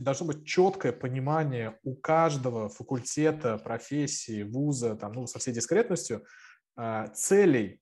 должно 0.00 0.26
быть 0.26 0.46
четкое 0.46 0.92
понимание 0.92 1.78
у 1.82 1.94
каждого 1.94 2.68
факультета, 2.68 3.58
профессии, 3.58 4.42
вуза, 4.42 4.96
там, 4.96 5.12
ну, 5.12 5.26
со 5.26 5.38
всей 5.38 5.52
дискретностью, 5.52 6.24
а, 6.74 7.08
целей 7.08 7.80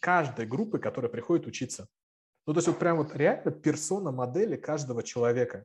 каждой 0.00 0.46
группы, 0.46 0.78
которая 0.78 1.10
приходит 1.10 1.46
учиться. 1.46 1.86
Ну, 2.46 2.54
то 2.54 2.58
есть 2.58 2.68
вот 2.68 2.78
прям 2.78 2.96
вот 2.96 3.14
реально 3.14 3.50
персона 3.50 4.10
модели 4.10 4.56
каждого 4.56 5.02
человека. 5.02 5.64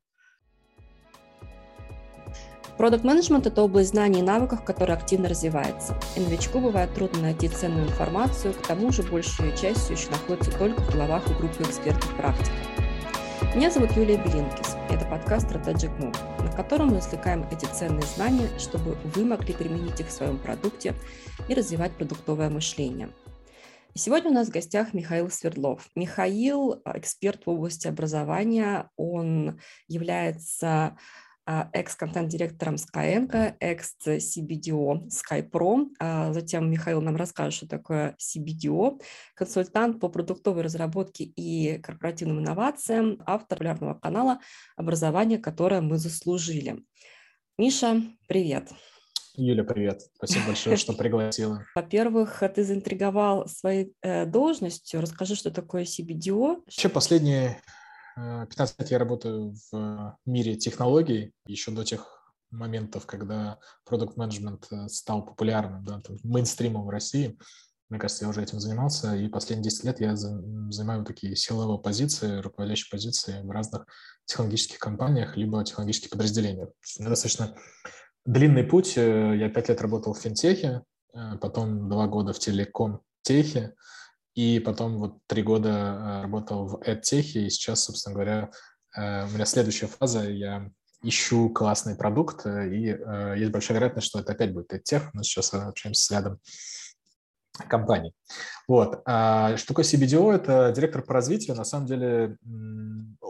Продукт 2.78 3.06
менеджмент 3.06 3.48
это 3.48 3.62
область 3.62 3.92
знаний 3.92 4.20
и 4.20 4.22
навыков, 4.22 4.66
которая 4.66 4.98
активно 4.98 5.30
развивается. 5.30 5.98
И 6.18 6.20
новичку 6.20 6.60
бывает 6.60 6.94
трудно 6.94 7.22
найти 7.22 7.48
ценную 7.48 7.88
информацию, 7.88 8.54
к 8.54 8.68
тому 8.68 8.92
же 8.92 9.02
большую 9.02 9.56
часть 9.56 9.90
еще 9.90 10.10
находится 10.10 10.52
только 10.60 10.82
в 10.82 10.92
головах 10.92 11.26
у 11.28 11.34
группы 11.36 11.64
экспертов 11.64 12.14
практиков. 12.18 12.85
Меня 13.54 13.70
зовут 13.70 13.92
Юлия 13.98 14.18
Белинкис. 14.18 14.76
Это 14.90 15.06
подкаст 15.06 15.48
Strategic 15.48 15.92
Move, 16.00 16.44
на 16.44 16.52
котором 16.56 16.88
мы 16.90 17.00
извлекаем 17.00 17.46
эти 17.52 17.66
ценные 17.66 18.04
знания, 18.04 18.48
чтобы 18.58 18.96
вы 19.04 19.26
могли 19.26 19.54
применить 19.54 20.00
их 20.00 20.08
в 20.08 20.12
своем 20.12 20.38
продукте 20.38 20.94
и 21.50 21.54
развивать 21.54 21.92
продуктовое 21.92 22.50
мышление. 22.50 23.10
Сегодня 23.94 24.32
у 24.32 24.34
нас 24.34 24.48
в 24.48 24.52
гостях 24.52 24.94
Михаил 24.94 25.30
Свердлов. 25.30 25.90
Михаил– 25.96 26.82
эксперт 26.86 27.46
в 27.46 27.50
области 27.50 27.88
образования. 27.88 28.90
Он 28.96 29.60
является 29.88 30.98
экс-контент-директором 31.46 32.76
Skyeng, 32.76 33.56
экс-CBDO 33.60 35.10
SkyPro. 35.10 35.88
А, 36.00 36.32
затем 36.34 36.72
Михаил 36.72 37.02
нам 37.02 37.16
расскажет, 37.18 37.54
что 37.54 37.68
такое 37.68 38.16
CBDO. 38.18 39.02
Консультант 39.36 40.00
по 40.00 40.08
продуктовой 40.08 40.64
разработке 40.64 41.26
и 41.26 41.78
корпоративным 41.80 42.40
инновациям, 42.40 43.22
автор 43.26 43.60
популярного 43.66 43.96
канала 43.96 44.40
«Образование, 44.76 45.40
которое 45.40 45.82
мы 45.82 45.98
заслужили». 45.98 46.84
Миша, 47.58 48.02
привет. 48.28 48.70
Юля, 49.36 49.64
привет. 49.64 50.02
Спасибо 50.16 50.48
большое, 50.48 50.78
что 50.78 50.94
пригласила. 50.98 51.66
Во-первых, 51.74 52.44
ты 52.54 52.64
заинтриговал 52.64 53.48
своей 53.48 53.94
э, 54.02 54.26
должностью. 54.26 55.02
Расскажи, 55.02 55.36
что 55.36 55.52
такое 55.52 55.84
CBDO. 55.84 56.62
Вообще 56.66 56.90
последние 56.90 57.62
15 58.16 58.80
лет 58.80 58.92
я 58.92 59.00
работаю 59.00 59.54
в 59.72 60.18
мире 60.26 60.56
технологий, 60.56 61.34
еще 61.46 61.72
до 61.72 61.84
тех 61.84 62.16
моментов, 62.52 63.06
когда 63.06 63.60
продукт 63.86 64.18
менеджмент 64.18 64.68
э, 64.72 64.88
стал 64.88 65.26
популярным, 65.26 65.84
да, 65.84 66.02
мейнстримом 66.24 66.86
в 66.86 66.90
России. 66.90 67.38
Мне 67.90 68.00
кажется, 68.00 68.26
я 68.26 68.30
уже 68.30 68.42
этим 68.42 68.60
занимался, 68.60 69.16
и 69.16 69.28
последние 69.28 69.66
10 69.66 69.84
лет 69.84 70.00
я 70.00 70.16
занимаю 70.16 71.06
такие 71.06 71.36
силовые 71.36 71.80
позиции, 71.80 72.40
руководящие 72.40 72.90
позиции 72.90 73.42
в 73.44 73.52
разных 73.52 73.86
технологических 74.26 74.80
компаниях, 74.80 75.38
либо 75.38 75.64
технологических 75.64 76.10
подразделениях. 76.10 76.70
Меня 76.98 77.10
достаточно 77.10 77.56
длинный 78.26 78.64
путь. 78.64 78.98
Э, 78.98 79.36
я 79.38 79.50
5 79.50 79.70
лет 79.70 79.82
работал 79.82 80.14
в 80.14 80.20
финтехе, 80.20 80.82
э, 81.14 81.38
потом 81.40 81.90
2 81.90 82.08
года 82.08 82.34
в 82.34 82.40
телеком-техе, 82.40 83.76
и 84.36 84.60
потом 84.60 85.00
вот 85.00 85.18
три 85.28 85.42
года 85.42 85.70
э, 85.70 86.22
работал 86.24 86.68
в 86.68 86.82
EdTech, 86.82 87.46
и 87.46 87.50
сейчас, 87.50 87.86
собственно 87.86 88.14
говоря, 88.14 88.52
э, 88.96 89.26
у 89.26 89.30
меня 89.30 89.46
следующая 89.46 89.88
фаза, 89.88 90.30
я 90.30 90.70
ищу 91.02 91.50
классный 91.50 91.96
продукт, 91.96 92.46
э, 92.46 92.70
и 92.70 92.82
есть 93.40 93.52
большая 93.52 93.78
вероятность, 93.78 94.08
что 94.08 94.20
это 94.20 94.34
опять 94.34 94.54
будет 94.54 94.74
EdTech. 94.74 95.10
Мы 95.14 95.24
сейчас 95.24 95.54
общаемся 95.54 96.04
с 96.04 96.12
рядом 96.12 96.40
компаний. 97.70 98.14
Вот. 98.68 99.02
А 99.06 99.56
что 99.56 99.70
такое 99.70 99.86
CBDO? 99.86 100.34
Это 100.34 100.74
директор 100.76 101.02
по 101.02 101.14
развитию. 101.14 101.56
На 101.56 101.64
самом 101.64 101.86
деле 101.86 102.38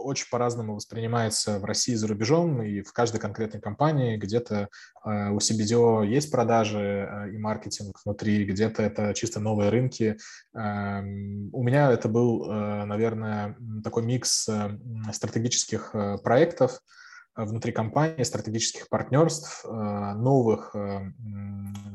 очень 0.06 0.28
по-разному 0.30 0.74
воспринимается 0.74 1.58
в 1.58 1.64
России 1.64 1.92
и 1.92 1.96
за 1.96 2.06
рубежом, 2.06 2.62
и 2.62 2.80
в 2.80 2.92
каждой 2.92 3.20
конкретной 3.20 3.60
компании 3.60 4.16
где-то 4.16 4.68
а, 5.02 5.32
у 5.32 5.38
CBDO 5.38 6.06
есть 6.06 6.30
продажи 6.30 7.08
а, 7.10 7.26
и 7.26 7.36
маркетинг 7.36 8.00
внутри, 8.04 8.44
где-то 8.44 8.82
это 8.82 9.12
чисто 9.14 9.40
новые 9.40 9.70
рынки. 9.70 10.16
У 10.54 11.62
меня 11.62 11.90
это 11.92 12.08
был, 12.08 12.46
наверное, 12.46 13.56
такой 13.82 14.04
микс 14.04 14.48
стратегических 15.12 15.94
проектов, 16.22 16.80
внутри 17.34 17.72
компании, 17.72 18.22
стратегических 18.22 18.88
партнерств, 18.88 19.64
новых 19.64 20.74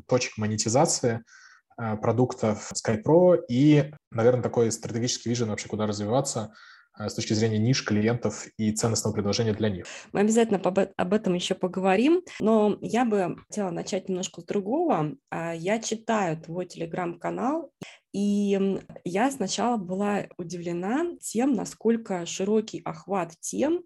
точек 0.08 0.38
монетизации– 0.38 1.24
Э, 1.82 1.98
продуктов 1.98 2.72
SkyPro 2.74 3.40
и, 3.50 3.92
наверное, 4.12 4.44
такой 4.44 4.72
стратегический 4.72 5.30
вижен 5.30 5.50
вообще, 5.50 5.68
куда 5.68 5.88
развиваться 5.88 6.40
э, 6.42 6.54
с 6.98 7.14
точки 7.14 7.34
зрения 7.34 7.58
ниш 7.58 7.84
клиентов 7.84 8.48
и 8.58 8.72
ценностного 8.72 9.14
предложения 9.14 9.54
для 9.54 9.70
них. 9.70 9.86
Мы 10.12 10.22
обязательно 10.22 10.60
об 10.60 11.14
этом 11.14 11.34
еще 11.34 11.56
поговорим, 11.56 12.22
но 12.40 12.78
я 12.82 13.06
бы 13.06 13.38
хотела 13.48 13.70
начать 13.72 14.10
немножко 14.10 14.42
с 14.42 14.46
другого. 14.46 15.14
А, 15.30 15.54
я 15.54 15.80
читаю 15.80 16.40
твой 16.42 16.66
телеграм-канал, 16.66 17.72
и 18.14 18.80
я 19.06 19.32
сначала 19.32 19.78
была 19.78 20.26
удивлена 20.38 21.18
тем, 21.22 21.54
насколько 21.54 22.26
широкий 22.26 22.82
охват 22.84 23.34
тем, 23.40 23.84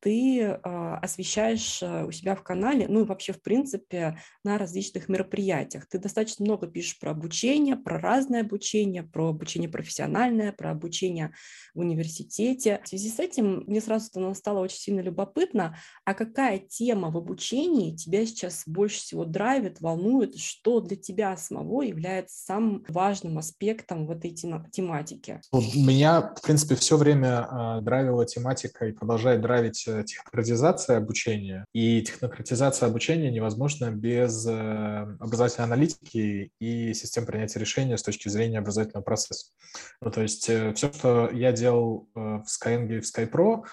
ты 0.00 0.40
э, 0.40 0.54
освещаешь 1.02 1.82
э, 1.82 2.04
у 2.04 2.10
себя 2.10 2.34
в 2.34 2.42
канале, 2.42 2.88
ну 2.88 3.02
и 3.02 3.04
вообще, 3.04 3.32
в 3.32 3.42
принципе, 3.42 4.18
на 4.42 4.58
различных 4.58 5.08
мероприятиях. 5.08 5.86
Ты 5.86 5.98
достаточно 5.98 6.44
много 6.44 6.66
пишешь 6.66 6.98
про 6.98 7.10
обучение, 7.10 7.76
про 7.76 8.00
разное 8.00 8.40
обучение, 8.40 9.02
про 9.02 9.28
обучение 9.28 9.68
профессиональное, 9.68 10.52
про 10.52 10.70
обучение 10.70 11.32
в 11.74 11.80
университете. 11.80 12.80
В 12.84 12.88
связи 12.88 13.10
с 13.10 13.18
этим 13.18 13.64
мне 13.66 13.80
сразу 13.80 14.34
стало 14.34 14.60
очень 14.60 14.78
сильно 14.78 15.00
любопытно, 15.00 15.76
а 16.04 16.14
какая 16.14 16.58
тема 16.58 17.10
в 17.10 17.16
обучении 17.18 17.94
тебя 17.94 18.24
сейчас 18.24 18.62
больше 18.66 18.98
всего 18.98 19.24
драйвит, 19.24 19.80
волнует, 19.80 20.36
что 20.36 20.80
для 20.80 20.96
тебя 20.96 21.36
самого 21.36 21.82
является 21.82 22.42
самым 22.42 22.84
важным 22.88 23.36
аспектом 23.38 24.06
в 24.06 24.10
этой 24.10 24.30
тематике? 24.30 25.42
Меня, 25.52 26.34
в 26.34 26.42
принципе, 26.42 26.74
все 26.74 26.96
время 26.96 27.46
э, 27.50 27.80
драйвила 27.82 28.24
тематика 28.24 28.86
и 28.86 28.92
продолжает 28.92 29.42
драйвить 29.42 29.89
технократизация 30.06 30.96
обучения, 30.96 31.64
и 31.72 32.02
технократизация 32.02 32.88
обучения 32.88 33.30
невозможна 33.30 33.90
без 33.90 34.46
э, 34.46 35.16
образовательной 35.20 35.66
аналитики 35.66 36.52
и 36.58 36.94
систем 36.94 37.26
принятия 37.26 37.58
решения 37.58 37.96
с 37.96 38.02
точки 38.02 38.28
зрения 38.28 38.58
образовательного 38.58 39.02
процесса. 39.02 39.52
Ну, 40.00 40.10
то 40.10 40.22
есть 40.22 40.48
э, 40.48 40.72
все, 40.74 40.92
что 40.92 41.30
я 41.30 41.52
делал 41.52 42.08
э, 42.14 42.18
в 42.18 42.44
Skyeng 42.46 42.88
и 42.88 43.00
в 43.00 43.04
SkyPro, 43.04 43.64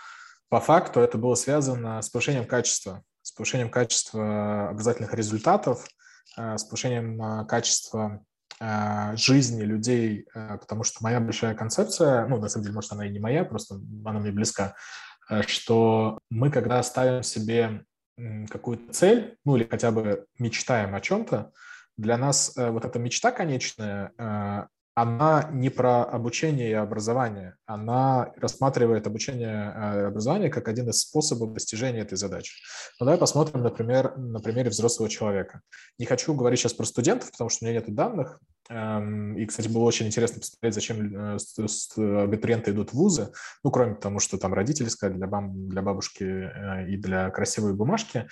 по 0.50 0.60
факту 0.60 1.00
это 1.00 1.18
было 1.18 1.36
связано 1.36 2.02
с 2.02 2.10
повышением 2.10 2.46
качества, 2.46 3.04
с 3.22 3.32
повышением 3.32 3.70
качества 3.70 4.70
образовательных 4.70 5.14
результатов, 5.14 5.86
с 6.38 6.64
повышением 6.64 7.46
качества 7.48 8.24
жизни 9.16 9.64
людей, 9.64 10.26
потому 10.34 10.84
что 10.84 11.04
моя 11.04 11.20
большая 11.20 11.54
концепция, 11.54 12.28
ну, 12.28 12.38
на 12.38 12.48
самом 12.48 12.64
деле, 12.64 12.76
может, 12.76 12.94
она 12.94 13.06
и 13.06 13.10
не 13.10 13.20
моя, 13.20 13.44
просто 13.44 13.76
она 14.06 14.20
мне 14.20 14.32
близка, 14.32 14.76
Э, 14.76 15.07
что 15.48 16.20
мы, 16.30 16.50
когда 16.52 16.82
ставим 16.84 17.24
себе 17.24 17.84
какую-то 18.50 18.94
цель, 18.94 19.38
ну 19.46 19.56
или 19.56 19.68
хотя 19.70 19.92
бы 19.92 20.26
мечтаем 20.40 20.96
о 20.96 21.02
чем-то, 21.02 21.52
для 21.98 22.18
нас 22.18 22.56
э, 22.58 22.70
вот 22.70 22.86
эта 22.86 23.00
мечта 23.00 23.32
конечная, 23.32 24.12
э, 24.18 24.68
она 24.96 25.48
не 25.52 25.70
про 25.70 26.04
обучение 26.04 26.72
и 26.72 26.74
образование, 26.74 27.56
она 27.68 28.32
рассматривает 28.36 29.06
обучение 29.06 29.72
и 29.76 30.00
образование 30.06 30.50
как 30.50 30.68
один 30.68 30.90
из 30.90 31.02
способов 31.02 31.54
достижения 31.54 32.00
этой 32.00 32.18
задачи. 32.18 32.56
Ну, 33.00 33.06
давай 33.06 33.20
посмотрим, 33.20 33.62
например, 33.62 34.18
на 34.18 34.40
примере 34.40 34.72
взрослого 34.72 35.08
человека. 35.08 35.62
Не 36.00 36.08
хочу 36.08 36.34
говорить 36.34 36.60
сейчас 36.60 36.74
про 36.74 36.86
студентов, 36.86 37.32
потому 37.32 37.52
что 37.52 37.64
у 37.64 37.68
меня 37.68 37.80
нет 37.80 37.94
данных, 37.94 38.40
и, 38.70 39.46
кстати, 39.46 39.68
было 39.68 39.84
очень 39.84 40.08
интересно 40.08 40.40
посмотреть, 40.40 40.74
зачем 40.74 41.16
э, 41.16 42.24
абитуриенты 42.24 42.72
идут 42.72 42.92
в 42.92 42.94
вузы. 42.96 43.32
Ну, 43.64 43.72
кроме 43.72 43.96
того, 43.96 44.20
что 44.20 44.38
там 44.38 44.54
родительская 44.54 45.10
для, 45.10 45.28
бам, 45.28 45.70
для 45.70 45.82
бабушки 45.82 46.24
э, 46.24 46.90
и 46.90 46.98
для 46.98 47.30
красивой 47.30 47.74
бумажки. 47.74 48.28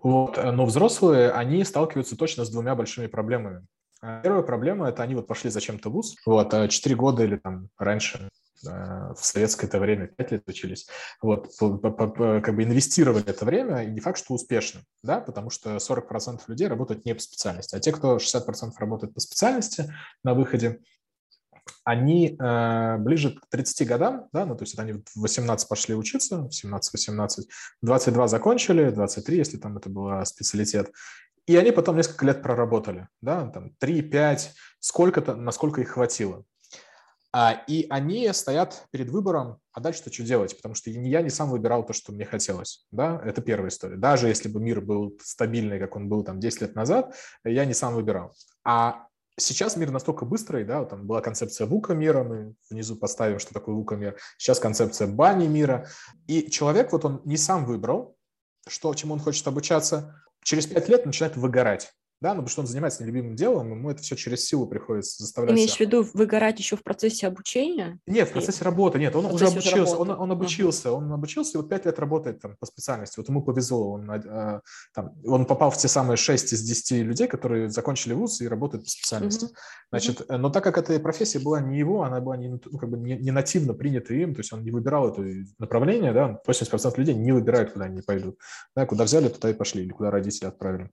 Вот. 0.00 0.38
Э, 0.38 0.52
но 0.52 0.64
взрослые, 0.64 1.32
они 1.32 1.64
сталкиваются 1.64 2.16
точно 2.16 2.44
с 2.44 2.50
двумя 2.50 2.74
большими 2.74 3.08
проблемами. 3.08 3.66
Первая 4.00 4.42
проблема– 4.42 4.88
это 4.90 5.02
они 5.02 5.16
вот 5.16 5.26
пошли 5.26 5.50
зачем-то 5.50 5.90
в 5.90 5.92
ВУЗ, 5.94 6.14
вот, 6.24 6.54
а 6.54 6.68
4 6.68 6.94
года 6.94 7.24
или 7.24 7.36
там 7.36 7.68
раньше 7.76 8.28
в 8.62 9.18
советское 9.20 9.66
это 9.66 9.78
время 9.78 10.08
5 10.08 10.32
лет 10.32 10.42
учились, 10.46 10.88
вот, 11.20 11.52
как 11.58 12.54
бы 12.54 12.62
инвестировали 12.62 13.28
это 13.28 13.44
время, 13.44 13.84
и 13.84 13.90
не 13.90 14.00
факт, 14.00 14.18
что 14.18 14.34
успешно, 14.34 14.82
да, 15.02 15.20
потому 15.20 15.50
что 15.50 15.76
40% 15.76 16.40
людей 16.48 16.66
работают 16.68 17.04
не 17.04 17.14
по 17.14 17.20
специальности, 17.20 17.76
а 17.76 17.80
те, 17.80 17.92
кто 17.92 18.16
60% 18.16 18.72
работают 18.78 19.14
по 19.14 19.20
специальности 19.20 19.92
на 20.24 20.34
выходе, 20.34 20.80
они 21.84 22.36
э, 22.38 22.96
ближе 22.98 23.34
к 23.34 23.46
30 23.50 23.86
годам, 23.86 24.28
да, 24.32 24.46
ну, 24.46 24.56
то 24.56 24.64
есть 24.64 24.78
они 24.78 24.92
в 24.92 25.04
18 25.16 25.68
пошли 25.68 25.94
учиться, 25.94 26.48
в 26.48 26.50
17-18, 26.50 27.44
22 27.82 28.28
закончили, 28.28 28.90
23, 28.90 29.36
если 29.36 29.56
там 29.58 29.76
это 29.76 29.88
был 29.88 30.24
специалитет, 30.24 30.90
и 31.46 31.56
они 31.56 31.70
потом 31.70 31.96
несколько 31.96 32.26
лет 32.26 32.42
проработали, 32.42 33.08
да, 33.22 33.46
там 33.48 33.72
3-5, 33.80 34.50
сколько-то, 34.80 35.34
насколько 35.34 35.80
их 35.80 35.90
хватило. 35.90 36.44
А, 37.32 37.62
и 37.66 37.86
они 37.90 38.32
стоят 38.32 38.86
перед 38.90 39.10
выбором, 39.10 39.58
а 39.72 39.80
дальше-то 39.80 40.12
что 40.12 40.22
делать? 40.22 40.56
Потому 40.56 40.74
что 40.74 40.90
ни 40.90 41.08
я 41.08 41.20
не 41.20 41.30
сам 41.30 41.50
выбирал 41.50 41.84
то, 41.84 41.92
что 41.92 42.12
мне 42.12 42.24
хотелось. 42.24 42.86
Да? 42.90 43.20
Это 43.24 43.42
первая 43.42 43.68
история. 43.68 43.96
Даже 43.96 44.28
если 44.28 44.48
бы 44.48 44.60
мир 44.60 44.80
был 44.80 45.16
стабильный, 45.22 45.78
как 45.78 45.94
он 45.96 46.08
был 46.08 46.24
там 46.24 46.40
10 46.40 46.62
лет 46.62 46.74
назад, 46.74 47.14
я 47.44 47.64
не 47.66 47.74
сам 47.74 47.94
выбирал. 47.94 48.32
А 48.64 49.06
сейчас 49.36 49.76
мир 49.76 49.90
настолько 49.90 50.24
быстрый, 50.24 50.64
да, 50.64 50.80
вот 50.80 50.90
там 50.90 51.06
была 51.06 51.20
концепция 51.20 51.66
вука 51.66 51.94
мира, 51.94 52.24
мы 52.24 52.54
внизу 52.70 52.96
поставим, 52.96 53.38
что 53.38 53.52
такое 53.52 53.74
вука 53.74 53.96
мир. 53.96 54.16
Сейчас 54.38 54.58
концепция 54.58 55.06
бани 55.06 55.46
мира. 55.46 55.86
И 56.26 56.50
человек, 56.50 56.92
вот 56.92 57.04
он 57.04 57.20
не 57.24 57.36
сам 57.36 57.66
выбрал, 57.66 58.16
что, 58.66 58.92
чему 58.94 59.14
он 59.14 59.20
хочет 59.20 59.46
обучаться, 59.46 60.22
через 60.42 60.66
пять 60.66 60.88
лет 60.88 61.04
начинает 61.04 61.36
выгорать 61.36 61.92
да, 62.20 62.30
ну 62.30 62.42
потому 62.42 62.48
что 62.48 62.60
он 62.62 62.66
занимается 62.66 63.04
нелюбимым 63.04 63.36
делом, 63.36 63.70
ему 63.70 63.90
это 63.90 64.02
все 64.02 64.16
через 64.16 64.44
силу 64.44 64.66
приходится 64.66 65.22
заставлять. 65.22 65.54
Имеешь 65.54 65.76
в 65.76 65.80
виду 65.80 66.04
выгорать 66.14 66.58
еще 66.58 66.76
в 66.76 66.82
процессе 66.82 67.28
обучения? 67.28 68.00
Нет, 68.06 68.30
в 68.30 68.32
процессе 68.32 68.64
работы, 68.64 68.98
нет, 68.98 69.14
он 69.14 69.26
уже 69.26 69.46
обучился, 69.46 69.96
он, 69.96 70.10
он 70.10 70.32
обучился, 70.32 70.88
uh-huh. 70.88 70.92
он 70.92 71.12
обучился, 71.12 71.58
и 71.58 71.60
вот 71.60 71.68
пять 71.70 71.86
лет 71.86 71.98
работает 72.00 72.40
там 72.40 72.56
по 72.58 72.66
специальности, 72.66 73.18
вот 73.18 73.28
ему 73.28 73.42
повезло, 73.42 73.92
он, 73.92 74.10
э, 74.10 74.60
там, 74.94 75.12
он 75.24 75.46
попал 75.46 75.70
в 75.70 75.76
те 75.76 75.86
самые 75.86 76.16
шесть 76.16 76.52
из 76.52 76.62
десяти 76.62 77.02
людей, 77.04 77.28
которые 77.28 77.70
закончили 77.70 78.14
вуз 78.14 78.40
и 78.40 78.48
работают 78.48 78.84
по 78.84 78.90
специальности. 78.90 79.44
Uh-huh. 79.44 79.56
Значит, 79.90 80.20
uh-huh. 80.22 80.38
но 80.38 80.50
так 80.50 80.64
как 80.64 80.78
эта 80.78 80.98
профессия 80.98 81.38
была 81.38 81.60
не 81.60 81.78
его, 81.78 82.02
она 82.02 82.20
была 82.20 82.36
не, 82.36 82.48
ну, 82.48 82.78
как 82.78 82.90
бы 82.90 82.98
не, 82.98 83.16
не 83.16 83.30
нативно 83.30 83.74
принята 83.74 84.14
им, 84.14 84.34
то 84.34 84.40
есть 84.40 84.52
он 84.52 84.64
не 84.64 84.72
выбирал 84.72 85.12
это 85.12 85.22
направление, 85.60 86.12
да, 86.12 86.40
80% 86.48 86.94
людей 86.96 87.14
не 87.14 87.30
выбирают, 87.30 87.72
куда 87.72 87.84
они 87.84 88.02
пойдут, 88.02 88.38
да, 88.74 88.86
куда 88.86 89.04
взяли, 89.04 89.28
туда 89.28 89.50
и 89.50 89.54
пошли, 89.54 89.84
или 89.84 89.90
куда 89.90 90.10
родители 90.10 90.48
отправили 90.48 90.90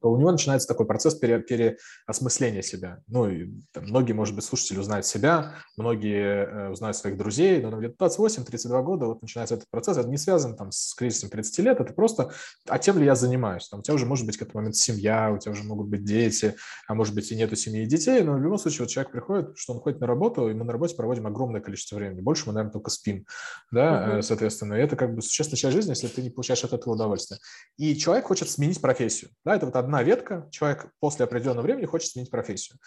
то 0.00 0.10
у 0.10 0.18
него 0.18 0.30
начинается 0.32 0.68
такой 0.68 0.86
процесс 0.86 1.14
пере, 1.14 1.40
переосмысления 1.40 2.62
себя. 2.62 3.00
Ну, 3.06 3.28
и, 3.28 3.50
там, 3.72 3.84
многие, 3.84 4.12
может 4.12 4.34
быть, 4.34 4.44
слушатели 4.44 4.78
узнают 4.78 5.06
себя, 5.06 5.54
многие 5.76 6.46
э, 6.46 6.70
узнают 6.70 6.96
своих 6.96 7.16
друзей, 7.16 7.60
но 7.60 7.76
где-то 7.78 8.06
28-32 8.06 8.82
года 8.82 9.06
вот 9.06 9.22
начинается 9.22 9.56
этот 9.56 9.68
процесс. 9.70 9.96
Это 9.96 10.08
не 10.08 10.18
связано 10.18 10.56
там 10.56 10.72
с 10.72 10.94
кризисом 10.94 11.30
30 11.30 11.58
лет, 11.60 11.80
это 11.80 11.92
просто, 11.92 12.32
а 12.68 12.78
тем 12.78 12.98
ли 12.98 13.04
я 13.04 13.14
занимаюсь? 13.14 13.68
Там, 13.68 13.80
у 13.80 13.82
тебя 13.82 13.94
уже 13.94 14.06
может 14.06 14.26
быть 14.26 14.36
к 14.36 14.42
этому 14.42 14.60
моменту 14.60 14.78
семья, 14.78 15.32
у 15.32 15.38
тебя 15.38 15.52
уже 15.52 15.64
могут 15.64 15.88
быть 15.88 16.04
дети, 16.04 16.54
а 16.86 16.94
может 16.94 17.14
быть 17.14 17.30
и 17.32 17.36
нету 17.36 17.56
семьи 17.56 17.82
и 17.82 17.86
детей, 17.86 18.22
но 18.22 18.34
в 18.34 18.42
любом 18.42 18.58
случае 18.58 18.80
вот 18.80 18.90
человек 18.90 19.12
приходит, 19.12 19.52
что 19.56 19.74
он 19.74 19.80
ходит 19.80 20.00
на 20.00 20.06
работу, 20.06 20.48
и 20.48 20.54
мы 20.54 20.64
на 20.64 20.72
работе 20.72 20.94
проводим 20.94 21.26
огромное 21.26 21.60
количество 21.60 21.96
времени. 21.96 22.20
Больше 22.20 22.44
мы, 22.46 22.52
наверное, 22.52 22.72
только 22.72 22.90
спим, 22.90 23.26
да, 23.70 24.18
uh-huh. 24.18 24.22
соответственно. 24.22 24.74
И 24.74 24.80
это 24.80 24.96
как 24.96 25.14
бы 25.14 25.22
существенная 25.22 25.58
часть 25.58 25.74
жизни, 25.74 25.90
если 25.90 26.08
ты 26.08 26.22
не 26.22 26.30
получаешь 26.30 26.64
от 26.64 26.72
этого 26.72 26.94
удовольствия. 26.94 27.38
И 27.76 27.96
человек 27.96 28.26
хочет 28.26 28.50
сменить 28.50 28.80
профессию, 28.80 29.30
да, 29.44 29.56
это 29.56 29.66
вот 29.66 29.76
одна 29.82 30.02
ветка, 30.02 30.48
человек 30.50 30.90
после 31.00 31.24
определенного 31.24 31.64
времени 31.64 31.86
хочет 31.86 32.10
сменить 32.10 32.30
профессию. 32.30 32.78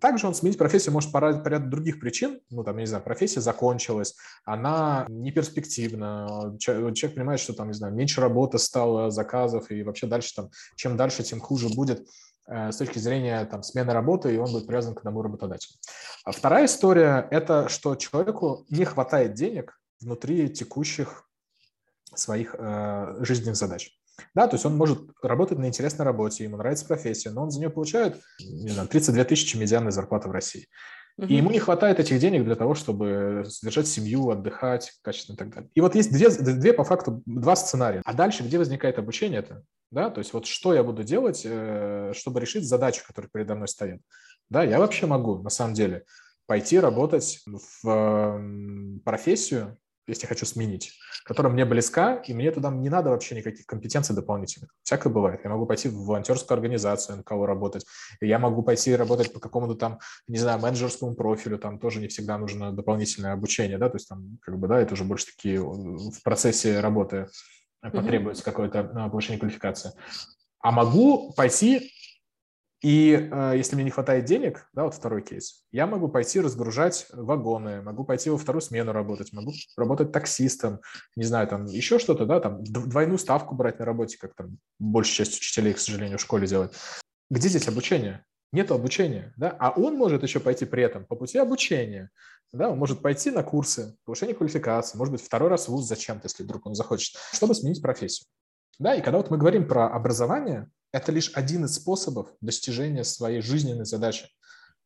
Также 0.00 0.26
он 0.26 0.34
сменить 0.34 0.58
профессию 0.58 0.92
может 0.92 1.12
по 1.12 1.18
ряду 1.18 1.68
других 1.68 2.00
причин, 2.00 2.40
ну, 2.50 2.62
там, 2.64 2.76
я 2.76 2.82
не 2.82 2.86
знаю, 2.86 3.02
профессия 3.02 3.40
закончилась, 3.40 4.14
она 4.44 5.06
не 5.08 5.32
перспективна, 5.32 6.56
человек 6.58 7.14
понимает, 7.14 7.40
что 7.40 7.52
там, 7.52 7.68
не 7.68 7.74
знаю, 7.74 7.94
меньше 7.94 8.20
работы 8.20 8.58
стало, 8.58 9.10
заказов, 9.10 9.70
и 9.70 9.82
вообще 9.82 10.06
дальше 10.06 10.34
там, 10.34 10.50
чем 10.76 10.96
дальше, 10.96 11.22
тем 11.22 11.40
хуже 11.40 11.68
будет 11.68 12.06
э, 12.46 12.70
с 12.70 12.76
точки 12.76 12.98
зрения 12.98 13.44
там, 13.46 13.62
смены 13.62 13.92
работы, 13.92 14.34
и 14.34 14.38
он 14.38 14.50
будет 14.52 14.66
привязан 14.66 14.94
к 14.94 14.98
одному 14.98 15.22
работодателю. 15.22 15.74
А 16.24 16.32
вторая 16.32 16.66
история– 16.66 17.26
это 17.30 17.68
что 17.68 17.96
человеку 17.96 18.64
не 18.70 18.84
хватает 18.84 19.34
денег 19.34 19.80
внутри 20.00 20.48
текущих 20.48 21.28
своих 22.14 22.54
э, 22.58 23.16
жизненных 23.20 23.56
задач. 23.56 23.90
Да, 24.34 24.46
то 24.46 24.54
есть 24.54 24.64
он 24.64 24.76
может 24.76 25.00
работать 25.22 25.58
на 25.58 25.66
интересной 25.66 26.04
работе, 26.04 26.44
ему 26.44 26.56
нравится 26.56 26.86
профессия, 26.86 27.30
но 27.30 27.42
он 27.42 27.50
за 27.50 27.58
нее 27.58 27.70
получает, 27.70 28.20
не 28.40 28.70
знаю, 28.70 28.88
32 28.88 29.24
тысячи 29.24 29.56
медианной 29.56 29.92
зарплаты 29.92 30.28
в 30.28 30.32
России. 30.32 30.66
И 31.16 31.36
ему 31.36 31.50
не 31.50 31.60
хватает 31.60 32.00
этих 32.00 32.18
денег 32.18 32.44
для 32.44 32.56
того, 32.56 32.74
чтобы 32.74 33.44
содержать 33.48 33.86
семью, 33.86 34.30
отдыхать 34.30 34.92
качественно 35.02 35.36
и 35.36 35.38
так 35.38 35.50
далее. 35.54 35.70
И 35.72 35.80
вот 35.80 35.94
есть 35.94 36.12
две, 36.12 36.28
две 36.28 36.72
по 36.72 36.82
факту, 36.82 37.22
два 37.24 37.54
сценария. 37.54 38.02
А 38.04 38.14
дальше 38.14 38.42
где 38.42 38.58
возникает 38.58 38.98
обучение 38.98 39.38
это? 39.38 39.62
Да, 39.92 40.10
то 40.10 40.18
есть 40.18 40.32
вот 40.32 40.46
что 40.46 40.74
я 40.74 40.82
буду 40.82 41.04
делать, 41.04 41.42
э, 41.44 42.12
чтобы 42.16 42.40
решить 42.40 42.66
задачу, 42.66 43.04
которая 43.06 43.30
передо 43.32 43.54
мной 43.54 43.68
стоит. 43.68 44.00
Да, 44.50 44.64
я 44.64 44.80
вообще 44.80 45.06
могу, 45.06 45.38
на 45.38 45.50
самом 45.50 45.74
деле, 45.74 46.04
пойти 46.46 46.80
работать 46.80 47.44
в 47.46 49.00
профессию, 49.04 49.78
если 50.06 50.26
хочу 50.26 50.46
сменить, 50.46 50.92
которая 51.24 51.52
мне 51.52 51.64
близка, 51.64 52.16
и 52.16 52.34
мне 52.34 52.50
туда 52.50 52.70
не 52.70 52.88
надо 52.88 53.10
вообще 53.10 53.34
никаких 53.34 53.66
компетенций 53.66 54.14
дополнительных. 54.14 54.70
Всякое 54.82 55.12
бывает. 55.12 55.40
Я 55.44 55.50
могу 55.50 55.66
пойти 55.66 55.88
в 55.88 56.04
волонтерскую 56.04 56.56
организацию 56.56 57.18
НКО 57.18 57.46
работать, 57.46 57.86
и 58.20 58.26
я 58.26 58.38
могу 58.38 58.62
пойти 58.62 58.94
работать 58.94 59.32
по 59.32 59.40
какому-то 59.40 59.74
там, 59.74 59.98
не 60.28 60.38
знаю, 60.38 60.60
менеджерскому 60.60 61.14
профилю, 61.14 61.58
там 61.58 61.78
тоже 61.78 62.00
не 62.00 62.08
всегда 62.08 62.38
нужно 62.38 62.72
дополнительное 62.72 63.32
обучение, 63.32 63.78
да, 63.78 63.88
то 63.88 63.96
есть 63.96 64.08
там, 64.08 64.38
как 64.42 64.58
бы, 64.58 64.68
да, 64.68 64.80
это 64.80 64.94
уже 64.94 65.04
больше 65.04 65.26
такие 65.26 65.60
в 65.60 66.22
процессе 66.22 66.80
работы 66.80 67.28
потребуется 67.80 68.42
mm-hmm. 68.42 68.46
какое-то 68.46 68.80
а, 68.80 69.08
повышение 69.08 69.38
квалификации. 69.38 69.92
А 70.60 70.70
могу 70.72 71.32
пойти 71.34 71.92
и 72.84 73.30
э, 73.32 73.54
если 73.56 73.76
мне 73.76 73.84
не 73.84 73.90
хватает 73.90 74.26
денег, 74.26 74.68
да, 74.74 74.84
вот 74.84 74.94
второй 74.94 75.22
кейс, 75.22 75.64
я 75.72 75.86
могу 75.86 76.06
пойти 76.08 76.38
разгружать 76.38 77.06
вагоны, 77.14 77.80
могу 77.80 78.04
пойти 78.04 78.28
во 78.28 78.36
вторую 78.36 78.60
смену 78.60 78.92
работать, 78.92 79.32
могу 79.32 79.54
работать 79.78 80.12
таксистом, 80.12 80.80
не 81.16 81.24
знаю, 81.24 81.48
там 81.48 81.64
еще 81.64 81.98
что-то, 81.98 82.26
да, 82.26 82.40
там 82.40 82.62
двойную 82.62 83.16
ставку 83.16 83.54
брать 83.54 83.78
на 83.78 83.86
работе, 83.86 84.18
как 84.18 84.34
там 84.34 84.58
большая 84.78 85.24
часть 85.24 85.38
учителей, 85.38 85.72
к 85.72 85.78
сожалению, 85.78 86.18
в 86.18 86.20
школе 86.20 86.46
делает. 86.46 86.74
Где 87.30 87.48
здесь 87.48 87.68
обучение? 87.68 88.22
Нет 88.52 88.70
обучения, 88.70 89.32
да, 89.38 89.56
а 89.58 89.70
он 89.70 89.96
может 89.96 90.22
еще 90.22 90.38
пойти 90.38 90.66
при 90.66 90.82
этом 90.82 91.06
по 91.06 91.16
пути 91.16 91.38
обучения, 91.38 92.10
да, 92.52 92.68
он 92.68 92.78
может 92.78 93.00
пойти 93.00 93.30
на 93.30 93.42
курсы 93.42 93.96
повышения 94.04 94.34
квалификации, 94.34 94.98
может 94.98 95.12
быть, 95.12 95.22
второй 95.22 95.48
раз 95.48 95.68
в 95.68 95.68
ВУЗ 95.70 95.88
зачем-то, 95.88 96.26
если 96.26 96.42
вдруг 96.42 96.66
он 96.66 96.74
захочет, 96.74 97.16
чтобы 97.32 97.54
сменить 97.54 97.80
профессию. 97.80 98.26
Да, 98.78 98.94
и 98.94 99.00
когда 99.00 99.18
вот 99.18 99.30
мы 99.30 99.38
говорим 99.38 99.68
про 99.68 99.88
образование, 99.88 100.68
это 100.92 101.12
лишь 101.12 101.32
один 101.34 101.64
из 101.64 101.74
способов 101.74 102.28
достижения 102.40 103.04
своей 103.04 103.40
жизненной 103.40 103.84
задачи, 103.84 104.28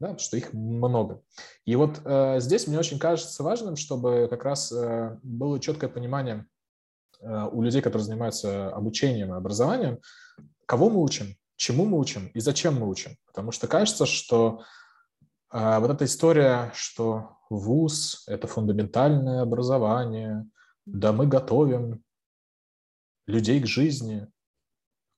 да, 0.00 0.16
что 0.18 0.36
их 0.36 0.52
много. 0.52 1.22
И 1.64 1.76
вот 1.76 2.00
э, 2.04 2.40
здесь 2.40 2.66
мне 2.66 2.78
очень 2.78 2.98
кажется 2.98 3.42
важным, 3.42 3.76
чтобы 3.76 4.26
как 4.30 4.44
раз 4.44 4.72
э, 4.72 5.18
было 5.22 5.60
четкое 5.60 5.90
понимание 5.90 6.46
э, 7.20 7.48
у 7.52 7.62
людей, 7.62 7.82
которые 7.82 8.04
занимаются 8.04 8.70
обучением 8.70 9.34
и 9.34 9.36
образованием, 9.36 9.98
кого 10.66 10.88
мы 10.88 11.02
учим, 11.02 11.34
чему 11.56 11.84
мы 11.84 11.98
учим 11.98 12.28
и 12.28 12.40
зачем 12.40 12.78
мы 12.78 12.88
учим. 12.88 13.16
Потому 13.26 13.50
что 13.50 13.66
кажется, 13.66 14.06
что 14.06 14.62
э, 15.52 15.78
вот 15.78 15.90
эта 15.90 16.04
история, 16.04 16.72
что 16.74 17.38
ВУЗ– 17.50 18.24
это 18.26 18.46
фундаментальное 18.46 19.42
образование, 19.42 20.46
да 20.86 21.12
мы 21.12 21.26
готовим 21.26 22.02
людей 23.28 23.60
к 23.60 23.66
жизни, 23.66 24.26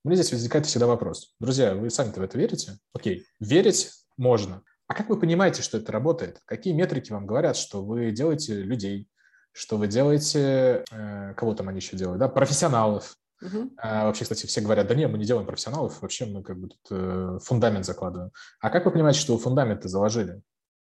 у 0.04 0.08
меня 0.08 0.20
здесь 0.20 0.32
возникает 0.32 0.66
всегда 0.66 0.86
вопрос. 0.86 1.34
Друзья, 1.40 1.74
вы 1.74 1.90
сами-то 1.90 2.20
в 2.20 2.22
это 2.24 2.36
верите? 2.36 2.78
Окей, 2.92 3.24
верить 3.38 3.90
можно. 4.16 4.62
А 4.88 4.94
как 4.94 5.08
вы 5.08 5.18
понимаете, 5.18 5.62
что 5.62 5.78
это 5.78 5.92
работает? 5.92 6.40
Какие 6.44 6.74
метрики 6.74 7.12
вам 7.12 7.26
говорят, 7.26 7.56
что 7.56 7.84
вы 7.84 8.10
делаете 8.10 8.62
людей, 8.62 9.08
что 9.52 9.76
вы 9.76 9.86
делаете, 9.86 10.84
э, 10.90 11.34
кого 11.34 11.54
там 11.54 11.68
они 11.68 11.78
еще 11.78 11.96
делают, 11.96 12.18
да, 12.18 12.28
профессионалов. 12.28 13.16
Uh-huh. 13.42 13.70
А, 13.78 14.06
вообще, 14.06 14.24
кстати, 14.24 14.46
все 14.46 14.60
говорят, 14.60 14.86
да 14.88 14.94
нет, 14.94 15.10
мы 15.10 15.16
не 15.16 15.24
делаем 15.24 15.46
профессионалов, 15.46 16.02
вообще 16.02 16.26
мы 16.26 16.42
как 16.42 16.58
бы 16.58 16.68
тут 16.68 16.80
э, 16.90 17.38
фундамент 17.42 17.86
закладываем. 17.86 18.32
А 18.60 18.68
как 18.68 18.84
вы 18.84 18.90
понимаете, 18.90 19.20
что 19.20 19.34
вы 19.34 19.40
фундамент 19.40 19.84
заложили? 19.84 20.42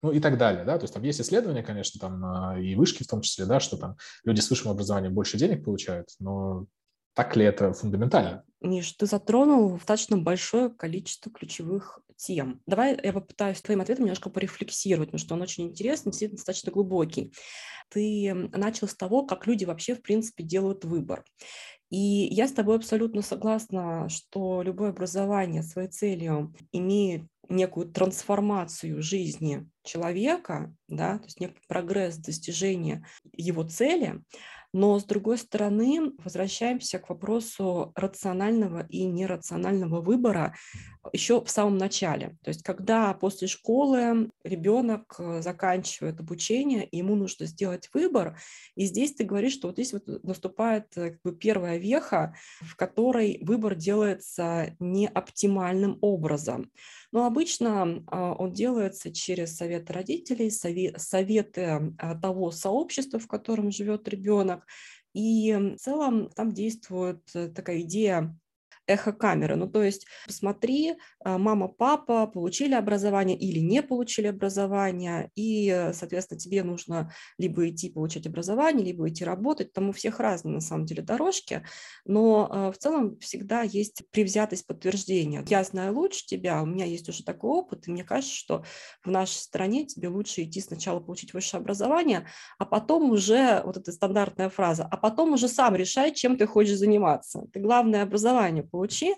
Ну 0.03 0.13
и 0.13 0.21
так 0.21 0.37
далее, 0.37 0.65
да, 0.65 0.79
то 0.79 0.85
есть 0.85 0.95
там 0.95 1.03
есть 1.03 1.21
исследования, 1.21 1.63
конечно, 1.63 1.99
там 1.99 2.55
э, 2.55 2.63
и 2.63 2.75
вышки 2.77 3.03
в 3.03 3.09
том 3.09 3.23
числе, 3.23 3.47
да, 3.47 3.59
что 3.61 3.77
там 3.77 3.97
люди 4.25 4.41
с 4.41 4.51
высшим 4.51 4.71
образованием 4.71 5.15
больше 5.15 5.39
денег 5.39 5.65
получают, 5.65 6.09
но 6.21 6.67
так 7.17 7.35
ли 7.35 7.47
это 7.47 7.73
фундаментально? 7.73 8.45
Миш, 8.61 8.93
ты 8.93 9.07
затронул 9.07 9.73
достаточно 9.73 10.19
большое 10.19 10.69
количество 10.69 11.33
ключевых 11.33 12.01
тем. 12.17 12.61
Давай 12.67 12.99
я 13.03 13.13
попытаюсь 13.15 13.63
твоим 13.63 13.81
ответом 13.81 14.05
немножко 14.05 14.29
порефлексировать, 14.29 15.09
потому 15.09 15.25
что 15.25 15.35
он 15.35 15.41
очень 15.41 15.65
интересный, 15.65 16.11
действительно 16.11 16.37
достаточно 16.37 16.73
глубокий. 16.73 17.33
Ты 17.89 18.35
начал 18.53 18.87
с 18.87 18.95
того, 18.95 19.25
как 19.25 19.47
люди 19.47 19.65
вообще, 19.65 19.95
в 19.95 20.03
принципе, 20.03 20.45
делают 20.45 20.85
выбор. 20.85 21.25
И 21.89 21.97
я 21.99 22.49
с 22.49 22.53
тобой 22.53 22.77
абсолютно 22.77 23.23
согласна, 23.23 24.11
что 24.11 24.61
любое 24.61 24.91
образование 24.91 25.63
своей 25.63 25.89
целью 25.89 26.55
имеет 26.73 27.23
некую 27.49 27.87
трансформацию 27.87 29.01
жизни 29.01 29.67
человека, 29.85 30.75
да, 30.89 31.19
то 31.19 31.25
есть 31.25 31.41
некий 31.41 31.61
прогресс, 31.67 32.19
достижение 32.19 33.07
его 33.33 33.63
цели, 33.63 34.21
но, 34.77 34.99
с 34.99 35.05
другой 35.05 35.39
стороны, 35.39 36.13
возвращаемся 36.19 36.99
к 36.99 37.09
вопросу 37.09 37.93
рационального 37.95 38.87
и 38.91 39.05
нерационального 39.07 40.03
выбора 40.03 40.55
еще 41.15 41.43
в 41.43 41.49
самом 41.49 41.79
начале. 41.79 42.37
То 42.43 42.51
есть 42.51 42.63
когда 42.63 43.15
после 43.15 43.49
школы 43.49 44.31
ребенок 44.45 45.15
э, 45.19 45.41
заканчивает 45.41 46.21
обучение, 46.21 46.87
ему 46.91 47.15
нужно 47.15 47.47
сделать 47.47 47.89
выбор, 47.95 48.39
и 48.75 48.85
здесь 48.85 49.15
ты 49.15 49.25
говоришь, 49.25 49.55
что 49.55 49.69
вот 49.69 49.77
здесь 49.77 49.95
вот 49.95 50.23
наступает 50.23 50.87
э, 50.97 51.13
как 51.13 51.23
бы 51.23 51.35
первая 51.35 51.79
веха, 51.79 52.35
в 52.61 52.77
которой 52.77 53.39
выбор 53.43 53.77
делается 53.77 54.77
не 54.79 55.07
оптимальным 55.07 55.97
образом. 56.03 56.71
Но 57.13 57.25
обычно 57.25 58.05
а, 58.09 58.35
он 58.35 58.53
делается 58.53 59.13
через 59.13 59.57
советы 59.57 59.93
родителей, 59.93 60.51
советы 60.51 61.95
а, 61.99 62.15
того 62.15 62.51
сообщества, 62.51 63.19
в 63.19 63.27
котором 63.27 63.71
живет 63.71 64.09
ребенок, 64.09 64.66
и 65.13 65.53
в 65.55 65.77
целом 65.77 66.31
там 66.31 66.53
действует 66.53 67.23
э, 67.35 67.49
такая 67.49 67.81
идея 67.81 68.39
эхокамеры. 68.87 69.57
Ну, 69.57 69.69
то 69.69 69.83
есть 69.83 70.07
посмотри, 70.27 70.95
а, 71.25 71.39
мама, 71.39 71.69
папа 71.69 72.27
получили 72.27 72.75
образование 72.75 73.37
или 73.37 73.59
не 73.59 73.83
получили 73.83 74.29
образование, 74.29 75.31
и, 75.35 75.91
соответственно, 75.93 76.39
тебе 76.39 76.63
нужно 76.63 77.13
либо 77.39 77.69
идти 77.69 77.91
получать 77.91 78.27
образование, 78.27 78.87
либо 78.87 79.09
идти 79.09 79.25
работать. 79.25 79.73
Там 79.73 79.89
у 79.91 79.93
всех 79.93 80.21
разные, 80.21 80.55
на 80.55 80.61
самом 80.61 80.87
деле, 80.87 81.03
дорожки, 81.03 81.63
но 82.05 82.49
а, 82.51 82.73
в 82.73 82.79
целом 82.79 83.19
всегда 83.19 83.63
есть 83.63 84.03
привзятость 84.11 84.67
подтверждения. 84.67 85.45
Я 85.49 85.65
знаю 85.65 85.95
лучше 85.95 86.25
тебя, 86.27 86.63
у 86.63 86.67
меня 86.67 86.85
есть 86.85 87.09
уже 87.09 87.25
такой 87.25 87.51
опыт, 87.51 87.89
и 87.89 87.91
мне 87.91 88.05
кажется, 88.05 88.35
что 88.35 88.65
в 89.03 89.11
нашей 89.11 89.37
стране 89.37 89.85
тебе 89.87 90.09
лучше 90.09 90.43
идти 90.43 90.61
сначала 90.61 91.01
получить 91.01 91.35
высшее 91.35 91.61
образование, 91.61 92.27
а 92.59 92.65
потом 92.65 93.11
уже, 93.11 93.63
вот 93.65 93.77
эта 93.77 93.93
стандартная 93.93 94.49
фраза, 94.49 94.87
а 94.91 94.97
потом 94.97 95.33
уже 95.33 95.49
сам 95.49 95.75
решай, 95.75 96.15
чем 96.15 96.37
ты 96.37 96.47
хочешь 96.47 96.79
заниматься. 96.79 97.47
Ты 97.53 97.61
главное 97.61 98.03
образование 98.03 98.63
получи. 98.77 99.15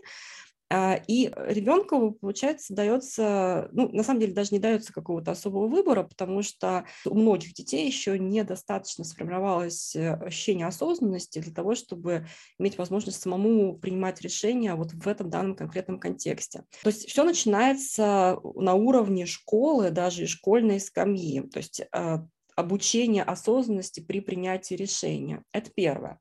А, 0.70 1.00
и 1.06 1.32
ребенку, 1.46 2.12
получается, 2.12 2.74
дается, 2.74 3.70
ну, 3.72 3.88
на 3.90 4.02
самом 4.02 4.20
деле 4.20 4.34
даже 4.34 4.50
не 4.52 4.58
дается 4.58 4.92
какого-то 4.92 5.30
особого 5.30 5.66
выбора, 5.66 6.02
потому 6.02 6.42
что 6.42 6.84
у 7.06 7.14
многих 7.14 7.54
детей 7.54 7.86
еще 7.86 8.18
недостаточно 8.18 9.04
сформировалось 9.04 9.96
э, 9.96 10.12
ощущение 10.12 10.66
осознанности 10.66 11.38
для 11.38 11.54
того, 11.54 11.74
чтобы 11.74 12.26
иметь 12.58 12.76
возможность 12.76 13.22
самому 13.22 13.78
принимать 13.78 14.20
решения 14.20 14.74
вот 14.74 14.92
в 14.92 15.08
этом 15.08 15.30
данном 15.30 15.56
конкретном 15.56 15.98
контексте. 15.98 16.64
То 16.82 16.90
есть 16.90 17.08
все 17.08 17.24
начинается 17.24 18.38
на 18.54 18.74
уровне 18.74 19.24
школы, 19.24 19.90
даже 19.90 20.24
и 20.24 20.26
школьной 20.26 20.80
скамьи, 20.80 21.40
то 21.48 21.58
есть 21.60 21.82
а, 21.92 22.26
обучение 22.56 23.22
осознанности 23.22 24.00
при 24.00 24.20
принятии 24.20 24.74
решения. 24.74 25.42
Это 25.52 25.70
первое. 25.70 26.18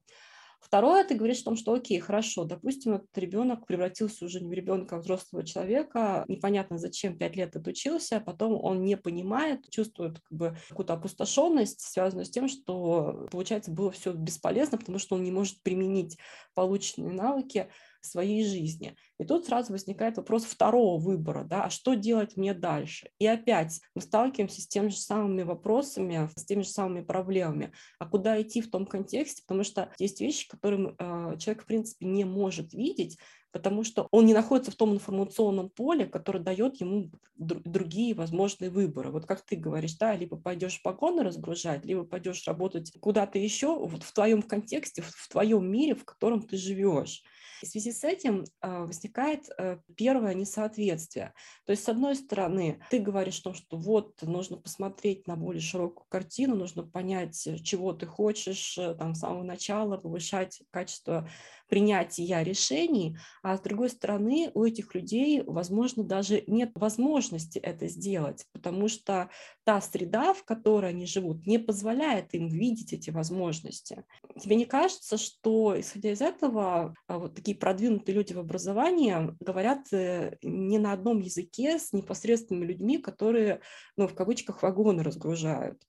Второе, 0.67 1.05
ты 1.05 1.15
говоришь 1.15 1.39
о 1.41 1.45
том, 1.45 1.55
что 1.55 1.73
окей, 1.73 1.97
хорошо, 2.01 2.43
допустим, 2.43 2.95
этот 2.95 3.17
ребенок 3.17 3.65
превратился 3.65 4.25
уже 4.25 4.41
не 4.41 4.49
в 4.49 4.53
ребенка, 4.53 4.97
а 4.97 4.99
взрослого 4.99 5.45
человека, 5.45 6.25
непонятно 6.27 6.77
зачем 6.77 7.17
пять 7.17 7.37
лет 7.37 7.55
отучился, 7.55 8.17
а 8.17 8.19
потом 8.19 8.59
он 8.61 8.83
не 8.83 8.97
понимает, 8.97 9.69
чувствует 9.69 10.19
как 10.19 10.37
бы 10.37 10.57
какую-то 10.67 10.95
опустошенность, 10.95 11.79
связанную 11.79 12.25
с 12.25 12.29
тем, 12.29 12.49
что, 12.49 13.27
получается, 13.31 13.71
было 13.71 13.91
все 13.91 14.11
бесполезно, 14.11 14.77
потому 14.77 14.99
что 14.99 15.15
он 15.15 15.23
не 15.23 15.31
может 15.31 15.63
применить 15.63 16.17
полученные 16.53 17.13
навыки 17.13 17.69
своей 18.01 18.45
жизни. 18.45 18.95
И 19.19 19.25
тут 19.25 19.45
сразу 19.45 19.71
возникает 19.71 20.17
вопрос 20.17 20.43
второго 20.45 20.99
выбора, 20.99 21.43
да, 21.43 21.65
а 21.65 21.69
что 21.69 21.95
делать 21.95 22.37
мне 22.37 22.53
дальше? 22.53 23.09
И 23.19 23.25
опять 23.25 23.81
мы 23.95 24.01
сталкиваемся 24.01 24.61
с 24.61 24.67
теми 24.67 24.89
же 24.89 24.97
самыми 24.97 25.43
вопросами, 25.43 26.29
с 26.35 26.45
теми 26.45 26.61
же 26.61 26.69
самыми 26.69 27.01
проблемами. 27.01 27.71
А 27.99 28.05
куда 28.05 28.39
идти 28.41 28.61
в 28.61 28.69
том 28.69 28.85
контексте? 28.85 29.41
Потому 29.45 29.63
что 29.63 29.91
есть 29.99 30.21
вещи, 30.21 30.47
которые 30.47 30.95
э, 30.97 31.37
человек, 31.39 31.63
в 31.63 31.65
принципе, 31.65 32.05
не 32.05 32.25
может 32.25 32.73
видеть, 32.73 33.17
потому 33.51 33.83
что 33.83 34.07
он 34.11 34.25
не 34.25 34.33
находится 34.33 34.71
в 34.71 34.75
том 34.75 34.93
информационном 34.93 35.69
поле, 35.69 36.05
которое 36.05 36.39
дает 36.39 36.79
ему 36.79 37.09
другие 37.35 38.13
возможные 38.13 38.69
выборы. 38.69 39.09
Вот 39.09 39.25
как 39.25 39.41
ты 39.41 39.55
говоришь, 39.55 39.97
да, 39.97 40.15
либо 40.15 40.37
пойдешь 40.37 40.81
погоны 40.81 41.23
разгружать, 41.23 41.85
либо 41.85 42.03
пойдешь 42.03 42.45
работать 42.47 42.91
куда-то 42.99 43.39
еще, 43.39 43.77
вот 43.77 44.03
в 44.03 44.13
твоем 44.13 44.41
контексте, 44.41 45.01
в 45.01 45.27
твоем 45.29 45.69
мире, 45.71 45.95
в 45.95 46.05
котором 46.05 46.43
ты 46.43 46.57
живешь. 46.57 47.23
В 47.61 47.65
связи 47.65 47.91
с 47.91 48.03
этим 48.03 48.45
а, 48.61 48.85
возникает 48.85 49.49
э, 49.57 49.79
первое 49.95 50.33
несоответствие. 50.33 51.33
То 51.65 51.71
есть, 51.71 51.83
с 51.83 51.89
одной 51.89 52.15
стороны, 52.15 52.79
ты 52.89 52.99
говоришь 52.99 53.39
о 53.39 53.43
том, 53.43 53.53
что 53.53 53.77
вот 53.77 54.21
нужно 54.21 54.57
посмотреть 54.57 55.27
на 55.27 55.35
более 55.35 55.61
широкую 55.61 56.05
картину, 56.09 56.55
нужно 56.55 56.83
понять, 56.83 57.47
чего 57.63 57.93
ты 57.93 58.05
хочешь 58.05 58.77
э, 58.77 58.95
там, 58.95 59.15
с 59.15 59.19
самого 59.19 59.43
начала, 59.43 59.97
повышать 59.97 60.61
качество 60.71 61.29
принятия 61.67 62.43
решений, 62.43 63.17
а 63.43 63.57
с 63.57 63.61
другой 63.61 63.89
стороны 63.89 64.51
у 64.53 64.63
этих 64.63 64.95
людей, 64.95 65.43
возможно, 65.45 66.03
даже 66.03 66.43
нет 66.47 66.71
возможности 66.75 67.59
это 67.59 67.87
сделать, 67.87 68.45
потому 68.53 68.87
что 68.87 69.29
та 69.63 69.81
среда, 69.81 70.33
в 70.33 70.43
которой 70.43 70.91
они 70.91 71.05
живут, 71.05 71.45
не 71.45 71.57
позволяет 71.57 72.33
им 72.33 72.47
видеть 72.47 72.93
эти 72.93 73.09
возможности. 73.09 74.03
Тебе 74.39 74.55
не 74.55 74.65
кажется, 74.65 75.17
что, 75.17 75.79
исходя 75.79 76.11
из 76.11 76.21
этого, 76.21 76.93
а, 77.07 77.19
вот 77.19 77.35
такие 77.35 77.57
продвинутые 77.57 78.15
люди 78.15 78.33
в 78.33 78.39
образовании 78.39 79.35
говорят 79.39 79.91
э, 79.91 80.37
не 80.41 80.79
на 80.79 80.93
одном 80.93 81.19
языке 81.19 81.79
с 81.79 81.93
непосредственными 81.93 82.65
людьми, 82.65 82.97
которые, 82.97 83.61
ну, 83.95 84.07
в 84.07 84.15
кавычках, 84.15 84.63
вагоны 84.63 85.03
разгружают? 85.03 85.81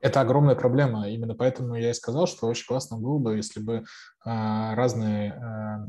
Это 0.00 0.20
огромная 0.20 0.54
проблема. 0.54 1.08
Именно 1.08 1.34
поэтому 1.34 1.74
я 1.74 1.90
и 1.90 1.94
сказал, 1.94 2.26
что 2.26 2.46
очень 2.46 2.66
классно 2.66 2.98
было 2.98 3.18
бы, 3.18 3.36
если 3.36 3.60
бы 3.60 3.84
а, 4.24 4.74
разные 4.74 5.32
а, 5.32 5.88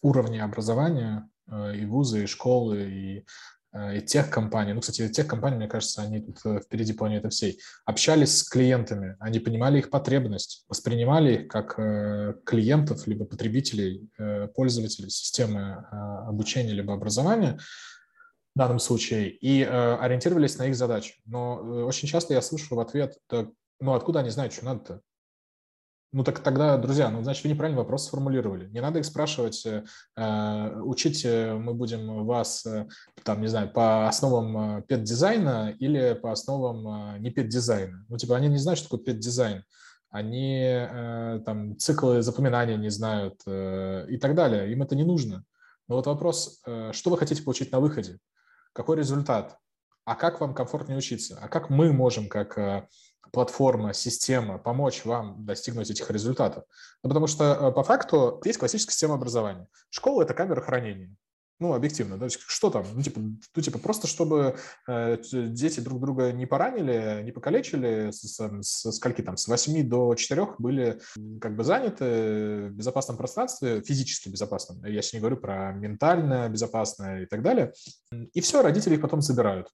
уровни 0.00 0.38
образования 0.38 1.28
а, 1.48 1.72
и 1.72 1.84
вузы, 1.84 2.24
и 2.24 2.26
школы, 2.26 2.82
и, 2.82 3.26
и 3.94 4.00
тех 4.02 4.30
компаний, 4.30 4.72
ну, 4.72 4.80
кстати, 4.80 5.08
тех 5.08 5.26
компаний, 5.26 5.56
мне 5.56 5.68
кажется, 5.68 6.02
они 6.02 6.20
тут 6.20 6.38
э, 6.44 6.60
впереди 6.60 6.92
планеты 6.92 7.30
всей, 7.30 7.58
общались 7.86 8.38
с 8.38 8.48
клиентами, 8.48 9.16
они 9.18 9.38
понимали 9.38 9.78
их 9.78 9.88
потребность, 9.88 10.64
воспринимали 10.68 11.34
их 11.36 11.48
как 11.48 11.78
э, 11.78 12.34
клиентов, 12.44 13.06
либо 13.06 13.24
потребителей, 13.24 14.10
э, 14.18 14.48
пользователей 14.48 15.08
системы 15.08 15.86
обучения 16.26 16.72
либо 16.72 16.92
образования, 16.92 17.58
в 18.54 18.58
данном 18.58 18.78
случае 18.78 19.30
и 19.30 19.62
э, 19.62 19.94
ориентировались 19.96 20.58
на 20.58 20.66
их 20.66 20.74
задачи. 20.74 21.14
Но 21.24 21.60
э, 21.62 21.84
очень 21.84 22.08
часто 22.08 22.34
я 22.34 22.42
слышу 22.42 22.74
в 22.74 22.80
ответ, 22.80 23.16
так, 23.26 23.48
ну 23.80 23.94
откуда 23.94 24.20
они 24.20 24.30
знают, 24.30 24.52
что 24.52 24.64
надо-то? 24.64 25.00
Ну 26.14 26.24
так 26.24 26.40
тогда, 26.40 26.76
друзья, 26.76 27.08
ну 27.08 27.22
значит 27.22 27.44
вы 27.44 27.50
неправильно 27.50 27.80
вопрос 27.80 28.06
сформулировали. 28.06 28.68
Не 28.68 28.80
надо 28.80 28.98
их 28.98 29.06
спрашивать, 29.06 29.64
э, 29.64 29.84
э 30.16 30.80
учить 30.82 31.24
мы 31.24 31.74
будем 31.74 32.26
вас, 32.26 32.66
э, 32.66 32.86
там, 33.24 33.40
не 33.40 33.48
знаю, 33.48 33.72
по 33.72 34.08
основам 34.08 34.78
э, 34.78 34.82
пет-дизайна 34.82 35.74
или 35.78 36.12
по 36.14 36.32
основам 36.32 37.16
э, 37.16 37.18
не 37.20 37.30
пет-дизайна. 37.30 38.04
Ну 38.08 38.16
типа 38.18 38.36
они 38.36 38.48
не 38.48 38.58
знают, 38.58 38.78
что 38.78 38.88
такое 38.90 39.04
пет-дизайн 39.04 39.64
они 40.12 40.60
э, 40.62 41.40
там 41.44 41.78
циклы 41.78 42.20
запоминания 42.20 42.76
не 42.76 42.90
знают 42.90 43.40
э, 43.46 44.06
и 44.10 44.18
так 44.18 44.34
далее. 44.34 44.70
Им 44.70 44.82
это 44.82 44.94
не 44.94 45.04
нужно. 45.04 45.42
Но 45.88 45.96
вот 45.96 46.06
вопрос, 46.06 46.60
э, 46.66 46.90
что 46.92 47.10
вы 47.10 47.16
хотите 47.16 47.42
получить 47.42 47.72
на 47.72 47.80
выходе? 47.80 48.18
Какой 48.72 48.96
результат, 48.96 49.58
а 50.04 50.14
как 50.14 50.40
вам 50.40 50.54
комфортнее 50.54 50.98
учиться, 50.98 51.38
а 51.40 51.48
как 51.48 51.70
мы 51.70 51.92
можем 51.92 52.28
как 52.28 52.58
э, 52.58 52.88
платформа, 53.32 53.94
система 53.94 54.58
помочь 54.58 55.04
вам 55.04 55.44
достигнуть 55.44 55.90
этих 55.90 56.10
результатов. 56.10 56.64
Ну, 57.02 57.08
потому 57.08 57.26
что 57.26 57.44
э, 57.44 57.72
по 57.72 57.82
факту 57.82 58.40
есть 58.44 58.58
классическая 58.58 58.92
система 58.92 59.14
образования. 59.14 59.68
Школа– 59.90 60.22
это 60.24 60.34
камера 60.34 60.60
хранения. 60.60 61.14
Ну, 61.62 61.74
объективно, 61.74 62.18
да, 62.18 62.26
что 62.28 62.70
там? 62.70 62.84
Ну, 62.92 63.02
типа, 63.02 63.20
ну, 63.20 63.62
типа 63.62 63.78
просто 63.78 64.08
чтобы 64.08 64.56
э, 64.88 65.16
дети 65.32 65.78
друг 65.78 66.00
друга 66.00 66.32
не 66.32 66.44
поранили, 66.44 67.22
не 67.22 67.30
покалечили, 67.30 68.10
с, 68.10 68.22
с, 68.22 68.62
с 68.62 68.90
скольки 68.90 69.22
там, 69.22 69.36
с 69.36 69.46
8 69.46 69.88
до 69.88 70.12
4 70.16 70.56
были 70.58 71.00
как 71.40 71.54
бы 71.54 71.62
заняты 71.62 72.66
в 72.66 72.72
безопасном 72.72 73.16
пространстве, 73.16 73.80
физически 73.80 74.28
безопасном. 74.28 74.84
Я 74.84 75.02
сейчас 75.02 75.12
не 75.12 75.20
говорю 75.20 75.36
про 75.36 75.70
ментально 75.70 76.48
безопасное 76.48 77.22
и 77.22 77.26
так 77.26 77.42
далее. 77.42 77.72
И 78.32 78.40
все, 78.40 78.60
родители 78.60 78.94
их 78.94 79.00
потом 79.00 79.22
забирают. 79.22 79.68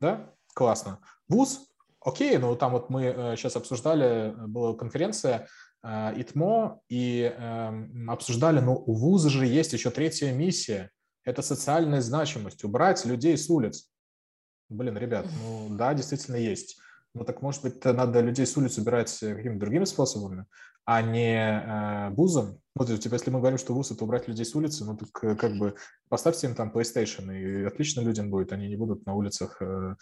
Да? 0.00 0.32
Классно. 0.54 1.00
ВУЗ, 1.28 1.58
окей, 2.00 2.38
ну 2.38 2.54
там 2.54 2.70
вот 2.70 2.88
мы 2.88 3.06
э, 3.06 3.36
сейчас 3.36 3.56
обсуждали, 3.56 4.32
была 4.46 4.76
конференция, 4.76 5.48
э, 5.82 6.12
ИТМО, 6.20 6.82
и 6.88 7.34
э, 7.36 7.86
обсуждали, 8.06 8.60
ну, 8.60 8.74
у 8.86 8.94
ВУЗа 8.94 9.28
же 9.28 9.44
есть 9.44 9.72
еще 9.72 9.90
третья 9.90 10.32
миссия 10.32 10.92
это 11.24 11.42
социальная 11.42 12.00
значимость, 12.00 12.64
убрать 12.64 13.04
людей 13.04 13.36
с 13.36 13.48
улиц. 13.50 13.90
Блин, 14.68 14.96
ребят, 14.96 15.26
ну 15.42 15.68
да, 15.76 15.94
действительно 15.94 16.36
есть. 16.36 16.78
Ну 17.14 17.24
так, 17.24 17.42
может 17.42 17.62
быть, 17.62 17.84
надо 17.84 18.20
людей 18.20 18.46
с 18.46 18.56
улицы 18.56 18.82
убирать 18.82 19.16
какими-то 19.18 19.60
другими 19.60 19.84
способами, 19.84 20.46
а 20.84 21.02
не 21.02 21.36
э, 21.36 22.10
вузом. 22.14 22.60
Ну, 22.76 22.84
то 22.84 22.92
есть, 22.92 23.02
типа, 23.02 23.14
если 23.14 23.30
мы 23.30 23.40
говорим, 23.40 23.58
что 23.58 23.74
вуз– 23.74 23.90
это 23.92 24.04
убрать 24.04 24.28
людей 24.28 24.44
с 24.44 24.54
улицы, 24.54 24.84
ну, 24.84 24.96
так 24.96 25.08
э, 25.22 25.34
как 25.34 25.56
бы 25.58 25.74
поставьте 26.08 26.46
им 26.46 26.54
там 26.54 26.72
PlayStation, 26.72 27.36
и 27.36 27.64
отлично 27.64 28.00
людям 28.00 28.30
будет. 28.30 28.52
Они 28.52 28.68
не 28.68 28.76
будут 28.76 29.04
на 29.06 29.14
улицах 29.14 29.60
э, 29.60 29.96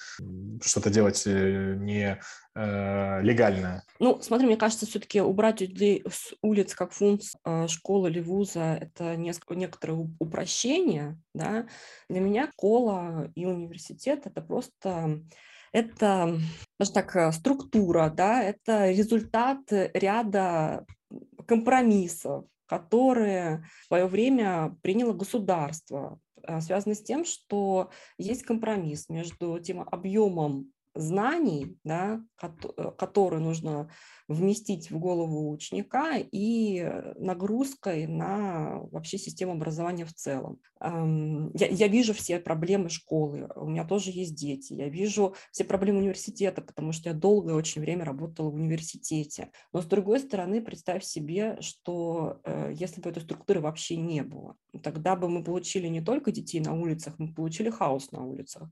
что-то 0.62 0.90
делать 0.90 1.26
э, 1.26 1.76
не 1.78 2.20
э, 2.54 3.22
легальное. 3.22 3.84
Ну, 3.98 4.20
смотри, 4.20 4.46
мне 4.46 4.56
кажется, 4.56 4.86
все-таки 4.86 5.20
убрать 5.20 5.62
людей 5.62 6.04
с 6.08 6.34
улиц 6.42 6.74
как 6.74 6.92
функцию 6.92 7.40
э, 7.44 7.68
школы 7.68 8.10
или 8.10 8.20
вуза– 8.20 8.78
это 8.80 9.16
несколько, 9.16 9.54
некоторое 9.54 10.06
упрощение, 10.18 11.18
да. 11.34 11.66
Для 12.10 12.20
меня 12.20 12.50
школа 12.52 13.30
и 13.34 13.46
университет– 13.46 14.22
это 14.26 14.42
просто 14.42 15.22
это, 15.72 16.38
скажем 16.74 16.94
так, 16.94 17.16
э, 17.16 17.32
структура, 17.32 18.10
да, 18.10 18.42
это 18.42 18.90
результат 18.90 19.60
ряда 19.70 20.84
компромиссов, 21.46 22.44
которые 22.66 23.64
в 23.82 23.86
свое 23.86 24.06
время 24.06 24.76
приняло 24.82 25.12
государство, 25.12 26.20
э, 26.42 26.60
связано 26.60 26.94
с 26.94 27.02
тем, 27.02 27.24
что 27.24 27.90
есть 28.18 28.42
компромисс 28.42 29.08
между 29.08 29.58
тем 29.58 29.80
объемом 29.80 30.72
знаний, 30.98 31.78
да, 31.84 32.20
э, 32.42 32.90
которые 32.98 33.40
нужно 33.40 33.90
вместить 34.28 34.90
в 34.90 34.98
голову 34.98 35.50
ученика 35.50 36.16
и 36.18 36.86
нагрузкой 37.16 38.06
на 38.06 38.80
вообще 38.90 39.16
систему 39.16 39.52
образования 39.52 40.04
в 40.04 40.12
целом. 40.12 40.60
Я, 40.80 41.66
я 41.66 41.88
вижу 41.88 42.12
все 42.12 42.38
проблемы 42.38 42.88
школы, 42.88 43.48
у 43.56 43.68
меня 43.68 43.84
тоже 43.84 44.10
есть 44.10 44.36
дети, 44.36 44.74
я 44.74 44.88
вижу 44.88 45.34
все 45.50 45.64
проблемы 45.64 45.98
университета, 45.98 46.62
потому 46.62 46.92
что 46.92 47.08
я 47.08 47.14
долгое 47.14 47.54
очень 47.54 47.80
время 47.80 48.04
работала 48.04 48.50
в 48.50 48.54
университете. 48.54 49.50
Но 49.72 49.82
с 49.82 49.86
другой 49.86 50.20
стороны, 50.20 50.60
представь 50.60 51.04
себе, 51.04 51.56
что 51.60 52.40
э, 52.44 52.72
если 52.74 53.00
бы 53.00 53.10
этой 53.10 53.22
структуры 53.22 53.60
вообще 53.60 53.96
не 53.96 54.22
было, 54.22 54.56
тогда 54.82 55.16
бы 55.16 55.28
мы 55.28 55.42
получили 55.42 55.88
не 55.88 56.00
только 56.00 56.30
детей 56.30 56.60
на 56.60 56.74
улицах, 56.74 57.14
мы 57.18 57.32
получили 57.32 57.70
хаос 57.70 58.12
на 58.12 58.24
улицах. 58.24 58.70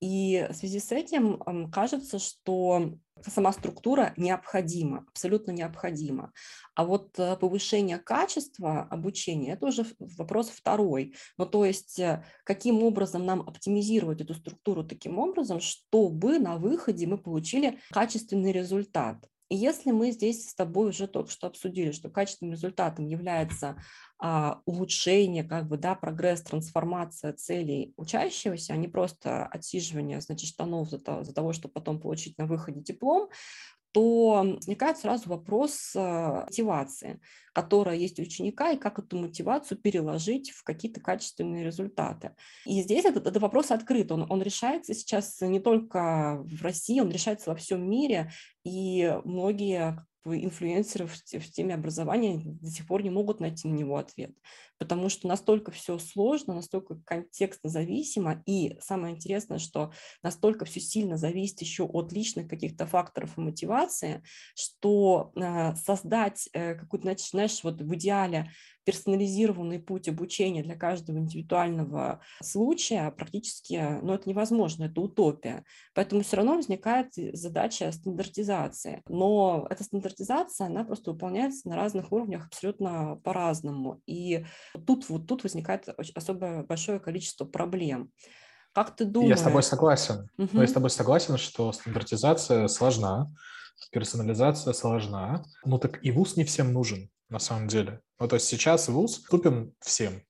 И 0.00 0.46
в 0.50 0.54
связи 0.54 0.78
с 0.78 0.92
этим 0.92 1.70
кажется, 1.70 2.18
что 2.18 2.92
сама 3.26 3.52
структура 3.52 4.12
необходима, 4.16 5.06
абсолютно 5.08 5.52
необходима. 5.52 6.32
А 6.74 6.84
вот 6.84 7.18
э, 7.18 7.36
повышение 7.36 7.98
качества 7.98 8.82
обучения– 8.82 9.52
это 9.54 9.66
уже 9.66 9.86
вопрос 9.98 10.50
второй. 10.50 11.14
Ну, 11.38 11.46
то 11.46 11.64
есть 11.64 11.98
э, 11.98 12.24
каким 12.44 12.82
образом 12.82 13.24
нам 13.24 13.40
оптимизировать 13.40 14.20
эту 14.20 14.34
структуру 14.34 14.84
таким 14.84 15.18
образом, 15.18 15.60
чтобы 15.60 16.38
на 16.38 16.56
выходе 16.56 17.06
мы 17.06 17.16
получили 17.16 17.78
качественный 17.90 18.52
результат. 18.52 19.26
И 19.48 19.56
если 19.56 19.92
мы 19.92 20.10
здесь 20.10 20.50
с 20.50 20.54
тобой 20.54 20.90
уже 20.90 21.06
только 21.06 21.30
что 21.30 21.46
обсудили, 21.46 21.92
что 21.92 22.10
качественным 22.10 22.54
результатом 22.54 23.06
является 23.06 23.76
улучшение, 24.18 25.44
как 25.44 25.68
бы, 25.68 25.76
да, 25.76 25.94
прогресс, 25.94 26.42
трансформация 26.42 27.32
целей 27.34 27.92
учащегося, 27.96 28.72
а 28.72 28.76
не 28.76 28.88
просто 28.88 29.46
отсиживание, 29.46 30.20
значит, 30.20 30.48
штанов 30.48 30.88
за, 30.88 30.98
за 30.98 31.34
того, 31.34 31.52
чтобы 31.52 31.74
потом 31.74 32.00
получить 32.00 32.38
на 32.38 32.46
выходе 32.46 32.80
диплом, 32.80 33.28
то 33.96 34.42
возникает 34.56 34.98
сразу 34.98 35.30
вопрос 35.30 35.92
а, 35.96 36.44
мотивации, 36.44 37.18
которая 37.54 37.96
есть 37.96 38.18
у 38.18 38.22
ученика, 38.22 38.70
и 38.72 38.76
как 38.76 38.98
эту 38.98 39.16
мотивацию 39.16 39.78
переложить 39.78 40.50
в 40.50 40.64
какие-то 40.64 41.00
качественные 41.00 41.64
результаты. 41.64 42.34
И 42.66 42.82
здесь 42.82 43.06
этот, 43.06 43.26
этот 43.26 43.40
вопрос 43.40 43.70
открыт, 43.70 44.12
он, 44.12 44.26
он 44.30 44.42
решается 44.42 44.92
сейчас 44.92 45.40
не 45.40 45.60
только 45.60 46.42
в 46.44 46.62
России, 46.62 47.00
он 47.00 47.10
решается 47.10 47.48
во 47.48 47.56
всем 47.56 47.88
мире, 47.88 48.30
и 48.64 49.18
многие 49.24 50.04
инфлюенсеры 50.34 51.06
в, 51.06 51.14
в 51.14 51.50
теме 51.50 51.74
образования 51.74 52.40
до 52.44 52.70
сих 52.70 52.86
пор 52.86 53.02
не 53.02 53.10
могут 53.10 53.40
найти 53.40 53.68
на 53.68 53.74
него 53.74 53.96
ответ, 53.96 54.32
потому 54.78 55.08
что 55.08 55.28
настолько 55.28 55.70
все 55.70 55.98
сложно, 55.98 56.54
настолько 56.54 56.96
контекстно 57.04 57.70
зависимо, 57.70 58.42
и 58.46 58.76
самое 58.80 59.14
интересное, 59.14 59.58
что 59.58 59.92
настолько 60.22 60.64
все 60.64 60.80
сильно 60.80 61.16
зависит 61.16 61.60
еще 61.60 61.84
от 61.84 62.12
личных 62.12 62.48
каких-то 62.48 62.86
факторов 62.86 63.36
и 63.36 63.40
мотивации, 63.40 64.22
что 64.54 65.32
э, 65.36 65.74
создать 65.76 66.48
э, 66.52 66.74
какую-то, 66.74 67.14
знаешь, 67.30 67.62
вот 67.62 67.80
в 67.80 67.94
идеале 67.94 68.50
персонализированный 68.86 69.80
путь 69.80 70.08
обучения 70.08 70.62
для 70.62 70.76
каждого 70.76 71.18
индивидуального 71.18 72.20
случая 72.40 73.10
практически, 73.10 73.98
ну, 74.00 74.14
это 74.14 74.28
невозможно, 74.28 74.84
это 74.84 75.00
утопия. 75.00 75.64
Поэтому 75.92 76.22
все 76.22 76.36
равно 76.36 76.54
возникает 76.54 77.12
задача 77.32 77.90
стандартизации. 77.90 79.02
Но 79.08 79.66
эта 79.68 79.82
стандартизация, 79.82 80.68
она 80.68 80.84
просто 80.84 81.10
выполняется 81.10 81.68
на 81.68 81.74
разных 81.74 82.12
уровнях 82.12 82.46
абсолютно 82.46 83.16
по-разному. 83.24 84.00
И 84.06 84.44
тут 84.86 85.08
вот 85.08 85.26
тут 85.26 85.42
возникает 85.42 85.88
особо 86.14 86.64
большое 86.64 87.00
количество 87.00 87.44
проблем. 87.44 88.10
Как 88.72 88.94
ты 88.94 89.04
думаешь? 89.04 89.30
Я 89.30 89.36
с 89.36 89.42
тобой 89.42 89.62
согласен. 89.62 90.28
Угу. 90.36 90.60
Я 90.60 90.66
с 90.66 90.72
тобой 90.72 90.90
согласен, 90.90 91.38
что 91.38 91.72
стандартизация 91.72 92.68
сложна, 92.68 93.32
персонализация 93.90 94.72
сложна. 94.74 95.44
Ну 95.64 95.78
так 95.78 96.04
и 96.04 96.10
ВУЗ 96.10 96.36
не 96.36 96.44
всем 96.44 96.72
нужен 96.72 97.10
на 97.28 97.38
самом 97.38 97.68
деле. 97.68 98.00
Ну, 98.18 98.28
то 98.28 98.36
есть 98.36 98.46
сейчас 98.46 98.88
ВУЗ 98.88 99.16
ступен 99.16 99.72
всем. 99.80 100.22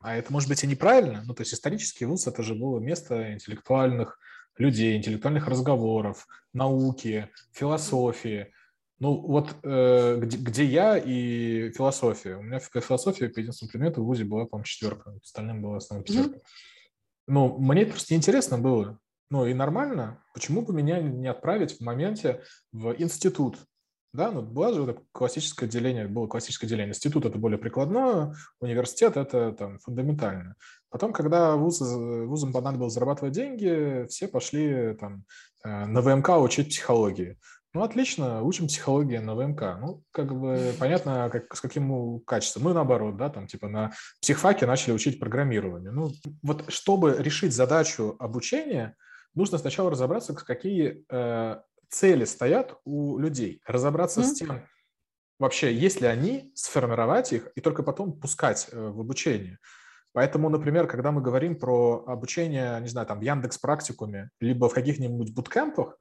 А 0.00 0.16
это 0.16 0.32
может 0.32 0.48
быть 0.48 0.62
и 0.64 0.66
неправильно. 0.66 1.22
Ну, 1.24 1.34
то 1.34 1.42
есть 1.42 1.54
исторический 1.54 2.04
ВУЗ– 2.04 2.26
это 2.28 2.42
же 2.42 2.54
было 2.54 2.80
место 2.80 3.32
интеллектуальных 3.32 4.18
людей, 4.56 4.96
интеллектуальных 4.96 5.46
разговоров, 5.46 6.26
науки, 6.52 7.30
философии. 7.52 8.52
Ну, 9.02 9.16
вот 9.16 9.56
э, 9.64 10.16
где, 10.20 10.36
где 10.36 10.64
я 10.64 10.96
и 10.96 11.72
философия. 11.72 12.36
У 12.36 12.42
меня 12.42 12.60
философия 12.60 13.28
по 13.28 13.40
единственному 13.40 13.72
предмету 13.72 14.00
в 14.00 14.06
ВУЗе 14.06 14.22
была, 14.22 14.46
по-моему, 14.46 14.64
четверка. 14.64 15.12
Остальным 15.20 15.60
была 15.60 15.78
основная 15.78 16.04
пятерка. 16.04 16.36
Mm-hmm. 16.36 16.42
Ну, 17.26 17.58
мне 17.58 17.82
это 17.82 17.90
просто 17.90 18.14
интересно 18.14 18.58
было. 18.58 19.00
Ну, 19.28 19.44
и 19.44 19.54
нормально. 19.54 20.22
Почему 20.34 20.62
бы 20.62 20.72
меня 20.72 21.00
не 21.00 21.26
отправить 21.26 21.78
в 21.78 21.80
моменте 21.80 22.44
в 22.70 22.94
институт? 22.96 23.58
Да, 24.12 24.30
ну, 24.30 24.40
было 24.40 24.72
же 24.72 24.82
вот 24.82 25.02
классическое 25.10 25.68
деление, 25.68 26.06
было 26.06 26.28
классическое 26.28 26.70
деление. 26.70 26.90
Институт– 26.90 27.24
это 27.26 27.38
более 27.38 27.58
прикладное, 27.58 28.36
университет– 28.60 29.16
это 29.16 29.50
там 29.50 29.80
фундаментальное. 29.80 30.54
Потом, 30.90 31.12
когда 31.12 31.56
вуз, 31.56 31.80
вузам 31.80 32.52
понадобилось 32.52 32.92
зарабатывать 32.92 33.34
деньги, 33.34 34.06
все 34.08 34.28
пошли 34.28 34.94
там 34.94 35.24
э, 35.64 35.86
на 35.86 36.02
ВМК 36.02 36.40
учить 36.40 36.68
психологии. 36.68 37.36
Ну, 37.74 37.82
отлично, 37.82 38.42
учим 38.42 38.66
психологию 38.66 39.22
на 39.22 39.34
ВМК. 39.34 39.78
Ну, 39.80 40.04
как 40.10 40.38
бы 40.38 40.74
понятно, 40.78 41.30
как, 41.30 41.56
с 41.56 41.60
каким 41.60 42.20
качеством. 42.20 42.64
Ну, 42.64 42.74
наоборот, 42.74 43.16
да, 43.16 43.30
там 43.30 43.46
типа 43.46 43.68
на 43.68 43.92
психфаке 44.20 44.66
начали 44.66 44.92
учить 44.92 45.18
программирование. 45.18 45.90
Ну, 45.90 46.12
вот 46.42 46.70
чтобы 46.70 47.16
решить 47.18 47.54
задачу 47.54 48.14
обучения, 48.18 48.94
нужно 49.34 49.56
сначала 49.56 49.90
разобраться, 49.90 50.34
какие 50.34 51.04
э, 51.10 51.60
цели 51.88 52.24
стоят 52.26 52.78
у 52.84 53.18
людей, 53.18 53.62
разобраться 53.66 54.20
mm-hmm. 54.20 54.24
с 54.24 54.34
тем, 54.34 54.68
вообще, 55.38 55.74
есть 55.74 56.02
ли 56.02 56.06
они, 56.06 56.52
сформировать 56.54 57.32
их 57.32 57.48
и 57.54 57.62
только 57.62 57.82
потом 57.82 58.12
пускать 58.12 58.68
э, 58.70 58.78
в 58.78 59.00
обучение. 59.00 59.58
Поэтому, 60.12 60.50
например, 60.50 60.86
когда 60.86 61.10
мы 61.10 61.22
говорим 61.22 61.58
про 61.58 62.04
обучение, 62.06 62.78
не 62.80 62.88
знаю, 62.88 63.06
там 63.06 63.18
в 63.18 63.22
Яндекс 63.22 63.56
практикуме, 63.56 64.28
либо 64.40 64.68
в 64.68 64.74
каких-нибудь 64.74 65.34
буткемпах, 65.34 65.96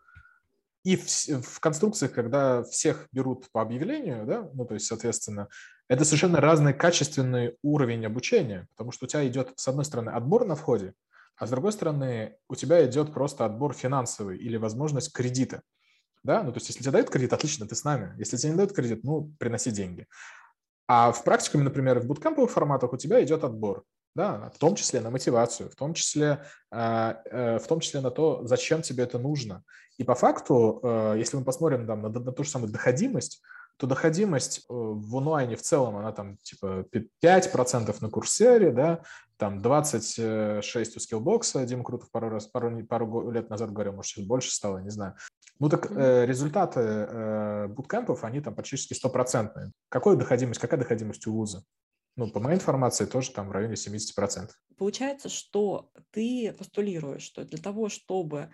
и 0.84 0.96
в, 0.96 1.06
в 1.06 1.60
конструкциях, 1.60 2.14
когда 2.14 2.64
всех 2.64 3.08
берут 3.12 3.50
по 3.52 3.62
объявлению, 3.62 4.26
да, 4.26 4.50
ну, 4.54 4.66
то 4.66 4.74
есть, 4.74 4.88
соответственно, 4.88 5.48
это 5.88 6.06
совершенно 6.06 6.40
разный 6.40 6.74
качественный 6.74 7.58
уровень 7.62 8.06
обучения, 8.06 8.68
потому 8.72 8.92
что 8.92 9.06
у 9.06 9.08
тебя 9.08 9.28
идет, 9.28 9.54
с 9.56 9.68
одной 9.68 9.86
стороны, 9.86 10.10
отбор 10.10 10.46
на 10.46 10.56
входе, 10.56 10.94
а 11.36 11.48
с 11.48 11.50
другой 11.50 11.72
стороны, 11.72 12.36
у 12.50 12.56
тебя 12.56 12.86
идет 12.86 13.14
просто 13.14 13.46
отбор 13.46 13.74
финансовый 13.74 14.38
или 14.38 14.58
возможность 14.58 15.12
кредита. 15.12 15.62
Да? 16.24 16.44
Ну, 16.44 16.52
то 16.52 16.58
есть, 16.58 16.70
если 16.70 16.84
тебе 16.84 16.92
дают 16.92 17.10
кредит, 17.10 17.34
отлично, 17.34 17.68
ты 17.68 17.76
с 17.76 17.84
нами. 17.84 18.14
Если 18.20 18.38
тебе 18.38 18.52
не 18.52 18.58
дают 18.58 18.74
кредит, 18.74 19.04
ну, 19.04 19.34
приноси 19.40 19.72
деньги. 19.72 20.08
А 20.88 21.12
в 21.12 21.24
практикуме, 21.24 21.64
например, 21.64 22.00
в 22.00 22.06
буткемповых 22.06 22.52
форматах 22.52 22.94
у 22.94 22.98
тебя 22.98 23.24
идет 23.24 23.44
отбор, 23.44 23.84
да, 24.16 24.52
в 24.54 24.58
том 24.58 24.76
числе 24.76 25.02
на 25.02 25.10
мотивацию, 25.10 25.70
в 25.70 25.76
том 25.76 25.94
числе, 25.94 26.44
э, 26.72 27.14
э, 27.26 27.60
в 27.60 27.68
том 27.68 27.80
числе 27.80 28.02
на 28.02 28.12
то, 28.12 28.42
зачем 28.46 28.82
тебе 28.82 29.04
это 29.04 29.20
нужно. 29.20 29.64
И 29.98 30.04
по 30.04 30.16
факту, 30.16 30.80
э, 30.84 31.16
если 31.18 31.38
мы 31.38 31.44
посмотрим 31.44 31.88
там, 31.88 32.02
на, 32.02 32.10
на 32.10 32.32
ту 32.32 32.44
же 32.44 32.50
самую 32.50 32.72
доходимость, 32.72 33.42
то 33.78 33.88
доходимость 33.88 34.66
в 34.70 35.18
онлайне 35.18 35.56
в 35.56 35.62
целом, 35.64 35.98
она 35.98 36.12
там 36.12 36.38
типа 36.44 36.86
5% 37.24 37.96
на 38.00 38.10
курсере, 38.10 38.72
да, 38.72 39.02
там 39.38 39.60
26 39.60 40.98
у 40.98 41.00
скиллбокса, 41.00 41.66
Дима 41.66 41.84
Крутов 41.84 42.12
пару 42.12 42.30
раз, 42.30 42.46
пару, 42.46 42.86
пару 42.86 43.32
лет 43.32 43.50
назад 43.50 43.72
говорил, 43.72 43.94
может, 43.94 44.12
сейчас 44.12 44.26
больше 44.26 44.52
стало, 44.52 44.78
не 44.80 44.92
знаю. 44.92 45.16
Ну 45.58 45.70
так 45.70 45.92
э, 45.92 46.26
результаты 46.28 46.80
э, 46.80 47.68
буткемпов, 47.70 48.24
они 48.24 48.42
там 48.42 48.54
практически 48.54 48.94
стопроцентные. 48.94 49.72
Какая 49.90 50.16
доходимость, 50.16 50.60
какая 50.60 50.80
доходимость 50.80 51.26
у 51.26 51.34
вуза? 51.34 51.64
Ну, 52.16 52.30
по 52.30 52.40
моей 52.40 52.58
информации, 52.58 53.06
тоже 53.06 53.32
там 53.32 53.48
в 53.48 53.52
районе 53.52 53.76
70%. 53.76 54.50
Получается, 54.78 55.30
что 55.30 55.92
ты 56.12 56.54
постулируешь, 56.58 57.24
что 57.24 57.46
для 57.46 57.58
того, 57.58 57.90
чтобы 57.90 58.52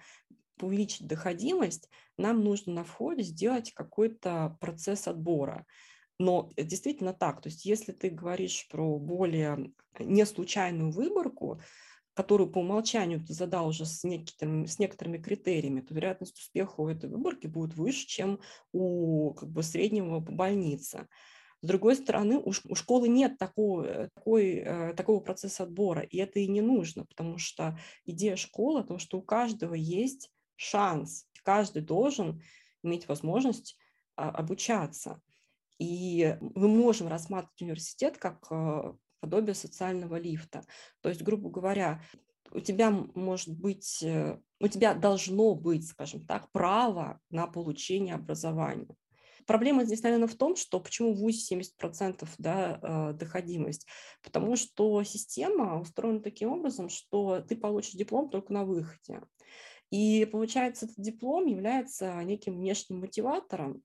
увеличить 0.61 1.07
доходимость, 1.07 1.89
нам 2.17 2.43
нужно 2.43 2.73
на 2.73 2.83
входе 2.83 3.23
сделать 3.23 3.73
какой-то 3.73 4.57
процесс 4.59 5.07
отбора. 5.07 5.65
Но 6.19 6.51
действительно 6.57 7.13
так, 7.13 7.41
то 7.41 7.49
есть 7.49 7.65
если 7.65 7.91
ты 7.91 8.09
говоришь 8.09 8.67
про 8.69 8.97
более 8.97 9.71
не 9.99 10.25
случайную 10.25 10.91
выборку, 10.91 11.61
которую 12.15 12.51
по 12.51 12.57
умолчанию 12.57 13.23
ты 13.23 13.33
задал 13.33 13.67
уже 13.67 13.85
с 13.85 14.03
некоторыми, 14.03 14.65
с 14.65 14.79
некоторыми 14.79 15.19
критериями, 15.19 15.81
то 15.81 15.93
вероятность 15.93 16.39
успеха 16.39 16.81
у 16.81 16.87
этой 16.87 17.07
выборки 17.07 17.45
будет 17.45 17.75
выше, 17.75 18.07
чем 18.07 18.39
у 18.71 19.35
как 19.35 19.49
бы, 19.49 19.61
среднего 19.61 20.19
по 20.19 20.31
больнице. 20.31 21.07
С 21.61 21.67
другой 21.67 21.95
стороны, 21.95 22.37
у, 22.37 22.49
у 22.49 22.75
школы 22.75 23.07
нет 23.07 23.37
такого, 23.37 24.09
такой, 24.13 24.57
э, 24.57 24.93
такого 24.93 25.19
процесса 25.19 25.63
отбора, 25.63 26.01
и 26.01 26.17
это 26.17 26.39
и 26.39 26.47
не 26.47 26.61
нужно, 26.61 27.05
потому 27.05 27.37
что 27.37 27.79
идея 28.05 28.35
школы 28.35 28.81
о 28.81 28.83
том, 28.83 28.99
что 28.99 29.17
у 29.17 29.21
каждого 29.21 29.73
есть 29.73 30.29
шанс, 30.55 31.25
каждый 31.43 31.81
должен 31.81 32.41
иметь 32.83 33.07
возможность 33.07 33.77
а, 34.15 34.29
обучаться. 34.29 35.21
И 35.79 36.37
мы 36.41 36.67
можем 36.67 37.07
рассматривать 37.07 37.61
университет 37.61 38.17
как 38.17 38.47
э, 38.49 38.93
подобие 39.19 39.53
социального 39.53 40.17
лифта. 40.17 40.63
То 41.01 41.09
есть, 41.09 41.21
грубо 41.21 41.49
говоря, 41.49 42.01
у 42.51 42.59
тебя 42.59 42.89
может 42.91 43.57
быть, 43.57 44.01
э, 44.01 44.39
у 44.59 44.67
тебя 44.67 44.93
должно 44.95 45.53
быть, 45.53 45.87
скажем 45.87 46.25
так, 46.25 46.51
право 46.51 47.19
на 47.29 47.45
получение 47.47 48.15
образования. 48.15 48.95
Проблема 49.47 49.85
здесь, 49.85 50.03
наверное, 50.03 50.27
в 50.27 50.35
том, 50.35 50.57
что 50.57 50.79
почему 50.81 51.13
в 51.13 51.19
ВУЗе 51.19 51.55
70% 51.55 52.27
да, 52.37 52.79
э, 52.81 53.13
доходимость? 53.13 53.87
Потому 54.21 54.57
что 54.57 55.01
система 55.03 55.79
устроена 55.79 56.19
таким 56.19 56.51
образом, 56.51 56.89
что 56.89 57.39
ты 57.39 57.55
получишь 57.55 57.93
диплом 57.93 58.29
только 58.29 58.51
на 58.51 58.65
выходе. 58.65 59.21
И 59.89 60.27
получается, 60.29 60.85
этот 60.85 60.97
диплом 60.97 61.45
является 61.45 62.21
неким 62.23 62.57
внешним 62.57 62.99
мотиватором, 62.99 63.75
а, 63.75 63.81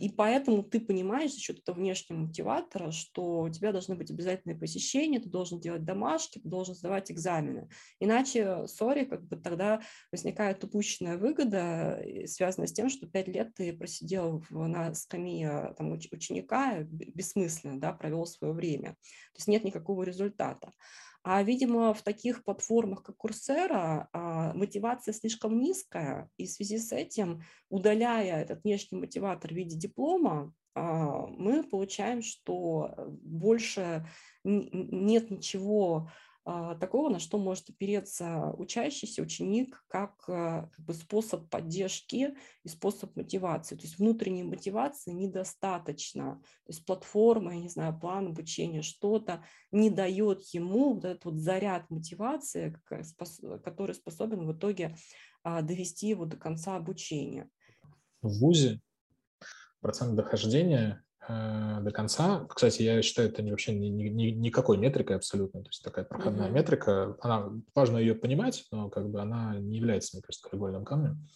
и 0.00 0.08
поэтому 0.10 0.62
ты 0.62 0.80
понимаешь 0.80 1.32
за 1.32 1.40
счет 1.40 1.58
этого 1.58 1.76
внешнего 1.76 2.18
мотиватора, 2.18 2.90
что 2.90 3.42
у 3.42 3.48
тебя 3.48 3.72
должны 3.72 3.96
быть 3.96 4.10
обязательные 4.10 4.56
посещения, 4.56 5.18
ты 5.18 5.28
должен 5.28 5.58
делать 5.58 5.84
домашки, 5.84 6.38
ты 6.38 6.48
должен 6.48 6.74
сдавать 6.74 7.10
экзамены. 7.10 7.68
Иначе, 7.98 8.66
сори, 8.66 9.04
как 9.04 9.26
бы 9.26 9.36
тогда 9.36 9.80
возникает 10.12 10.62
упущенная 10.62 11.16
выгода, 11.16 12.00
связанная 12.26 12.68
с 12.68 12.72
тем, 12.72 12.88
что 12.88 13.08
пять 13.08 13.28
лет 13.28 13.54
ты 13.54 13.72
просидел 13.72 14.44
на 14.50 14.94
скамье 14.94 15.74
там, 15.76 15.92
ученика 15.92 16.82
бессмысленно, 16.82 17.80
да, 17.80 17.92
провел 17.92 18.26
свое 18.26 18.52
время. 18.52 18.90
То 19.32 19.38
есть 19.38 19.48
нет 19.48 19.64
никакого 19.64 20.02
результата. 20.04 20.72
А, 21.22 21.42
видимо, 21.42 21.92
в 21.92 22.02
таких 22.02 22.44
платформах, 22.44 23.02
как 23.02 23.16
Курсера, 23.16 24.08
мотивация 24.54 25.12
слишком 25.12 25.60
низкая, 25.60 26.30
и 26.38 26.46
в 26.46 26.50
связи 26.50 26.78
с 26.78 26.92
этим, 26.92 27.42
удаляя 27.68 28.42
этот 28.42 28.64
внешний 28.64 28.98
мотиватор 28.98 29.52
в 29.52 29.54
виде 29.54 29.76
диплома, 29.76 30.54
а, 30.74 31.26
мы 31.26 31.62
получаем, 31.64 32.22
что 32.22 32.94
больше 33.22 34.06
нет 34.44 35.30
ничего 35.30 36.08
а, 36.08 36.29
такого, 36.80 37.10
на 37.10 37.18
что 37.18 37.38
может 37.38 37.70
опереться 37.70 38.52
учащийся 38.56 39.22
ученик 39.22 39.84
как, 39.88 40.24
а, 40.28 40.68
как 40.72 40.84
бы 40.84 40.94
способ 40.94 41.48
поддержки 41.48 42.34
и 42.64 42.68
способ 42.68 43.14
мотивации. 43.16 43.76
То 43.76 43.82
есть 43.82 43.98
внутренней 43.98 44.42
мотивации 44.42 45.12
недостаточно. 45.12 46.40
То 46.64 46.72
есть 46.72 46.84
платформа, 46.84 47.54
я 47.54 47.60
не 47.60 47.68
знаю, 47.68 47.98
план 47.98 48.28
обучения, 48.28 48.82
что-то 48.82 49.44
не 49.70 49.90
дает 49.90 50.42
ему 50.52 50.94
вот 50.94 51.04
этот 51.04 51.24
вот 51.24 51.36
заряд 51.36 51.88
мотивации, 51.90 52.76
который 53.62 53.94
способен 53.94 54.46
в 54.46 54.52
итоге 54.56 54.96
а, 55.42 55.62
довести 55.62 56.08
его 56.08 56.24
до 56.24 56.36
конца 56.36 56.76
обучения. 56.76 57.48
В 58.22 58.40
ВУЗе 58.40 58.80
процент 59.80 60.14
дохождения 60.16 61.02
до 61.28 61.90
конца. 61.92 62.46
Кстати, 62.48 62.82
я 62.82 63.02
считаю, 63.02 63.28
это 63.28 63.42
не, 63.42 63.50
вообще 63.50 63.74
ни, 63.74 63.88
ни, 63.88 64.30
никакой 64.30 64.78
метрикой 64.78 65.16
абсолютно. 65.16 65.62
То 65.62 65.68
есть 65.68 65.84
такая 65.84 66.04
проходная 66.04 66.48
mm-hmm. 66.48 66.52
метрика. 66.52 67.16
Она, 67.20 67.52
важно 67.74 67.98
ее 67.98 68.14
понимать, 68.14 68.66
но 68.70 68.88
как 68.88 69.08
бы 69.10 69.20
она 69.20 69.56
не 69.58 69.76
является, 69.76 70.16
мне 70.16 70.22
кажется, 70.22 70.48
краеугольным 70.48 70.84
камнем. 70.84 71.28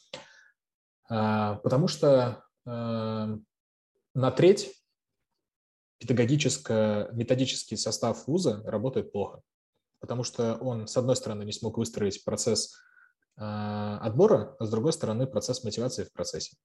А, 1.08 1.56
потому 1.56 1.88
что 1.88 2.44
а, 2.66 3.36
на 4.14 4.30
треть 4.30 4.74
педагогическо-методический 5.98 7.76
состав 7.76 8.26
вуза 8.26 8.62
работает 8.64 9.12
плохо. 9.12 9.42
Потому 10.00 10.22
что 10.22 10.56
он, 10.56 10.86
с 10.86 10.96
одной 10.96 11.16
стороны, 11.16 11.44
не 11.44 11.52
смог 11.52 11.78
выстроить 11.78 12.24
процесс 12.24 12.74
а, 13.36 13.98
отбора, 13.98 14.56
а 14.58 14.64
с 14.64 14.70
другой 14.70 14.92
стороны, 14.92 15.26
процесс 15.26 15.64
мотивации 15.64 16.04
в 16.04 16.12
процессе. 16.12 16.56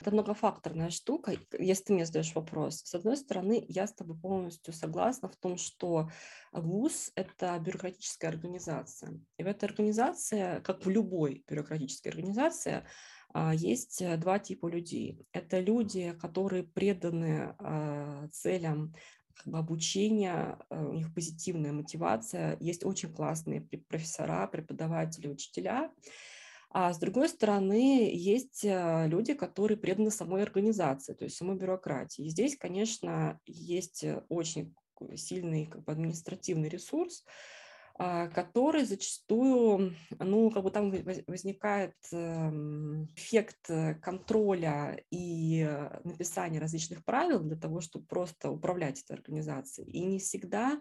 Это 0.00 0.10
многофакторная 0.10 0.90
штука, 0.90 1.34
если 1.58 1.84
ты 1.84 1.92
мне 1.94 2.06
задаешь 2.06 2.34
вопрос. 2.34 2.82
С 2.84 2.94
одной 2.94 3.16
стороны, 3.16 3.64
я 3.68 3.86
с 3.86 3.94
тобой 3.94 4.18
полностью 4.18 4.74
согласна 4.74 5.28
в 5.28 5.36
том, 5.36 5.56
что 5.56 6.10
ВУЗ– 6.52 7.12
это 7.14 7.58
бюрократическая 7.58 8.30
организация. 8.30 9.18
И 9.38 9.42
в 9.42 9.46
этой 9.46 9.64
организации, 9.68 10.60
как 10.62 10.84
в 10.84 10.90
любой 10.90 11.44
бюрократической 11.48 12.08
организации, 12.08 12.84
а, 13.32 13.54
есть 13.54 14.00
э, 14.02 14.16
два 14.16 14.38
типа 14.38 14.68
людей. 14.68 15.26
Это 15.32 15.60
люди, 15.60 16.12
которые 16.20 16.62
преданы 16.62 17.54
а, 17.58 18.28
целям 18.28 18.94
как 19.34 19.46
бы 19.48 19.58
обучения, 19.58 20.58
э, 20.70 20.84
у 20.84 20.94
них 20.94 21.12
позитивная 21.14 21.72
мотивация. 21.72 22.56
Есть 22.60 22.84
очень 22.84 23.12
классные 23.12 23.60
профессора, 23.60 24.46
преподаватели, 24.46 25.28
учителя– 25.28 25.90
а 26.78 26.92
с 26.92 26.98
другой 26.98 27.30
стороны, 27.30 28.10
есть 28.12 28.62
э, 28.62 29.06
люди, 29.08 29.32
которые 29.32 29.78
преданы 29.78 30.10
самой 30.10 30.42
организации, 30.42 31.14
то 31.14 31.24
есть 31.24 31.38
самой 31.38 31.56
бюрократии. 31.56 32.26
И 32.26 32.28
здесь, 32.28 32.54
конечно, 32.54 33.40
есть 33.46 34.04
э, 34.04 34.22
очень 34.28 34.74
сильный 35.14 35.64
как 35.64 35.84
бы, 35.84 35.92
административный 35.92 36.68
ресурс, 36.68 37.24
а, 37.24 37.30
который 37.98 38.84
зачастую, 38.84 39.94
ну, 40.18 40.50
как 40.50 40.62
бы 40.62 40.70
там 40.70 40.90
возникает 41.26 41.94
эм, 42.12 43.06
эффект 43.14 43.70
э, 43.70 43.94
контроля 43.94 45.00
и 45.10 45.66
написания 46.04 46.58
различных 46.58 47.04
правил 47.04 47.40
для 47.40 47.56
того, 47.56 47.80
чтобы 47.80 48.04
просто 48.06 48.50
управлять 48.50 49.02
этой 49.02 49.16
организацией. 49.16 49.90
И 49.90 50.04
не 50.04 50.18
всегда 50.18 50.78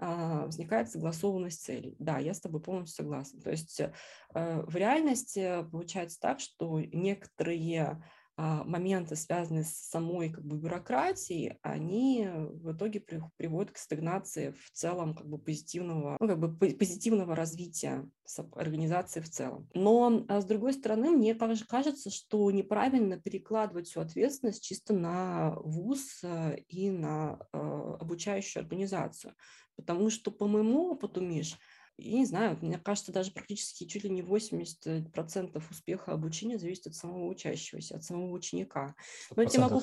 а, 0.00 0.44
возникает 0.46 0.90
согласованность 0.90 1.64
целей. 1.64 1.96
Да, 1.98 2.18
я 2.18 2.32
с 2.32 2.40
тобой 2.40 2.60
полностью 2.60 3.04
согласна. 3.04 3.40
То 3.40 3.50
есть 3.50 3.80
э, 3.80 3.92
в 4.32 4.76
реальности 4.76 5.64
получается 5.72 6.20
так, 6.20 6.38
что 6.38 6.80
некоторые 6.80 7.82
а, 7.82 8.02
моменты, 8.38 9.16
связанные 9.16 9.64
с 9.64 9.72
самой 9.72 10.30
как 10.30 10.44
бы, 10.44 10.56
бюрократией, 10.56 11.58
они 11.62 12.28
в 12.32 12.72
итоге 12.72 13.00
приводят 13.36 13.72
к 13.72 13.78
стагнации 13.78 14.52
в 14.52 14.70
целом 14.70 15.14
как 15.14 15.28
бы, 15.28 15.38
позитивного, 15.38 16.16
ну, 16.20 16.28
как 16.28 16.38
бы, 16.38 16.48
позитивного 16.56 17.34
развития 17.34 18.08
организации 18.52 19.20
в 19.20 19.28
целом. 19.28 19.68
Но, 19.74 20.24
а 20.28 20.40
с 20.40 20.44
другой 20.44 20.74
стороны, 20.74 21.10
мне 21.10 21.34
кажется, 21.34 22.10
что 22.10 22.50
неправильно 22.50 23.18
перекладывать 23.18 23.88
всю 23.88 24.00
ответственность 24.00 24.62
чисто 24.62 24.94
на 24.94 25.56
ВУЗ 25.56 26.20
э, 26.22 26.58
и 26.68 26.90
на 26.90 27.38
обучающую 27.52 28.62
организацию. 28.62 29.34
Потому 29.76 30.10
что, 30.10 30.30
по 30.30 30.46
моему 30.46 30.90
опыту, 30.90 31.20
Миш, 31.20 31.56
я 31.98 32.18
не 32.18 32.26
знаю, 32.26 32.56
мне 32.62 32.78
кажется, 32.78 33.12
даже 33.12 33.32
практически 33.32 33.84
чуть 33.84 34.04
ли 34.04 34.10
не 34.10 34.22
80% 34.22 35.62
успеха 35.70 36.12
обучения 36.12 36.58
зависит 36.58 36.86
от 36.86 36.94
самого 36.94 37.26
учащегося, 37.26 37.96
от 37.96 38.04
самого 38.04 38.30
ученика. 38.30 38.94
Но 39.34 39.42
я, 39.42 39.60
могу, 39.60 39.82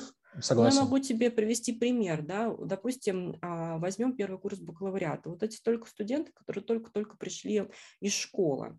но 0.50 0.68
я 0.68 0.74
могу 0.80 0.98
тебе 0.98 1.30
привести 1.30 1.72
пример. 1.72 2.22
Да? 2.22 2.54
Допустим, 2.58 3.36
а, 3.42 3.76
возьмем 3.78 4.16
первый 4.16 4.38
курс 4.38 4.58
бакалавриата. 4.58 5.28
Вот 5.28 5.42
эти 5.42 5.60
только 5.60 5.88
студенты, 5.88 6.32
которые 6.32 6.64
только-только 6.64 7.18
пришли 7.18 7.68
из 8.00 8.14
школы. 8.14 8.78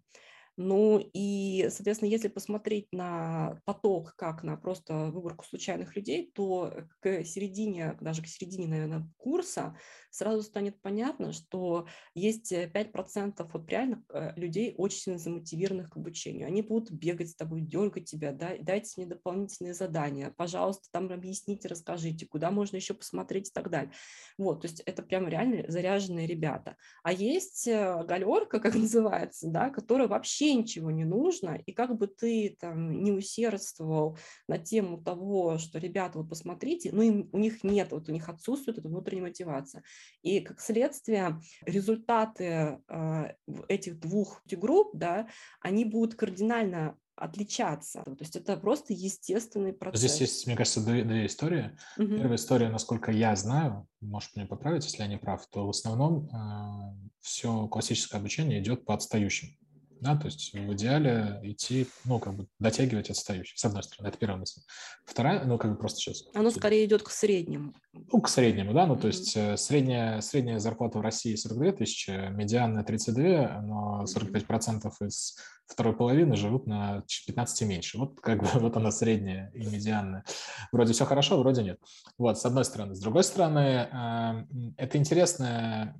Ну 0.60 1.00
и, 1.14 1.68
соответственно, 1.70 2.10
если 2.10 2.30
посмотреть 2.30 2.88
на 2.92 3.60
поток 3.64 4.16
как 4.16 4.42
на 4.42 4.58
просто 4.58 5.12
выборку 5.12 5.46
случайных 5.46 5.96
людей, 5.96 6.32
то 6.34 6.74
к 7.00 7.24
середине, 7.24 7.96
даже 8.02 8.24
к 8.24 8.28
середине, 8.28 8.68
наверное, 8.68 9.08
курса 9.18 9.78
сразу 10.10 10.42
станет 10.42 10.82
понятно, 10.82 11.32
что 11.32 11.86
есть 12.16 12.52
5% 12.52 13.48
вот 13.54 13.70
реально 13.70 14.04
э, 14.12 14.34
людей 14.36 14.74
очень 14.78 14.98
сильно 14.98 15.20
замотивированных 15.20 15.92
к 15.92 15.98
обучению. 15.98 16.48
Они 16.48 16.64
будут 16.64 16.92
бегать 16.92 17.30
с 17.30 17.36
тобой, 17.36 17.62
дергать 17.62 18.06
тебя, 18.06 18.32
да, 18.32 18.54
дайте 18.60 18.94
мне 18.98 19.06
дополнительные 19.06 19.76
задания, 19.76 20.34
пожалуйста, 20.36 20.88
там 20.92 21.12
объясните, 21.12 21.68
расскажите, 21.68 22.26
куда 22.26 22.50
можно 22.50 22.78
еще 22.78 22.96
посмотреть 22.96 23.50
и 23.50 23.52
так 23.54 23.70
далее. 23.70 23.92
Вот, 24.40 24.62
то 24.62 24.68
есть 24.68 24.80
это 24.82 25.04
прям 25.04 25.28
реально 25.28 25.66
заряженные 25.72 26.26
ребята. 26.26 26.78
А 27.04 27.14
есть 27.14 27.68
э, 27.68 28.04
галерка, 28.06 28.60
как 28.68 28.74
называется, 28.74 29.48
да, 29.52 29.70
которая 29.70 30.08
вообще 30.08 30.47
вообще 30.48 30.54
ничего 30.56 30.92
не 30.92 31.06
нужно, 31.06 31.60
и 31.66 31.72
как 31.72 31.98
бы 31.98 32.08
ты 32.08 32.56
там 32.60 33.04
не 33.04 33.12
усердствовал 33.12 34.18
на 34.48 34.58
тему 34.58 35.02
того, 35.02 35.58
что, 35.58 35.80
ребята, 35.80 36.20
вот 36.20 36.30
посмотрите, 36.30 36.92
ну, 36.94 37.02
им, 37.02 37.30
у 37.32 37.38
них 37.38 37.64
нет, 37.64 37.92
вот 37.92 38.10
у 38.10 38.12
них 38.12 38.30
отсутствует 38.30 38.78
эта 38.78 38.88
внутренняя 38.88 39.28
мотивация. 39.28 39.84
И 40.22 40.40
как 40.40 40.60
следствие 40.60 41.40
результаты 41.66 42.80
э, 42.88 43.34
этих 43.68 44.00
двух 44.00 44.42
групп, 44.50 44.92
да, 44.94 45.28
они 45.62 45.86
будут 45.86 46.16
кардинально 46.16 46.98
отличаться. 47.16 48.04
То 48.04 48.18
есть 48.20 48.36
это 48.36 48.58
просто 48.58 48.94
естественный 48.94 49.74
процесс. 49.74 50.02
Здесь 50.02 50.22
есть, 50.22 50.48
мне 50.48 50.56
кажется, 50.56 50.86
две, 50.86 51.04
две 51.04 51.26
истории. 51.26 51.76
Угу. 51.98 52.08
Первая 52.08 52.36
история, 52.36 52.70
насколько 52.70 53.12
я 53.12 53.36
знаю, 53.36 53.88
может 54.02 54.36
мне 54.36 54.46
поправить, 54.46 54.86
если 54.86 55.02
я 55.02 55.08
не 55.08 55.18
прав, 55.18 55.46
то 55.48 55.66
в 55.66 55.70
основном 55.72 56.28
э, 56.28 57.10
все 57.22 57.68
классическое 57.68 58.22
обучение 58.22 58.62
идет 58.62 58.86
по 58.86 58.94
отстающим. 58.94 59.58
Да, 60.02 60.16
то 60.16 60.26
есть 60.26 60.54
в 60.54 60.74
идеале 60.74 61.40
идти, 61.44 61.88
ну, 62.06 62.20
как 62.20 62.36
бы 62.36 62.48
дотягивать 62.60 63.10
отстающих, 63.10 63.58
с 63.58 63.66
одной 63.66 63.84
стороны, 63.84 64.10
это 64.10 64.18
первая 64.18 64.40
мысль. 64.40 64.62
Вторая, 65.06 65.44
ну, 65.46 65.58
как 65.58 65.72
бы 65.72 65.78
просто 65.78 66.00
сейчас. 66.00 66.24
Оно 66.34 66.52
скорее 66.52 66.86
идет 66.86 67.04
к 67.04 67.10
среднему. 67.10 67.74
Ну, 67.94 68.22
к 68.22 68.30
среднему, 68.30 68.74
да, 68.74 68.86
ну, 68.86 68.96
mm-hmm. 68.96 69.02
то 69.02 69.08
есть 69.08 69.36
э, 69.36 69.58
средняя, 69.58 70.22
средняя 70.22 70.60
зарплата 70.60 71.00
в 71.00 71.02
России 71.02 71.36
42 71.36 71.72
тысячи, 71.74 72.12
медианная 72.32 72.84
32, 72.84 73.62
но 73.62 74.04
45% 74.06 74.92
из 75.08 75.38
второй 75.66 75.96
половины 75.96 76.36
живут 76.36 76.68
на 76.68 77.04
15 77.26 77.68
меньше. 77.68 77.98
Вот 77.98 78.20
как 78.22 78.42
бы 78.42 78.48
вот 78.60 78.78
она 78.78 78.92
средняя 78.92 79.52
и 79.54 79.66
медианная. 79.66 80.24
Вроде 80.72 80.94
все 80.94 81.06
хорошо, 81.06 81.38
вроде 81.40 81.64
нет. 81.64 81.80
Вот, 82.18 82.40
с 82.40 82.46
одной 82.46 82.66
стороны. 82.66 82.96
С 82.96 83.00
другой 83.00 83.24
стороны, 83.24 83.90
э, 83.92 84.46
это 84.78 84.98
интересная 84.98 85.96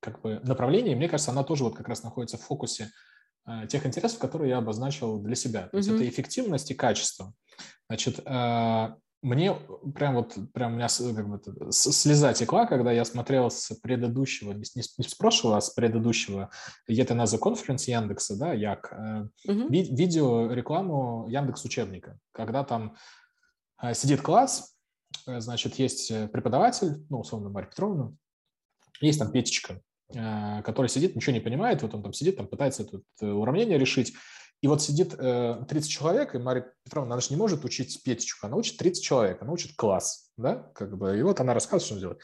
как 0.00 0.22
бы 0.22 0.40
направление, 0.44 0.96
мне 0.96 1.08
кажется, 1.08 1.30
она 1.30 1.44
тоже 1.44 1.64
вот 1.64 1.76
как 1.76 1.88
раз 1.88 2.02
находится 2.02 2.38
в 2.38 2.42
фокусе 2.42 2.90
э, 3.46 3.66
тех 3.68 3.86
интересов, 3.86 4.18
которые 4.18 4.50
я 4.50 4.58
обозначил 4.58 5.20
для 5.20 5.36
себя. 5.36 5.68
То 5.68 5.76
есть 5.76 5.88
mm-hmm. 5.88 5.96
это 5.96 6.08
эффективность 6.08 6.70
и 6.70 6.74
качество. 6.74 7.34
Значит, 7.88 8.20
э, 8.24 8.88
мне 9.22 9.54
прям 9.94 10.14
вот, 10.14 10.38
прям 10.54 10.72
у 10.72 10.76
меня 10.76 10.88
как 10.88 11.28
бы 11.28 11.72
слеза 11.72 12.32
текла, 12.32 12.64
когда 12.64 12.90
я 12.90 13.04
смотрел 13.04 13.50
с 13.50 13.74
предыдущего, 13.82 14.52
не, 14.52 14.64
не, 14.74 14.82
с 14.82 15.14
прошлого, 15.14 15.58
а 15.58 15.60
с 15.60 15.68
предыдущего 15.70 16.50
Етеназа 16.88 17.36
конференц 17.36 17.86
Яндекса, 17.86 18.38
да, 18.38 18.54
Як, 18.54 18.90
mm-hmm. 18.92 19.68
ви, 19.68 19.82
видео 19.94 20.50
рекламу 20.50 21.28
Яндекс 21.28 21.66
учебника, 21.66 22.18
когда 22.32 22.64
там 22.64 22.96
сидит 23.92 24.22
класс, 24.22 24.74
значит, 25.26 25.74
есть 25.74 26.08
преподаватель, 26.32 27.04
ну, 27.10 27.20
условно, 27.20 27.50
Марья 27.50 27.68
Петровна, 27.68 28.14
есть 29.00 29.18
там 29.18 29.32
Петечка, 29.32 29.80
который 30.12 30.88
сидит, 30.88 31.14
ничего 31.14 31.32
не 31.32 31.40
понимает, 31.40 31.82
вот 31.82 31.94
он 31.94 32.02
там 32.02 32.12
сидит, 32.12 32.36
там 32.36 32.48
пытается 32.48 32.82
это 32.82 33.00
э, 33.20 33.26
уравнение 33.26 33.78
решить, 33.78 34.14
и 34.60 34.66
вот 34.66 34.82
сидит 34.82 35.16
30 35.16 35.70
э, 35.70 35.80
человек, 35.82 36.34
и 36.34 36.38
Мария 36.38 36.72
Петровна, 36.84 37.14
она 37.14 37.20
же 37.20 37.28
не 37.30 37.36
может 37.36 37.64
учить 37.64 38.02
Петечку, 38.02 38.46
она 38.46 38.56
учит 38.56 38.76
30 38.76 39.02
человек, 39.02 39.42
она 39.42 39.52
учит 39.52 39.74
класс, 39.76 40.32
да, 40.36 40.70
как 40.74 40.98
бы, 40.98 41.18
и 41.18 41.22
вот 41.22 41.40
она 41.40 41.54
рассказывает, 41.54 41.84
что 41.84 41.94
он 41.94 42.00
делает. 42.00 42.20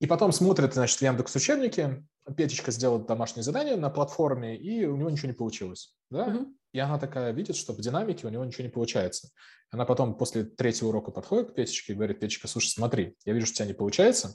И 0.00 0.06
потом 0.06 0.32
смотрит, 0.32 0.72
значит, 0.72 0.98
в 0.98 1.02
Яндекс 1.02 1.36
учебнике, 1.36 2.02
Петечка 2.36 2.70
сделала 2.70 3.04
домашнее 3.04 3.42
задание 3.42 3.76
на 3.76 3.90
платформе, 3.90 4.56
и 4.56 4.86
у 4.86 4.96
него 4.96 5.10
ничего 5.10 5.28
не 5.28 5.34
получилось, 5.34 5.94
да, 6.10 6.24
угу. 6.24 6.54
и 6.72 6.78
она 6.78 6.98
такая 6.98 7.32
видит, 7.32 7.54
что 7.56 7.72
в 7.72 7.80
динамике 7.80 8.26
у 8.26 8.30
него 8.30 8.44
ничего 8.44 8.64
не 8.64 8.70
получается. 8.70 9.30
Она 9.70 9.84
потом 9.84 10.16
после 10.16 10.44
третьего 10.44 10.88
урока 10.88 11.12
подходит 11.12 11.52
к 11.52 11.54
Петечке 11.54 11.92
и 11.92 11.96
говорит, 11.96 12.18
Петечка, 12.18 12.48
слушай, 12.48 12.70
смотри, 12.70 13.14
я 13.24 13.34
вижу, 13.34 13.46
что 13.46 13.54
у 13.54 13.56
тебя 13.58 13.66
не 13.66 13.74
получается, 13.74 14.34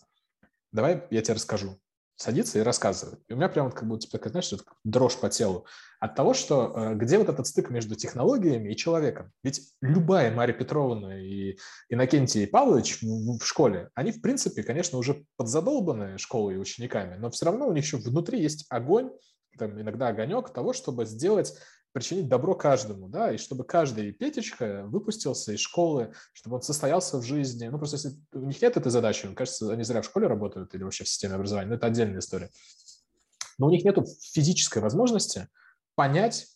давай 0.72 1.04
я 1.10 1.22
тебе 1.22 1.34
расскажу 1.34 1.80
садится 2.16 2.60
и 2.60 2.62
рассказывает. 2.62 3.20
И 3.28 3.34
у 3.34 3.36
меня 3.36 3.50
прям 3.50 3.66
вот 3.66 3.76
как 3.76 3.88
будто, 3.88 4.10
такая, 4.10 4.32
знаешь, 4.32 4.52
дрожь 4.84 5.18
по 5.18 5.30
телу 5.30 5.66
от 6.00 6.16
того, 6.16 6.34
что 6.34 6.74
э, 6.76 6.96
где 6.96 7.18
вот 7.18 7.30
этот 7.30 7.48
стык 7.48 7.70
между 7.70 7.96
технологиями 7.96 8.72
и 8.72 8.76
человеком. 8.76 9.32
Ведь 9.44 9.74
любая 9.82 10.34
Мария 10.34 10.56
Петровна 10.56 11.20
и 11.20 11.58
Иннокентий 11.90 12.48
Павлович 12.48 13.02
в, 13.02 13.40
в 13.40 13.46
школе, 13.46 13.90
они, 13.96 14.12
в 14.12 14.22
принципе, 14.22 14.64
конечно, 14.64 14.98
уже 14.98 15.26
подзадолбаны 15.38 16.18
школой 16.18 16.56
и 16.56 16.58
учениками, 16.58 17.18
но 17.18 17.30
все 17.32 17.46
равно 17.46 17.68
у 17.68 17.74
них 17.74 17.84
еще 17.84 17.98
внутри 17.98 18.42
есть 18.42 18.66
огонь, 18.70 19.12
там, 19.58 19.80
иногда 19.80 20.10
огонек 20.10 20.52
того, 20.52 20.74
чтобы 20.74 21.06
сделать 21.06 21.54
причинить 21.96 22.28
добро 22.28 22.56
каждому, 22.56 23.08
да, 23.08 23.32
и 23.32 23.38
чтобы 23.38 23.64
каждый 23.64 24.12
Петечка 24.12 24.84
выпустился 24.86 25.54
из 25.54 25.62
школы, 25.62 26.12
чтобы 26.34 26.58
он 26.58 26.62
состоялся 26.62 27.18
в 27.18 27.24
жизни. 27.24 27.70
Ну, 27.70 27.78
просто 27.78 27.96
если 27.96 28.20
у 28.34 28.46
них 28.46 28.62
нет 28.62 28.76
этой 28.76 28.92
задачи, 28.92 29.26
мне 29.26 29.34
кажется, 29.34 29.72
они 29.72 29.82
зря 29.84 30.02
в 30.02 30.06
школе 30.06 30.28
работают 30.28 30.76
или 30.76 30.84
вообще 30.84 31.06
в 31.06 31.08
системе 31.08 31.36
образования, 31.36 31.70
но 31.70 31.76
это 31.76 31.88
отдельная 31.88 32.20
история. 32.20 32.50
Но 33.58 33.68
у 33.68 33.70
них 33.70 33.86
нет 33.86 33.98
физической 34.34 34.80
возможности 34.80 35.48
понять, 35.96 36.55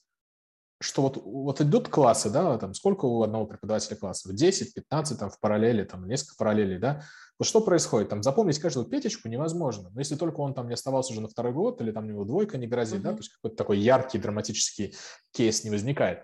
что 0.82 1.02
вот, 1.02 1.18
вот 1.24 1.62
идут 1.62 1.89
классы, 1.89 2.30
да, 2.30 2.58
там 2.58 2.74
сколько 2.74 3.06
у 3.06 3.22
одного 3.22 3.46
преподавателя 3.46 3.98
классов? 3.98 4.34
10, 4.34 4.74
15, 4.74 5.20
там 5.20 5.30
в 5.30 5.39
параллели, 5.39 5.84
там 5.84 6.08
несколько 6.08 6.36
параллелей, 6.38 6.78
да. 6.78 7.04
Вот 7.38 7.48
что 7.48 7.62
происходит? 7.62 8.10
Там 8.10 8.24
запомнить 8.24 8.60
каждую 8.60 8.86
петечку 8.86 9.28
невозможно. 9.28 9.89
Но 9.94 10.00
если 10.00 10.15
только 10.15 10.39
он 10.39 10.54
там 10.54 10.68
не 10.68 10.74
оставался 10.74 11.12
уже 11.12 11.22
на 11.22 11.28
второй 11.28 11.54
год, 11.54 11.82
или 11.82 11.92
там 11.92 12.06
у 12.06 12.08
него 12.08 12.24
двойка 12.26 12.58
не 12.58 12.68
грозит, 12.68 13.00
mm-hmm. 13.00 13.04
да, 13.04 13.12
то 13.12 13.18
есть 13.18 13.30
какой-то 13.30 13.56
такой 13.56 13.80
яркий 13.80 14.20
драматический 14.20 14.96
кейс 15.32 15.63
не 15.63 15.70
возникает. 15.70 16.24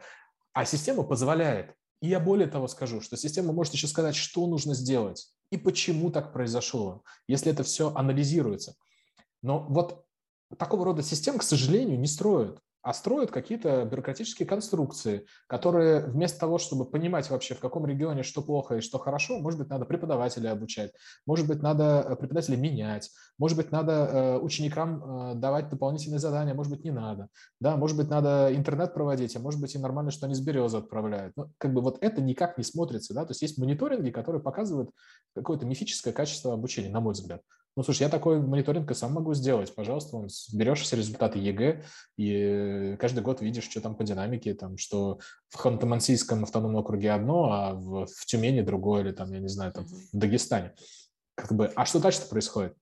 А 0.53 0.65
система 0.65 1.03
позволяет. 1.03 1.73
И 2.01 2.07
я 2.07 2.19
более 2.19 2.47
того 2.47 2.67
скажу, 2.67 3.01
что 3.01 3.17
система 3.17 3.51
может 3.53 3.73
еще 3.73 3.87
сказать, 3.87 4.15
что 4.15 4.45
нужно 4.47 4.73
сделать 4.73 5.29
и 5.51 5.57
почему 5.57 6.11
так 6.11 6.33
произошло, 6.33 7.03
если 7.27 7.51
это 7.51 7.63
все 7.63 7.93
анализируется. 7.93 8.75
Но 9.41 9.65
вот 9.69 10.05
такого 10.57 10.85
рода 10.85 11.01
систем, 11.01 11.37
к 11.37 11.43
сожалению, 11.43 11.99
не 11.99 12.07
строят 12.07 12.59
а 12.85 12.93
строят 12.93 13.31
какие-то 13.31 13.83
бюрократические 13.83 14.47
конструкции, 14.47 15.25
которые 15.47 16.05
вместо 16.05 16.39
того, 16.39 16.59
чтобы 16.59 16.85
понимать 16.85 17.31
вообще, 17.31 17.55
в 17.55 17.59
каком 17.59 17.87
регионе 17.87 18.21
что 18.21 18.43
плохо 18.43 18.75
и 18.75 18.81
что 18.81 18.99
хорошо, 18.99 19.39
может 19.39 19.59
быть, 19.59 19.69
надо 19.69 19.85
преподавателей 19.85 20.51
обучать, 20.51 20.91
может 21.25 21.47
быть, 21.47 21.63
надо 21.63 22.05
э, 22.07 22.15
преподавателей 22.15 22.59
менять, 22.59 23.09
может 23.39 23.57
быть, 23.57 23.71
надо 23.71 23.91
э, 23.91 24.37
ученикам 24.37 25.31
э, 25.31 25.35
давать 25.35 25.69
дополнительные 25.69 26.19
задания, 26.19 26.53
может 26.53 26.71
быть, 26.71 26.83
не 26.83 26.91
надо, 26.91 27.29
да, 27.59 27.75
может 27.75 27.97
быть, 27.97 28.11
надо 28.11 28.55
интернет 28.55 28.93
проводить, 28.93 29.35
а 29.35 29.39
может 29.39 29.59
быть, 29.59 29.73
и 29.73 29.79
нормально, 29.79 30.11
что 30.11 30.27
они 30.27 30.35
с 30.35 30.39
березы 30.39 30.77
отправляют. 30.77 31.35
Но 31.35 31.49
как 31.57 31.73
бы 31.73 31.81
вот 31.81 31.97
это 32.01 32.21
никак 32.21 32.59
не 32.59 32.63
смотрится, 32.63 33.15
да, 33.15 33.25
то 33.25 33.31
есть 33.31 33.41
есть 33.41 33.57
мониторинги, 33.57 34.11
которые 34.11 34.43
показывают 34.43 34.91
какое-то 35.33 35.65
мифическое 35.65 36.13
качество 36.13 36.53
обучения, 36.53 36.89
на 36.89 36.99
мой 36.99 37.13
взгляд. 37.13 37.41
Ну, 37.75 37.83
слушай, 37.83 38.03
я 38.03 38.09
такой 38.09 38.39
мониторинг 38.39 38.89
и 38.89 38.93
сам 38.93 39.13
могу 39.13 39.33
сделать. 39.33 39.75
Пожалуйста, 39.75 40.15
он, 40.15 40.29
берешь 40.53 40.81
все 40.81 40.95
результаты 40.95 41.39
ЕГЭ 41.39 41.83
и 42.15 42.95
каждый 42.99 43.21
год 43.21 43.41
видишь, 43.41 43.65
что 43.65 43.81
там 43.81 43.95
по 43.95 44.05
динамике, 44.05 44.53
там, 44.53 44.77
что 44.77 45.19
в 45.49 45.57
Ханты-Мансийском 45.57 46.43
автономном 46.43 46.81
округе 46.81 47.11
одно, 47.11 47.51
а 47.51 47.73
в, 47.73 48.05
в 48.05 48.25
Тюмени 48.25 48.61
другое, 48.61 49.03
или 49.03 49.11
там, 49.11 49.31
я 49.33 49.39
не 49.39 49.49
знаю, 49.49 49.73
там, 49.73 49.85
в 49.85 50.17
Дагестане. 50.17 50.73
Как 51.35 51.51
бы, 51.51 51.69
а 51.75 51.85
что 51.85 51.99
дальше 51.99 52.21
происходит? 52.29 52.77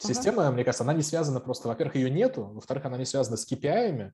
Система, 0.00 0.44
ага. 0.44 0.52
мне 0.52 0.64
кажется, 0.64 0.84
она 0.84 0.94
не 0.94 1.02
связана 1.02 1.40
просто, 1.40 1.68
во-первых, 1.68 1.96
ее 1.96 2.08
нету, 2.08 2.44
во-вторых, 2.44 2.86
она 2.86 2.96
не 2.96 3.04
связана 3.04 3.36
с 3.36 3.50
KPI, 3.50 4.12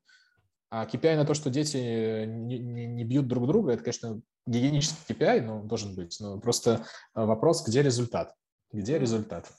а 0.71 0.87
KPI 0.87 1.17
на 1.17 1.25
то, 1.27 1.35
что 1.35 1.49
дети 1.51 2.25
не, 2.27 2.59
не, 2.59 2.87
не 2.87 3.05
бьют 3.05 3.29
друг 3.29 3.47
друга, 3.47 3.73
это, 3.73 3.85
конечно, 3.85 4.21
гигиенический 4.47 5.15
KPI, 5.15 5.43
но 5.43 5.63
должен 5.63 5.95
быть. 5.95 6.17
Но 6.19 6.41
просто 6.41 6.85
вопрос, 7.15 7.65
где 7.65 7.83
результат? 7.83 8.35
Где 8.73 8.99
результат? 8.99 9.53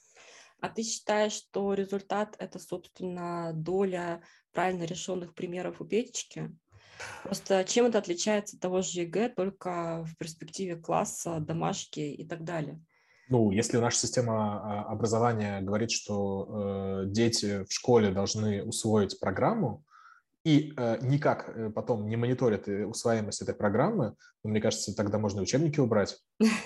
А 0.66 0.70
ты 0.70 0.82
считаешь, 0.82 1.34
что 1.34 1.76
результат– 1.76 2.36
это, 2.40 2.58
собственно, 2.58 3.52
доля 3.54 4.24
правильно 4.52 4.86
решенных 4.86 5.36
примеров 5.36 5.80
у 5.80 5.86
Петечки? 5.86 6.58
Просто 7.22 7.64
чем 7.66 7.86
это 7.86 8.00
отличается 8.00 8.56
от 8.56 8.64
того 8.64 8.82
же 8.82 9.02
ЕГЭ, 9.02 9.30
только 9.30 10.04
в 10.06 10.18
перспективе 10.18 10.76
класса, 10.76 11.38
домашки 11.40 12.00
и 12.00 12.28
так 12.28 12.44
далее? 12.44 12.82
Ну, 13.30 13.52
если 13.52 13.78
наша 13.78 14.00
система 14.00 14.34
а, 14.34 14.92
образования 14.92 15.62
говорит, 15.62 15.92
что 15.92 16.48
э, 16.48 17.10
дети 17.10 17.64
в 17.66 17.72
школе 17.72 18.10
должны 18.10 18.64
усвоить 18.64 19.20
программу, 19.20 19.86
и 20.46 20.74
э, 20.78 21.00
никак 21.02 21.50
э, 21.50 21.72
потом 21.72 22.08
не 22.08 22.18
мониторят 22.18 22.68
э, 22.68 22.86
усвояемость 22.86 23.42
этой 23.42 23.56
программы, 23.56 24.16
ну, 24.44 24.52
мне 24.52 24.62
кажется, 24.62 24.96
тогда 24.96 25.18
можно 25.18 25.42
учебники 25.42 25.80
убрать. 25.80 26.20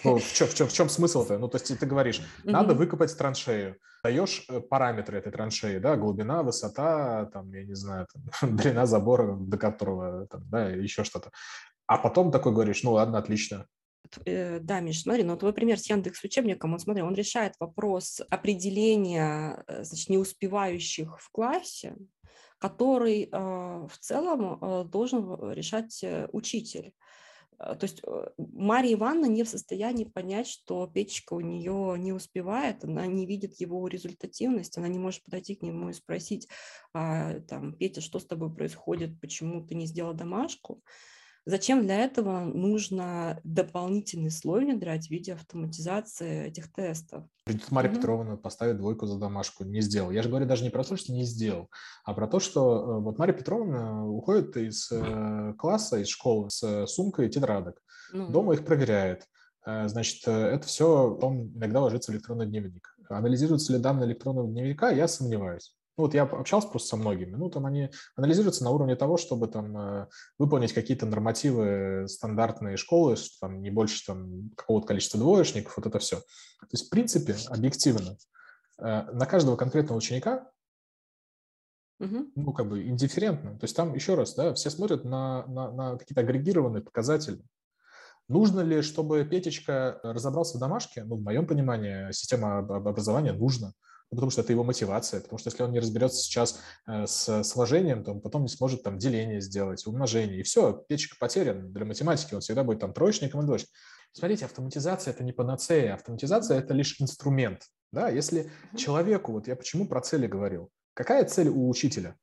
Ну, 0.04 0.18
в, 0.18 0.34
чем, 0.34 0.48
в, 0.48 0.54
чем, 0.54 0.68
в 0.68 0.74
чем 0.74 0.90
смысл-то? 0.90 1.38
Ну, 1.38 1.48
то 1.48 1.58
есть 1.58 1.80
ты 1.80 1.86
говоришь, 1.86 2.22
надо 2.44 2.74
выкопать 2.74 3.18
траншею, 3.18 3.78
даешь 4.04 4.46
э, 4.50 4.60
параметры 4.60 5.18
этой 5.18 5.32
траншеи, 5.32 5.78
да, 5.78 5.96
глубина, 5.96 6.44
высота, 6.44 7.28
там, 7.28 7.54
я 7.54 7.64
не 7.64 7.74
знаю, 7.74 8.06
там, 8.12 8.58
длина 8.58 8.86
забора, 8.86 9.38
до 9.40 9.58
которого, 9.58 10.28
там, 10.28 10.42
да, 10.50 10.70
еще 10.70 11.06
что-то. 11.06 11.32
А 11.88 11.98
потом 11.98 12.32
такой 12.32 12.52
говоришь, 12.52 12.84
ну, 12.84 12.92
ладно, 12.92 13.18
отлично, 13.18 13.66
да, 14.26 14.80
Миш, 14.80 15.04
смотри, 15.04 15.24
ну 15.24 15.38
твой 15.38 15.54
пример 15.54 15.78
с 15.78 15.88
Яндекс 15.88 16.24
учебником, 16.24 16.74
он, 16.74 16.80
смотри, 16.80 17.04
он 17.04 17.14
решает 17.14 17.54
вопрос 17.60 18.22
определения, 18.32 19.64
значит, 19.68 20.10
неуспевающих 20.10 21.20
в 21.20 21.30
классе, 21.32 21.96
который 22.60 23.30
а, 23.32 23.88
в 23.88 23.98
целом 23.98 24.60
а, 24.62 24.84
должен 24.84 25.52
решать 25.52 26.04
э, 26.04 26.28
учитель. 26.34 26.94
то 27.58 27.80
есть 27.82 28.02
Мария 28.38 28.94
Ивановна 28.94 29.26
не 29.26 29.44
в 29.44 29.50
состоянии 29.50 30.06
понять, 30.06 30.48
что 30.48 30.88
печка 30.88 31.34
у 31.34 31.42
нее 31.42 31.96
не 31.98 32.14
успевает, 32.14 32.84
она 32.84 33.06
не 33.08 33.26
видит 33.26 33.60
его 33.60 33.88
результативность, 33.88 34.78
она 34.78 34.88
не 34.88 35.00
может 35.00 35.24
подойти 35.24 35.56
к 35.56 35.64
нему 35.64 35.90
и 35.90 35.94
спросить, 35.94 36.48
а, 36.94 37.40
там, 37.42 37.74
Петя, 37.74 38.02
что 38.02 38.20
с 38.20 38.26
тобой 38.26 38.54
происходит, 38.54 39.20
почему 39.20 39.66
ты 39.66 39.76
не 39.76 39.88
сделал 39.88 40.14
домашку. 40.14 40.82
Зачем 41.50 41.82
для 41.82 42.04
этого 42.04 42.42
нужно 42.42 43.40
дополнительный 43.44 44.30
слой 44.30 44.66
внедрять 44.66 45.08
в 45.08 45.10
виде 45.10 45.34
автоматизации 45.34 46.46
этих 46.46 46.72
тестов? 46.72 47.24
Придет 47.44 47.72
Мария 47.72 47.92
mm-hmm. 47.92 47.96
Петровна, 47.96 48.38
поставит 48.38 48.78
двойку 48.78 49.08
за 49.08 49.18
домашку, 49.18 49.64
не 49.64 49.82
сделал. 49.82 50.12
Я 50.12 50.22
же 50.22 50.30
говорю 50.30 50.46
даже 50.46 50.64
не 50.64 50.70
про 50.70 50.84
то, 50.84 50.96
что 50.96 51.12
не 51.12 51.24
сделал, 51.24 51.68
а 52.04 52.14
про 52.14 52.28
то, 52.28 52.40
что 52.40 52.62
э, 52.62 53.00
вот 53.00 53.18
Мария 53.18 53.36
Петровна 53.36 54.06
уходит 54.06 54.58
из 54.58 54.92
э, 54.92 55.56
класса, 55.58 55.98
из 55.98 56.10
школы 56.10 56.52
с 56.52 56.86
сумкой 56.86 57.26
и 57.26 57.30
тетрадок. 57.32 57.82
Mm-hmm. 58.14 58.32
Дома 58.32 58.54
их 58.54 58.64
проверяет. 58.64 59.26
Э, 59.66 59.88
значит, 59.88 60.28
это 60.28 60.68
все 60.68 61.18
он 61.20 61.52
иногда 61.56 61.82
ложится 61.82 62.12
в 62.12 62.16
электронный 62.16 62.46
дневник. 62.46 62.96
Анализируются 63.10 63.74
ли 63.74 63.80
данные 63.80 64.06
электронного 64.06 64.48
дневника, 64.48 64.92
я 64.92 65.08
сомневаюсь. 65.08 65.76
Ну, 66.00 66.06
вот 66.06 66.14
я 66.14 66.24
общался 66.24 66.70
просто 66.70 66.88
со 66.88 66.96
многими, 66.96 67.36
ну, 67.36 67.50
там 67.50 67.66
они 67.66 67.90
анализируются 68.16 68.64
на 68.64 68.70
уровне 68.70 68.96
того, 68.96 69.18
чтобы 69.18 69.50
там 69.50 69.78
э, 69.78 70.08
выполнить 70.38 70.72
какие-то 70.72 71.06
нормативы 71.06 72.06
стандартные 72.08 72.78
школы, 72.78 73.18
там 73.42 73.62
не 73.62 73.70
больше 73.70 74.06
там 74.06 74.50
какого-то 74.56 74.88
количества 74.88 75.20
двоечников, 75.20 75.76
вот 75.76 75.88
это 75.88 76.00
все. 76.00 76.16
То 76.16 76.68
есть, 76.72 76.88
в 76.88 76.90
принципе, 76.90 77.36
объективно, 77.50 78.16
э, 78.78 79.12
на 79.12 79.26
каждого 79.26 79.58
конкретного 79.58 79.98
ученика 79.98 80.50
угу. 82.00 82.32
ну, 82.34 82.54
как 82.54 82.70
бы 82.70 82.82
индифферентно. 82.82 83.60
То 83.60 83.66
есть 83.66 83.76
там, 83.76 83.94
еще 83.94 84.16
раз, 84.16 84.36
да, 84.36 84.54
все 84.54 84.70
смотрят 84.70 85.04
на, 85.04 85.46
на, 85.48 85.70
на 85.70 85.98
какие-то 85.98 86.22
агрегированные 86.22 86.82
показатели. 86.82 87.44
Нужно 88.30 88.62
ли, 88.62 88.82
чтобы 88.84 89.26
Петечка 89.26 90.00
разобрался 90.02 90.56
в 90.56 90.62
домашке? 90.62 91.04
Ну, 91.04 91.18
в 91.18 91.22
моем 91.22 91.46
понимании, 91.46 92.10
система 92.14 92.60
образования 92.60 93.34
нужна. 93.34 93.74
Ну, 94.12 94.16
потому 94.16 94.32
что 94.32 94.42
это 94.42 94.52
его 94.52 94.64
мотивация, 94.64 95.22
потому 95.22 95.38
что 95.38 95.50
если 95.50 95.62
он 95.62 95.72
не 95.72 95.80
разберется 95.80 96.22
сейчас 96.22 96.60
э, 96.88 97.06
с 97.06 97.44
сложением, 97.44 98.04
то 98.04 98.12
он 98.12 98.22
потом 98.22 98.42
не 98.42 98.48
сможет 98.48 98.82
там 98.82 98.98
деление 98.98 99.40
сделать, 99.40 99.86
умножение, 99.86 100.40
и 100.40 100.44
все, 100.44 100.84
печка 100.88 101.16
потерян 101.20 101.72
для 101.72 101.86
математики, 101.86 102.34
он 102.34 102.42
всегда 102.42 102.64
будет 102.64 102.80
там 102.80 102.92
троечником 102.92 103.42
и 103.42 103.46
двоечником. 103.46 103.76
Смотрите, 104.14 104.46
автоматизация– 104.46 105.14
это 105.14 105.24
не 105.24 105.32
панацея, 105.32 105.94
автоматизация– 105.94 106.58
это 106.60 106.74
лишь 106.74 107.00
инструмент. 107.00 107.64
Да? 107.92 108.10
Если 108.10 108.52
человеку, 108.76 109.34
вот 109.34 109.48
я 109.48 109.56
почему 109.56 109.88
про 109.88 110.02
цели 110.02 110.26
говорил, 110.26 110.72
какая 110.96 111.26
цель 111.26 111.50
у 111.50 111.70
учителя 111.70 112.16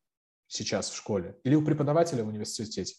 сейчас 0.49 0.91
в 0.91 0.97
школе 0.97 1.39
или 1.45 1.55
у 1.55 1.65
преподавателя 1.65 2.25
в 2.25 2.29
университете? 2.29 2.97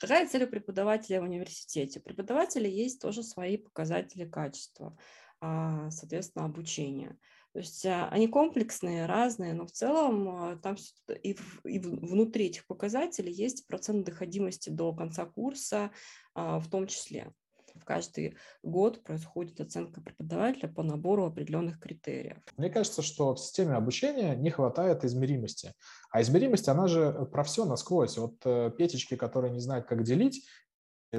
Какая 0.00 0.26
цель 0.28 0.44
у 0.44 0.48
преподавателя 0.48 1.20
в 1.20 1.24
университете? 1.24 2.00
У 2.00 2.02
преподавателя 2.02 2.68
есть 2.68 3.00
тоже 3.00 3.22
свои 3.22 3.56
показатели 3.56 4.28
качества, 4.28 4.96
а, 5.40 5.90
соответственно, 5.90 6.44
обучения. 6.44 7.16
То 7.56 7.60
есть 7.60 7.86
а, 7.86 8.10
они 8.10 8.28
комплексные, 8.28 9.06
разные, 9.06 9.54
но 9.54 9.64
в 9.64 9.72
целом 9.72 10.28
а, 10.28 10.56
там 10.56 10.76
и, 11.22 11.32
в, 11.32 11.64
и 11.64 11.78
внутри 11.78 12.48
этих 12.48 12.66
показателей 12.66 13.32
есть 13.32 13.66
процент 13.66 14.04
доходимости 14.04 14.68
до 14.68 14.92
конца 14.92 15.24
курса 15.24 15.90
а, 16.34 16.60
в 16.60 16.68
том 16.68 16.86
числе. 16.86 17.32
В 17.74 17.82
каждый 17.84 18.36
год 18.62 19.02
происходит 19.04 19.58
оценка 19.58 20.02
преподавателя 20.02 20.68
по 20.68 20.82
набору 20.82 21.24
определенных 21.24 21.80
критериев. 21.80 22.36
Мне 22.58 22.68
кажется, 22.68 23.00
что 23.00 23.34
в 23.34 23.40
системе 23.40 23.72
обучения 23.72 24.36
не 24.36 24.50
хватает 24.50 25.06
измеримости. 25.06 25.72
А 26.10 26.20
измеримость, 26.20 26.68
она 26.68 26.88
же 26.88 27.26
про 27.32 27.42
все 27.42 27.64
насквозь. 27.64 28.18
Вот 28.18 28.34
э, 28.44 28.70
петечки, 28.76 29.16
которые 29.16 29.54
не 29.54 29.60
знают, 29.60 29.86
как 29.86 30.02
делить, 30.02 30.46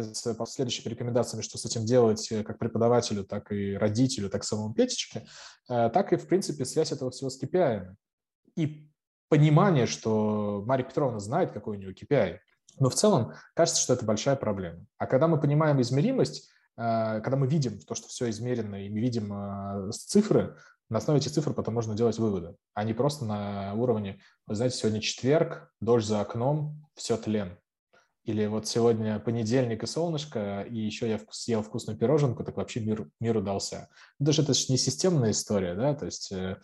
с 0.01 0.33
последующими 0.33 0.89
рекомендациями, 0.91 1.41
что 1.41 1.57
с 1.57 1.65
этим 1.65 1.85
делать 1.85 2.31
э, 2.31 2.43
как 2.43 2.59
преподавателю, 2.59 3.23
так 3.23 3.51
и 3.51 3.75
родителю, 3.75 4.29
так 4.29 4.43
и 4.43 4.45
самому 4.45 4.73
Петечке, 4.73 5.27
э, 5.69 5.89
так 5.93 6.13
и, 6.13 6.17
в 6.17 6.27
принципе, 6.27 6.65
связь 6.65 6.91
этого 6.91 7.11
всего 7.11 7.29
с 7.29 7.41
KPI. 7.41 7.93
И 8.55 8.89
понимание, 9.29 9.85
что 9.85 10.63
Мария 10.65 10.87
Петровна 10.87 11.19
знает, 11.19 11.51
какой 11.51 11.77
у 11.77 11.79
нее 11.79 11.93
KPI. 11.93 12.39
Но 12.79 12.89
в 12.89 12.95
целом 12.95 13.33
кажется, 13.55 13.81
что 13.81 13.93
это 13.93 14.05
большая 14.05 14.35
проблема. 14.35 14.85
А 14.97 15.07
когда 15.07 15.27
мы 15.27 15.39
понимаем 15.39 15.81
измеримость, 15.81 16.49
э, 16.77 17.21
когда 17.21 17.35
мы 17.35 17.47
видим 17.47 17.79
то, 17.79 17.95
что 17.95 18.07
все 18.07 18.29
измерено, 18.29 18.75
и 18.85 18.89
мы 18.89 18.99
видим 18.99 19.91
цифры, 19.91 20.57
на 20.89 20.99
основе 20.99 21.19
этих 21.19 21.31
цифр 21.31 21.53
потом 21.53 21.73
можно 21.73 21.95
делать 21.95 22.17
выводы, 22.17 22.55
а 22.73 22.83
не 22.83 22.93
просто 22.93 23.25
на 23.25 23.73
уровне, 23.73 24.21
вы 24.45 24.55
знаете, 24.55 24.77
сегодня 24.77 25.01
четверг, 25.01 25.69
дождь 25.81 26.07
за 26.07 26.21
окном, 26.21 26.85
все 26.95 27.17
тлен. 27.17 27.57
Или 28.27 28.45
вот 28.45 28.67
сегодня 28.67 29.19
понедельник 29.19 29.83
и 29.83 29.87
солнышко, 29.87 30.61
и 30.69 30.77
еще 30.77 31.09
я 31.09 31.17
съел 31.31 31.63
вкусную 31.63 31.97
пироженку, 31.97 32.43
так 32.43 32.57
вообще 32.57 32.81
мир, 32.81 33.07
мир 33.21 33.37
удался. 33.37 33.87
Даже 34.19 34.41
это 34.41 34.53
же 34.53 34.65
не 34.67 34.77
системная 34.77 35.31
история, 35.31 35.75
да, 35.75 35.95
то 35.95 36.05
есть 36.05 36.33
э, 36.33 36.57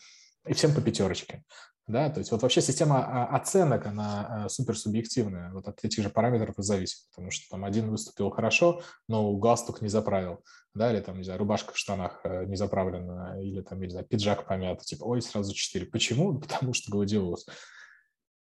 и 0.45 0.53
всем 0.53 0.75
по 0.75 0.81
пятерочке. 0.81 1.45
Да, 1.87 2.09
то 2.09 2.19
есть 2.19 2.31
вот 2.31 2.41
вообще 2.41 2.61
система 2.61 3.05
а, 3.05 3.35
оценок, 3.37 3.85
она 3.85 4.45
а, 4.45 4.49
супер 4.49 4.77
субъективная, 4.77 5.51
вот 5.53 5.67
от 5.69 5.83
этих 5.85 6.03
же 6.03 6.09
параметров 6.09 6.59
и 6.59 6.63
зависит, 6.63 7.09
потому 7.09 7.31
что 7.31 7.49
там 7.49 7.63
один 7.63 7.89
выступил 7.89 8.29
хорошо, 8.29 8.81
но 9.07 9.33
галстук 9.33 9.81
не 9.81 9.89
заправил, 9.89 10.43
да, 10.73 10.91
или 10.91 10.99
там, 10.99 11.17
не 11.17 11.23
знаю, 11.23 11.39
рубашка 11.39 11.73
в 11.73 11.77
штанах 11.77 12.19
э, 12.25 12.43
не 12.45 12.57
заправлена, 12.57 13.41
или 13.41 13.61
там, 13.61 13.79
не 13.79 13.89
знаю, 13.89 14.05
пиджак 14.05 14.45
помят, 14.47 14.81
типа, 14.81 15.05
ой, 15.05 15.21
сразу 15.21 15.53
четыре. 15.53 15.85
Почему? 15.85 16.39
Потому 16.41 16.73
что 16.73 16.91
гладиолус. 16.91 17.45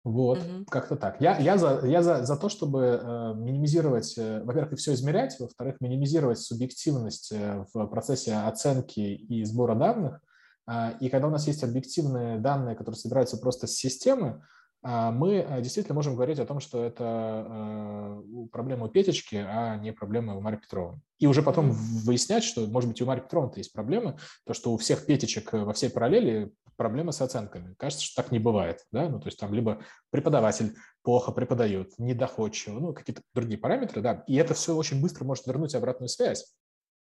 Вот, 0.04 0.38
угу. 0.38 0.64
как-то 0.68 0.96
так. 0.96 1.20
Я, 1.20 1.38
я, 1.38 1.56
за, 1.56 1.80
я 1.84 2.02
за, 2.02 2.24
за 2.24 2.36
то, 2.36 2.48
чтобы 2.48 3.00
э, 3.00 3.34
минимизировать, 3.36 4.18
э, 4.18 4.42
во-первых, 4.42 4.78
все 4.78 4.94
измерять, 4.94 5.38
во-вторых, 5.38 5.80
минимизировать 5.80 6.40
субъективность 6.40 7.30
э, 7.30 7.64
в 7.72 7.86
процессе 7.86 8.34
оценки 8.34 8.98
и 9.00 9.44
сбора 9.44 9.76
данных. 9.76 10.20
Э, 10.68 10.94
и 10.98 11.08
когда 11.08 11.28
у 11.28 11.30
нас 11.30 11.46
есть 11.46 11.62
объективные 11.62 12.38
данные, 12.38 12.74
которые 12.74 12.98
собираются 12.98 13.36
просто 13.36 13.68
с 13.68 13.76
системы, 13.76 14.42
а, 14.84 15.12
мы 15.12 15.36
э, 15.36 15.62
действительно 15.62 15.94
можем 15.94 16.16
говорить 16.16 16.40
о 16.40 16.46
том, 16.46 16.58
что 16.58 16.82
это 16.82 17.46
э, 17.48 18.22
проблема 18.50 18.86
у 18.86 18.88
Петечки, 18.88 19.36
а 19.36 19.76
не 19.76 19.92
проблема 19.92 20.34
у 20.34 20.40
Марии 20.40 20.56
Петровны. 20.58 21.00
И 21.20 21.28
уже 21.28 21.42
потом 21.42 21.70
выяснять, 21.70 22.42
что, 22.42 22.66
может 22.66 22.90
быть, 22.90 23.00
у 23.00 23.06
Марии 23.06 23.20
Петровны 23.20 23.52
есть 23.56 23.72
проблемы, 23.72 24.18
то, 24.44 24.54
что 24.54 24.72
у 24.72 24.76
всех 24.76 25.06
Петечек 25.06 25.52
во 25.52 25.72
всей 25.72 25.88
параллели 25.88 26.52
проблемы 26.76 27.12
с 27.12 27.20
оценками. 27.20 27.74
Кажется, 27.74 28.04
что 28.04 28.22
так 28.22 28.32
не 28.32 28.38
бывает. 28.38 28.84
Да? 28.92 29.08
Ну, 29.08 29.20
то 29.20 29.26
есть 29.26 29.38
там 29.38 29.52
либо 29.54 29.82
преподаватель 30.10 30.76
плохо 31.02 31.32
преподает, 31.32 31.92
недоходчиво, 31.98 32.78
ну, 32.78 32.92
какие-то 32.92 33.22
другие 33.34 33.58
параметры, 33.58 34.00
да, 34.00 34.24
и 34.26 34.36
это 34.36 34.54
все 34.54 34.74
очень 34.74 35.00
быстро 35.00 35.24
может 35.24 35.46
вернуть 35.46 35.74
обратную 35.74 36.08
связь. 36.08 36.54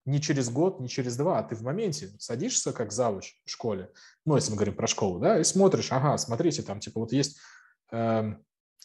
Не 0.04 0.20
через 0.20 0.50
год, 0.50 0.80
не 0.80 0.88
через 0.88 1.16
два, 1.16 1.38
а 1.38 1.42
ты 1.42 1.54
в 1.54 1.62
моменте 1.62 2.10
садишься 2.18 2.72
как 2.72 2.90
завуч 2.90 3.34
в 3.44 3.50
школе, 3.50 3.90
ну, 4.24 4.34
если 4.34 4.50
мы 4.50 4.56
говорим 4.56 4.74
про 4.74 4.86
школу, 4.86 5.20
да, 5.20 5.38
и 5.38 5.44
смотришь, 5.44 5.92
ага, 5.92 6.16
смотрите, 6.18 6.62
там, 6.62 6.80
типа, 6.80 7.00
вот 7.00 7.12
есть 7.12 7.38
э, 7.92 8.34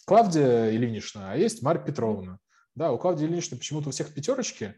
Клавдия 0.05 0.71
Ильинична, 0.71 1.31
а 1.31 1.35
есть 1.35 1.61
Марья 1.63 1.81
Петровна. 1.81 2.39
Да, 2.75 2.91
у 2.91 2.99
Клавдии 2.99 3.25
Ильиничны 3.25 3.57
почему-то 3.57 3.89
у 3.89 3.91
всех 3.91 4.13
пятерочки, 4.13 4.75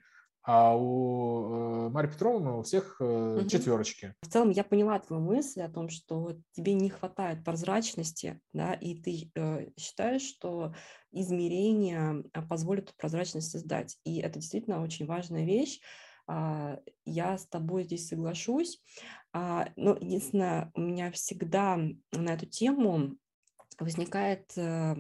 а 0.52 0.76
у 0.76 1.86
э, 1.86 1.90
Марии 1.90 2.10
Петровны 2.10 2.54
у 2.54 2.64
всех 2.64 3.00
угу. 3.00 3.48
четверочки. 3.48 4.16
В 4.24 4.28
целом 4.30 4.50
я 4.50 4.64
поняла 4.64 4.98
твою 4.98 5.22
мысль 5.22 5.62
о 5.62 5.70
том, 5.70 5.90
что 5.90 6.40
тебе 6.54 6.74
не 6.74 6.90
хватает 6.90 7.46
прозрачности, 7.46 8.42
да, 8.52 8.74
и 8.74 8.96
ты 8.96 9.30
э, 9.36 9.68
считаешь, 9.78 10.24
что 10.24 10.74
измерения 11.12 12.24
а, 12.34 12.42
позволят 12.42 12.86
эту 12.86 12.94
прозрачность 12.98 13.52
создать. 13.52 14.00
И 14.04 14.22
это 14.22 14.40
действительно 14.40 14.82
очень 14.82 15.06
важная 15.06 15.46
вещь. 15.46 15.82
А, 16.26 16.80
я 17.06 17.38
с 17.38 17.46
тобой 17.46 17.84
здесь 17.84 18.08
соглашусь. 18.08 18.82
А, 19.32 19.70
но 19.76 19.96
единственное, 20.02 20.72
у 20.74 20.82
меня 20.82 21.12
всегда 21.12 21.78
на 22.12 22.34
эту 22.34 22.48
тему 22.48 23.18
возникает 23.80 24.52
э, 24.58 24.96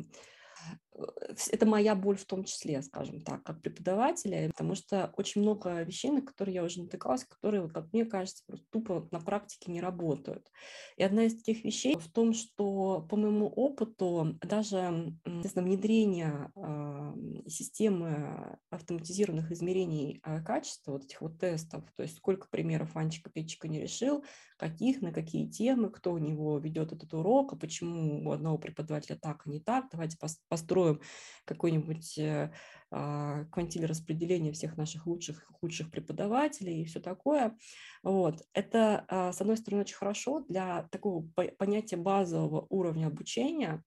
это 1.51 1.65
моя 1.65 1.95
боль 1.95 2.17
в 2.17 2.25
том 2.25 2.43
числе, 2.43 2.81
скажем 2.81 3.21
так, 3.21 3.43
как 3.43 3.61
преподавателя, 3.61 4.49
потому 4.49 4.75
что 4.75 5.13
очень 5.17 5.41
много 5.41 5.81
вещей, 5.83 6.11
на 6.11 6.21
которые 6.21 6.55
я 6.55 6.63
уже 6.63 6.81
натыкалась, 6.81 7.25
которые, 7.25 7.61
вот, 7.61 7.73
как 7.73 7.91
мне 7.93 8.05
кажется, 8.05 8.43
просто 8.45 8.65
тупо 8.69 9.07
на 9.11 9.19
практике 9.19 9.71
не 9.71 9.81
работают. 9.81 10.51
И 10.97 11.03
одна 11.03 11.23
из 11.23 11.35
таких 11.35 11.63
вещей 11.63 11.95
в 11.97 12.11
том, 12.11 12.33
что 12.33 13.05
по 13.09 13.15
моему 13.15 13.47
опыту 13.47 14.37
даже 14.41 15.13
внедрение 15.25 16.51
э, 16.55 17.13
системы 17.47 18.57
автоматизированных 18.69 19.51
измерений 19.51 20.21
э, 20.25 20.41
качества 20.41 20.93
вот 20.93 21.05
этих 21.05 21.21
вот 21.21 21.39
тестов, 21.39 21.83
то 21.95 22.03
есть 22.03 22.17
сколько 22.17 22.47
примеров 22.49 22.95
Анчика 22.95 23.29
Петчика 23.29 23.67
не 23.67 23.81
решил, 23.81 24.23
каких, 24.57 25.01
на 25.01 25.11
какие 25.11 25.47
темы, 25.47 25.89
кто 25.89 26.11
у 26.11 26.17
него 26.17 26.57
ведет 26.57 26.91
этот 26.91 27.13
урок, 27.13 27.53
а 27.53 27.55
почему 27.55 28.27
у 28.27 28.31
одного 28.31 28.57
преподавателя 28.57 29.15
так, 29.15 29.43
а 29.45 29.49
не 29.49 29.59
так, 29.59 29.85
давайте 29.91 30.17
построим 30.49 30.88
сделаем 30.89 31.01
какой-нибудь 31.45 32.17
э, 32.19 32.51
а, 32.91 33.45
квантиль 33.45 33.85
распределения 33.85 34.51
всех 34.51 34.77
наших 34.77 35.07
лучших 35.07 35.47
худших 35.59 35.89
преподавателей 35.89 36.81
и 36.81 36.85
все 36.85 36.99
такое. 36.99 37.57
Вот. 38.03 38.43
Это, 38.53 39.05
а, 39.07 39.31
с 39.31 39.41
одной 39.41 39.57
стороны, 39.57 39.81
очень 39.81 39.95
хорошо 39.95 40.41
для 40.47 40.83
такого 40.91 41.25
понятия 41.57 41.97
базового 41.97 42.67
уровня 42.69 43.07
обучения, 43.07 43.83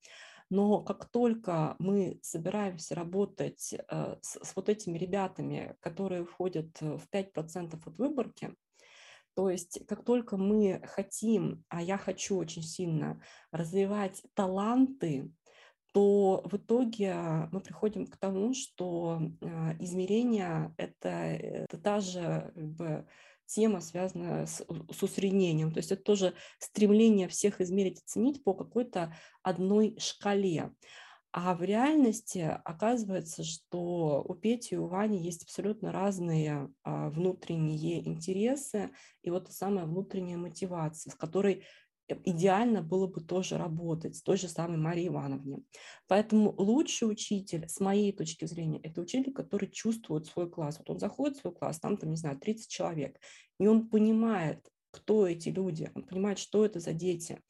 Но 0.50 0.82
как 0.82 1.08
только 1.10 1.76
мы 1.78 2.18
собираемся 2.22 2.94
работать 2.94 3.72
э, 3.72 4.16
с, 4.20 4.38
с 4.42 4.56
вот 4.56 4.68
этими 4.68 4.98
ребятами, 4.98 5.76
которые 5.80 6.24
входят 6.24 6.80
в 6.80 7.02
5% 7.10 7.80
от 7.86 7.98
выборки, 7.98 8.54
то 9.34 9.48
есть 9.48 9.86
как 9.86 10.04
только 10.04 10.36
мы 10.36 10.82
хотим, 10.84 11.64
а 11.68 11.80
я 11.80 11.96
хочу 11.96 12.36
очень 12.36 12.62
сильно 12.62 13.22
развивать 13.50 14.22
таланты, 14.34 15.30
то 15.92 16.42
в 16.44 16.56
итоге 16.56 17.14
мы 17.52 17.60
приходим 17.60 18.06
к 18.06 18.16
тому, 18.16 18.54
что 18.54 19.20
а, 19.40 19.74
измерение 19.78 20.74
это, 20.78 21.08
это 21.08 21.78
та 21.78 22.00
же 22.00 22.50
как 22.54 22.70
бы, 22.72 23.06
тема, 23.46 23.80
связанная 23.80 24.46
с, 24.46 24.64
с 24.90 25.02
усреднением. 25.02 25.72
То 25.72 25.78
есть 25.78 25.92
это 25.92 26.02
тоже 26.02 26.34
стремление 26.58 27.28
всех 27.28 27.60
измерить 27.60 28.00
и 28.00 28.06
ценить 28.06 28.42
по 28.42 28.54
какой-то 28.54 29.14
одной 29.42 29.96
шкале. 29.98 30.72
А 31.34 31.54
в 31.54 31.62
реальности 31.62 32.58
оказывается, 32.62 33.42
что 33.42 34.22
у 34.22 34.34
Пети 34.34 34.74
и 34.74 34.78
у 34.78 34.86
Вани 34.86 35.18
есть 35.18 35.44
абсолютно 35.44 35.90
разные 35.90 36.68
а, 36.84 37.08
внутренние 37.08 38.06
интересы 38.06 38.90
и 39.22 39.30
вот 39.30 39.46
та 39.46 39.52
самая 39.52 39.86
внутренняя 39.86 40.36
мотивация, 40.36 41.10
с 41.10 41.14
которой 41.14 41.54
э, 41.54 41.62
идеально 42.24 42.82
было 42.82 43.06
бы 43.06 43.20
тоже 43.20 43.56
работать 43.56 44.16
с 44.16 44.22
той 44.22 44.36
же 44.36 44.48
самой 44.48 44.78
Марией 44.78 45.08
Ивановне. 45.08 45.62
Поэтому 46.08 46.54
лучший 46.56 47.10
учитель, 47.10 47.68
с 47.68 47.80
моей 47.80 48.12
точки 48.12 48.44
зрения, 48.44 48.80
это 48.80 49.00
учитель, 49.00 49.32
который 49.32 49.70
чувствует 49.70 50.26
свой 50.26 50.50
класс. 50.50 50.78
Вот 50.78 50.90
он 50.90 50.98
заходит 50.98 51.36
в 51.36 51.40
свой 51.40 51.54
класс, 51.54 51.80
там, 51.80 51.96
там 51.96 52.10
не 52.10 52.16
знаю, 52.16 52.38
30 52.38 52.68
человек, 52.68 53.18
и 53.58 53.66
он 53.66 53.88
понимает, 53.88 54.66
кто 54.90 55.26
эти 55.26 55.48
люди, 55.48 55.90
он 55.94 56.04
понимает, 56.04 56.38
что 56.38 56.64
это 56.64 56.80
за 56.80 56.92
дети, 56.92 57.40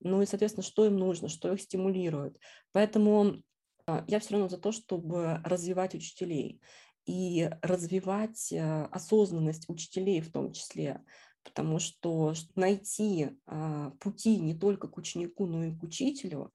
ну 0.00 0.22
и, 0.22 0.26
соответственно, 0.26 0.64
что 0.64 0.86
им 0.86 0.96
нужно, 0.96 1.28
что 1.28 1.52
их 1.52 1.60
стимулирует. 1.60 2.38
Поэтому 2.72 3.42
а, 3.86 4.04
я 4.06 4.20
все 4.20 4.32
равно 4.32 4.48
за 4.48 4.58
то, 4.58 4.72
чтобы 4.72 5.40
развивать 5.44 5.94
учителей 5.94 6.60
и 7.06 7.50
развивать 7.62 8.52
э, 8.52 8.84
осознанность 8.84 9.68
учителей 9.68 10.20
в 10.20 10.30
том 10.30 10.52
числе, 10.52 11.00
потому 11.44 11.78
что 11.78 12.34
найти 12.54 13.30
а, 13.46 13.90
пути 14.00 14.38
не 14.38 14.54
только 14.54 14.88
к 14.88 14.96
ученику, 14.98 15.46
но 15.46 15.64
и 15.64 15.74
к 15.74 15.82
учителю, 15.82 16.52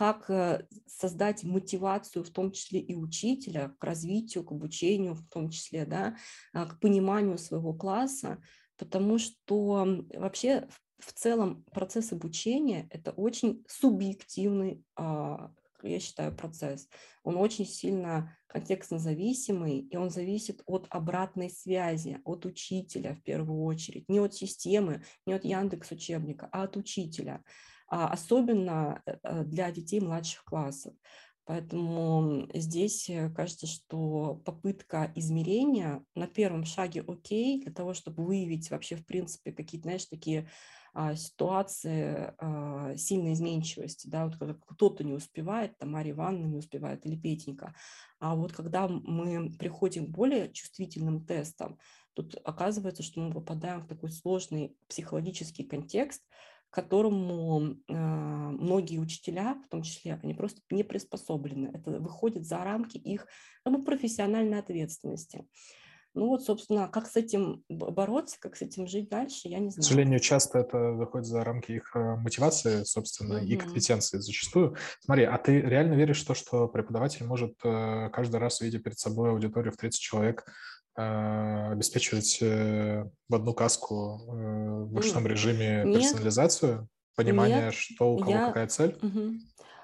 как 0.00 0.30
э, 0.30 0.66
создать 0.86 1.44
мотивацию, 1.44 2.24
в 2.24 2.30
том 2.30 2.52
числе 2.52 2.80
и 2.80 2.94
учителя, 2.94 3.74
к 3.78 3.84
развитию, 3.84 4.44
к 4.44 4.52
обучению, 4.52 5.14
в 5.14 5.28
том 5.28 5.50
числе, 5.50 5.84
да, 5.84 6.16
а, 6.54 6.64
к 6.64 6.80
пониманию 6.80 7.36
своего 7.36 7.74
класса, 7.74 8.42
потому 8.78 9.18
что 9.18 9.86
вообще 10.14 10.68
в 10.98 11.12
целом 11.12 11.64
процесс 11.72 12.12
обучения– 12.12 12.88
это 12.90 13.10
очень 13.12 13.62
субъективный, 13.68 14.82
а, 14.96 15.52
я 15.86 16.00
считаю, 16.00 16.34
процесс. 16.34 16.88
Он 17.22 17.36
очень 17.36 17.66
сильно 17.66 18.36
контекстно 18.46 18.98
зависимый, 18.98 19.78
и 19.78 19.96
он 19.96 20.10
зависит 20.10 20.62
от 20.66 20.86
обратной 20.90 21.50
связи, 21.50 22.20
от 22.24 22.46
учителя 22.46 23.14
в 23.14 23.22
первую 23.22 23.62
очередь, 23.62 24.08
не 24.08 24.18
от 24.18 24.34
системы, 24.34 25.04
не 25.26 25.34
от 25.34 25.44
Яндекс 25.44 25.92
учебника, 25.92 26.48
а 26.52 26.64
от 26.64 26.76
учителя, 26.76 27.42
а 27.88 28.08
особенно 28.08 29.02
э, 29.06 29.16
э, 29.22 29.44
для 29.44 29.70
детей 29.70 30.00
младших 30.00 30.44
классов. 30.44 30.94
Поэтому 31.44 32.48
здесь 32.54 33.10
э, 33.10 33.28
кажется, 33.30 33.66
что 33.66 34.40
попытка 34.44 35.12
измерения 35.16 36.04
на 36.14 36.28
первом 36.28 36.64
шаге 36.64 37.02
окей, 37.06 37.60
для 37.62 37.72
того, 37.72 37.92
чтобы 37.92 38.24
выявить 38.24 38.70
вообще, 38.70 38.96
в 38.96 39.04
принципе, 39.04 39.52
какие-то, 39.52 39.88
знаешь, 39.88 40.06
такие 40.06 40.48
ситуации 41.14 42.34
а, 42.38 42.96
сильной 42.96 43.34
изменчивости, 43.34 44.08
да, 44.08 44.26
вот 44.26 44.36
когда 44.36 44.54
кто-то 44.54 45.04
не 45.04 45.12
успевает, 45.12 45.78
там 45.78 45.92
Мария 45.92 46.12
Ивановна 46.12 46.46
не 46.46 46.58
успевает 46.58 47.06
или 47.06 47.16
Петенька, 47.16 47.74
а 48.18 48.34
вот 48.34 48.52
когда 48.52 48.88
мы 48.88 49.52
приходим 49.58 50.06
к 50.06 50.10
более 50.10 50.52
чувствительным 50.52 51.24
тестам, 51.24 51.78
тут 52.14 52.36
оказывается, 52.44 53.02
что 53.02 53.20
мы 53.20 53.32
попадаем 53.32 53.80
в 53.80 53.86
такой 53.86 54.10
сложный 54.10 54.76
психологический 54.88 55.64
контекст, 55.64 56.22
к 56.70 56.74
которому 56.74 57.76
э, 57.88 57.94
многие 57.94 58.98
учителя, 58.98 59.54
в 59.54 59.68
том 59.68 59.82
числе, 59.82 60.20
они 60.22 60.34
просто 60.34 60.60
не 60.70 60.84
приспособлены. 60.84 61.70
Это 61.74 61.98
выходит 61.98 62.46
за 62.46 62.58
рамки 62.58 62.96
их 62.96 63.26
ну, 63.64 63.82
профессиональной 63.82 64.60
ответственности. 64.60 65.48
Ну 66.14 66.26
вот, 66.26 66.42
собственно, 66.42 66.88
как 66.88 67.06
с 67.06 67.16
этим 67.16 67.62
бороться, 67.68 68.36
как 68.40 68.56
с 68.56 68.62
этим 68.62 68.88
жить 68.88 69.08
дальше, 69.08 69.48
я 69.48 69.60
не 69.60 69.70
знаю. 69.70 69.82
К 69.82 69.84
сожалению, 69.84 70.20
часто 70.20 70.58
это 70.58 70.78
выходит 70.92 71.26
за 71.26 71.44
рамки 71.44 71.72
их 71.72 71.94
э, 71.94 72.16
мотивации, 72.16 72.82
собственно, 72.82 73.34
mm-hmm. 73.34 73.46
и 73.46 73.56
компетенции 73.56 74.18
зачастую. 74.18 74.76
Смотри, 75.00 75.24
а 75.24 75.38
ты 75.38 75.60
реально 75.60 75.94
веришь 75.94 76.22
в 76.22 76.26
то, 76.26 76.34
что 76.34 76.66
преподаватель 76.66 77.24
может 77.24 77.54
э, 77.64 78.10
каждый 78.12 78.40
раз, 78.40 78.60
видя 78.60 78.80
перед 78.80 78.98
собой 78.98 79.30
аудиторию 79.30 79.72
в 79.72 79.76
30 79.76 80.00
человек, 80.00 80.44
э, 80.96 81.72
обеспечивать 81.72 82.40
в 82.40 83.34
одну 83.34 83.54
каску 83.54 84.18
в 84.26 84.96
ручном 84.96 85.28
режиме 85.28 85.84
Нет. 85.84 86.00
персонализацию? 86.00 86.88
Понимание, 87.14 87.66
Нет. 87.66 87.74
что 87.74 88.14
у 88.14 88.18
кого 88.18 88.30
я... 88.30 88.46
какая 88.48 88.66
цель? 88.66 88.98
Угу. 89.00 89.32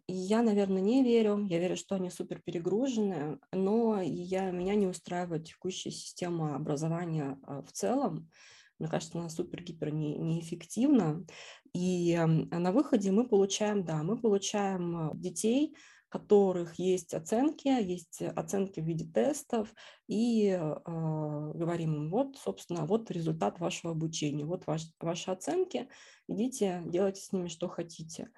Я, 0.09 0.43
наверное, 0.43 0.81
не 0.81 1.03
верю. 1.03 1.45
Я 1.47 1.59
верю, 1.59 1.77
что 1.77 1.97
они 1.97 2.11
супер 2.11 2.41
перегружены, 2.41 3.41
но 3.51 4.01
я, 4.01 4.51
меня 4.53 4.77
не 4.77 4.87
устраивает 4.87 5.47
текущая 5.47 5.91
система 5.91 6.55
образования 6.55 7.39
а, 7.43 7.63
в 7.63 7.73
целом. 7.73 8.31
Мне 8.79 8.89
кажется, 8.89 9.19
она 9.19 9.29
супер-гипер 9.29 9.93
не, 9.93 10.17
неэффективна. 10.17 11.25
И 11.73 12.17
на 12.17 12.71
выходе 12.71 13.11
мы 13.11 13.27
получаем, 13.29 13.85
да, 13.85 14.05
мы 14.05 14.17
получаем 14.17 14.97
а, 14.97 15.11
детей, 15.15 15.75
которых 16.09 16.79
есть 16.79 17.13
оценки, 17.13 17.67
есть 17.67 18.23
оценки 18.23 18.79
в 18.79 18.85
виде 18.85 19.05
тестов, 19.05 19.75
и 20.07 20.49
э, 20.49 20.75
говорим 20.87 21.95
им, 21.95 22.11
вот, 22.11 22.37
собственно, 22.37 22.87
вот 22.87 23.11
результат 23.11 23.59
вашего 23.59 23.93
обучения, 23.93 24.45
вот 24.45 24.67
ваш, 24.67 24.83
ваши 25.01 25.33
оценки, 25.33 25.89
идите, 26.29 26.83
делайте 26.87 27.21
с 27.21 27.33
ними 27.33 27.49
что 27.49 27.69
хотите. 27.69 28.31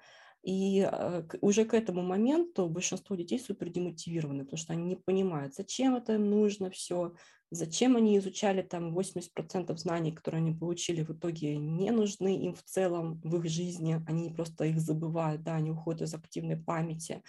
И 0.43 0.81
а, 0.81 1.25
уже 1.41 1.65
к 1.65 1.73
этому 1.73 2.01
моменту 2.01 2.67
большинство 2.67 3.15
детей 3.15 3.39
супер 3.39 3.69
демотивированы, 3.69 4.43
потому 4.43 4.57
что 4.57 4.73
они 4.73 4.83
не 4.83 4.95
понимают, 4.95 5.53
зачем 5.55 5.95
это 5.95 6.15
им 6.15 6.29
нужно 6.29 6.69
все, 6.69 7.13
зачем 7.51 7.97
они 7.97 8.17
изучали 8.17 8.61
там 8.61 8.97
80% 8.97 9.75
знаний, 9.77 10.11
которые 10.11 10.39
они 10.39 10.53
получили, 10.53 11.03
в 11.03 11.11
итоге 11.11 11.57
не 11.57 11.91
нужны 11.91 12.37
им 12.37 12.53
в 12.53 12.63
целом 12.63 13.19
в 13.23 13.37
их 13.37 13.49
жизни, 13.49 14.01
они 14.07 14.29
просто 14.29 14.65
их 14.65 14.79
забывают, 14.79 15.43
да, 15.43 15.55
они 15.55 15.71
уходят 15.71 16.03
из 16.03 16.13
активной 16.13 16.57
памяти. 16.57 17.21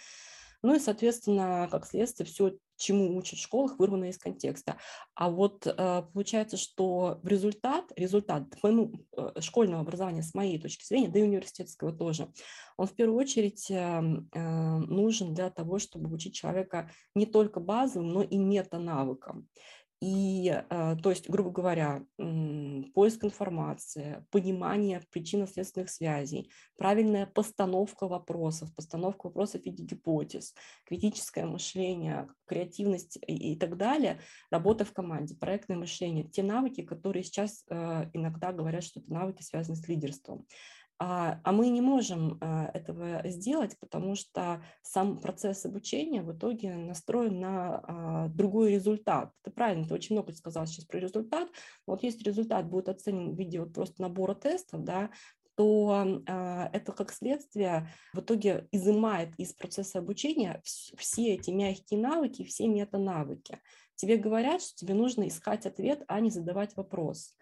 Ну 0.63 0.75
и, 0.75 0.79
соответственно, 0.79 1.67
как 1.71 1.85
следствие, 1.85 2.27
все, 2.27 2.53
чему 2.77 3.17
учат 3.17 3.39
в 3.39 3.41
школах, 3.41 3.79
вырвано 3.79 4.05
из 4.05 4.17
контекста. 4.17 4.77
А 5.15 5.29
вот 5.29 5.65
э, 5.65 6.03
получается, 6.13 6.57
что 6.57 7.19
результат, 7.23 7.85
результат 7.95 8.43
моему 8.61 9.05
э, 9.15 9.39
школьного 9.39 9.81
образования, 9.81 10.23
с 10.23 10.33
моей 10.33 10.59
точки 10.59 10.85
зрения, 10.85 11.09
да 11.09 11.19
и 11.19 11.23
университетского 11.23 11.93
тоже, 11.93 12.31
он 12.77 12.87
в 12.87 12.95
первую 12.95 13.17
очередь 13.17 13.69
эм, 13.69 14.29
э, 14.33 14.39
нужен 14.39 15.33
для 15.33 15.49
того, 15.49 15.79
чтобы 15.79 16.13
учить 16.13 16.35
человека 16.35 16.89
не 17.15 17.25
только 17.25 17.59
базовым, 17.59 18.09
но 18.09 18.23
и 18.23 18.37
метанавыкам. 18.37 19.47
И, 20.01 20.51
э, 20.51 20.95
то 21.01 21.11
есть, 21.11 21.29
грубо 21.29 21.51
говоря, 21.51 22.03
поиск 22.17 23.23
информации, 23.23 24.25
понимание 24.31 25.03
причинно-следственных 25.11 25.91
связей, 25.91 26.49
правильная 26.75 27.27
постановка 27.27 28.07
вопросов, 28.07 28.73
постановка 28.73 29.27
вопросов 29.27 29.61
в 29.61 29.65
виде 29.65 29.83
гипотез, 29.83 30.55
критическое 30.87 31.45
мышление, 31.45 32.27
креативность 32.47 33.19
и, 33.27 33.53
и 33.53 33.55
так 33.55 33.77
далее, 33.77 34.19
работа 34.49 34.85
в 34.85 34.91
команде, 34.91 35.35
проектное 35.35 35.77
мышление, 35.77 36.27
те 36.27 36.41
навыки, 36.41 36.81
которые 36.81 37.23
сейчас 37.23 37.63
э, 37.69 38.09
иногда 38.13 38.51
говорят, 38.51 38.83
что 38.83 39.01
это 39.01 39.13
навыки 39.13 39.43
связаны 39.43 39.75
с 39.75 39.87
лидерством. 39.87 40.47
А, 41.03 41.41
а 41.43 41.51
мы 41.51 41.69
не 41.69 41.81
можем 41.81 42.37
а, 42.41 42.69
этого 42.75 43.27
сделать, 43.27 43.75
потому 43.79 44.13
что 44.13 44.63
сам 44.83 45.17
процесс 45.17 45.65
обучения 45.65 46.21
в 46.21 46.31
итоге 46.31 46.75
настроен 46.75 47.39
на 47.39 47.79
а, 47.79 48.27
другой 48.27 48.73
результат. 48.73 49.33
Ты 49.41 49.49
правильно, 49.49 49.87
ты 49.87 49.95
очень 49.95 50.15
много 50.15 50.31
сказал 50.31 50.67
сейчас 50.67 50.85
про 50.85 50.99
результат. 50.99 51.49
Вот 51.87 52.03
если 52.03 52.23
результат 52.23 52.69
будет 52.69 52.87
оценен 52.87 53.33
в 53.33 53.39
виде 53.39 53.59
вот 53.59 53.73
просто 53.73 53.99
набора 53.99 54.35
тестов, 54.35 54.83
да, 54.83 55.09
то 55.55 56.21
это 56.25 56.91
как 56.93 57.11
следствие 57.11 57.89
в 58.13 58.19
итоге 58.19 58.67
изымает 58.71 59.33
из 59.37 59.53
процесса 59.53 59.99
обучения 59.99 60.61
все 60.63 61.33
эти 61.33 61.51
мягкие 61.51 61.99
навыки, 61.99 62.45
все 62.45 62.67
мета-навыки. 62.67 63.59
Тебе 63.95 64.17
говорят, 64.17 64.61
что 64.61 64.75
тебе 64.75 64.93
нужно 64.93 65.27
искать 65.27 65.65
ответ, 65.65 66.03
а 66.07 66.19
не 66.19 66.29
задавать 66.29 66.75
вопрос. 66.77 67.35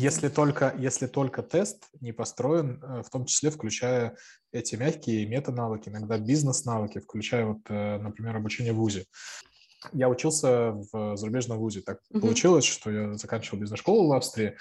Если 0.00 0.28
только, 0.28 0.72
если 0.78 1.08
только 1.08 1.42
тест 1.42 1.88
не 2.00 2.12
построен, 2.12 2.80
э, 2.80 3.02
в 3.02 3.10
том 3.10 3.24
числе 3.24 3.50
включая 3.50 4.16
эти 4.52 4.76
мягкие 4.76 5.26
мета-навыки, 5.26 5.88
иногда 5.88 6.18
бизнес-навыки, 6.18 7.00
включая, 7.00 7.46
вот, 7.46 7.62
э, 7.68 7.98
например, 7.98 8.36
обучение 8.36 8.72
в 8.72 8.76
ВУЗе. 8.76 9.06
Я 9.92 10.08
учился 10.08 10.70
в 10.92 11.16
зарубежном 11.16 11.58
ВУЗе. 11.58 11.80
Так 11.80 11.98
mm-hmm. 12.12 12.20
получилось, 12.20 12.64
что 12.64 12.90
я 12.92 13.14
заканчивал 13.14 13.58
бизнес-школу 13.58 14.08
в 14.08 14.12
Австрии, 14.12 14.56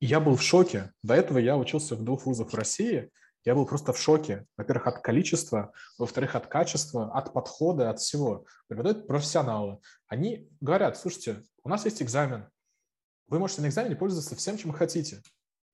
и 0.00 0.06
я 0.06 0.18
был 0.18 0.34
в 0.34 0.42
шоке. 0.42 0.90
До 1.04 1.14
этого 1.14 1.38
я 1.38 1.56
учился 1.56 1.94
в 1.94 2.02
двух 2.02 2.26
вузах 2.26 2.52
в 2.52 2.54
России, 2.54 3.08
Я 3.44 3.54
был 3.54 3.66
просто 3.66 3.92
в 3.92 3.98
шоке. 3.98 4.46
Во-первых, 4.56 4.86
от 4.86 4.98
количества, 5.00 5.72
во-вторых, 5.98 6.36
от 6.36 6.46
качества, 6.46 7.10
от 7.12 7.32
подхода, 7.32 7.90
от 7.90 7.98
всего. 7.98 8.46
Преподают 8.68 9.06
профессионалы. 9.06 9.78
Они 10.06 10.48
говорят, 10.60 10.96
слушайте, 10.96 11.42
у 11.64 11.68
нас 11.68 11.84
есть 11.84 12.02
экзамен. 12.02 12.46
Вы 13.32 13.38
можете 13.38 13.62
на 13.62 13.68
экзамене 13.68 13.96
пользоваться 13.96 14.36
всем, 14.36 14.58
чем 14.58 14.72
хотите. 14.72 15.22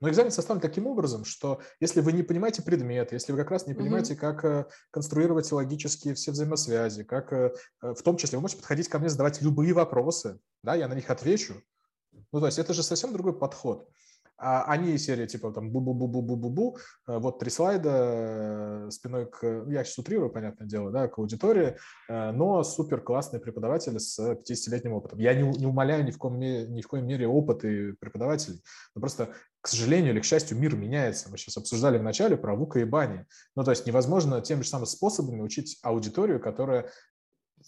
Но 0.01 0.09
экзамен 0.09 0.31
составлен 0.31 0.61
таким 0.61 0.87
образом, 0.87 1.25
что 1.25 1.61
если 1.81 2.01
вы 2.01 2.13
не 2.13 2.23
понимаете 2.23 2.63
предмет, 2.63 3.11
если 3.11 3.33
вы 3.33 3.39
как 3.39 3.51
раз 3.51 3.67
не 3.67 3.75
понимаете, 3.75 4.15
mm-hmm. 4.15 4.17
как 4.17 4.45
э, 4.45 4.67
конструировать 4.93 5.51
логические 5.51 6.15
все 6.15 6.31
взаимосвязи, 6.31 7.03
как 7.03 7.33
э, 7.33 7.53
э, 7.83 7.95
в 7.95 8.03
том 8.03 8.17
числе 8.17 8.39
вы 8.39 8.43
можете 8.43 8.61
подходить 8.61 8.89
ко 8.89 9.01
мне, 9.01 9.09
задавать 9.09 9.43
любые 9.43 9.73
вопросы, 9.73 10.39
да, 10.63 10.77
я 10.77 10.87
на 10.87 10.95
них 10.95 11.11
отвечу. 11.11 11.61
Ну, 12.31 12.39
то 12.39 12.47
есть 12.47 12.61
это 12.61 12.73
же 12.75 12.85
совсем 12.85 13.13
другой 13.13 13.37
подход. 13.37 13.89
А 14.39 14.65
они 14.65 14.97
серии 14.99 15.27
типа 15.27 15.51
там 15.53 15.73
бу-бу-бу-бу-бу-бу-бу, 15.73 16.79
э, 17.09 17.19
вот 17.19 17.41
три 17.41 17.51
слайда 17.51 18.87
э, 18.87 18.91
спиной 18.91 19.27
к, 19.27 19.43
ну, 19.43 19.71
я 19.71 19.83
сейчас 19.83 19.99
утрирую, 19.99 20.31
понятное 20.31 20.67
дело, 20.67 20.93
да, 20.93 21.09
к 21.09 21.19
аудитории, 21.19 21.77
э, 22.09 22.31
но 22.31 22.63
супер 22.63 23.01
классные 23.01 23.41
преподаватели 23.41 23.99
с 23.99 24.17
50-летним 24.19 24.93
опытом. 24.93 25.19
Я 25.19 25.35
не, 25.35 25.43
не 25.43 25.67
умоляю 25.67 26.05
ни 26.05 26.13
в, 26.13 26.19
коем, 26.19 26.39
ни 26.39 26.81
в 26.81 26.87
коем 26.87 27.07
мере 27.07 27.27
опыты 27.27 27.95
преподавателей, 27.95 28.63
но 28.95 29.01
просто, 29.01 29.35
к 29.61 29.67
сожалению 29.67 30.13
или 30.13 30.21
к 30.21 30.25
счастью, 30.25 30.57
мир 30.57 30.77
меняется. 30.77 31.29
Мы 31.31 31.37
сейчас 31.37 31.57
обсуждали 31.57 31.99
в 31.99 32.05
начале 32.05 32.37
про 32.37 32.55
Вука 32.55 32.79
и 32.79 32.85
Бани. 32.85 33.27
Ну, 33.57 33.65
то 33.65 33.73
есть 33.73 33.87
невозможно 33.87 34.41
теми 34.41 34.63
же 34.63 34.69
самыми 34.69 34.87
способами 34.87 35.41
учить 35.41 35.79
аудиторию, 35.83 36.39
которая 36.39 36.91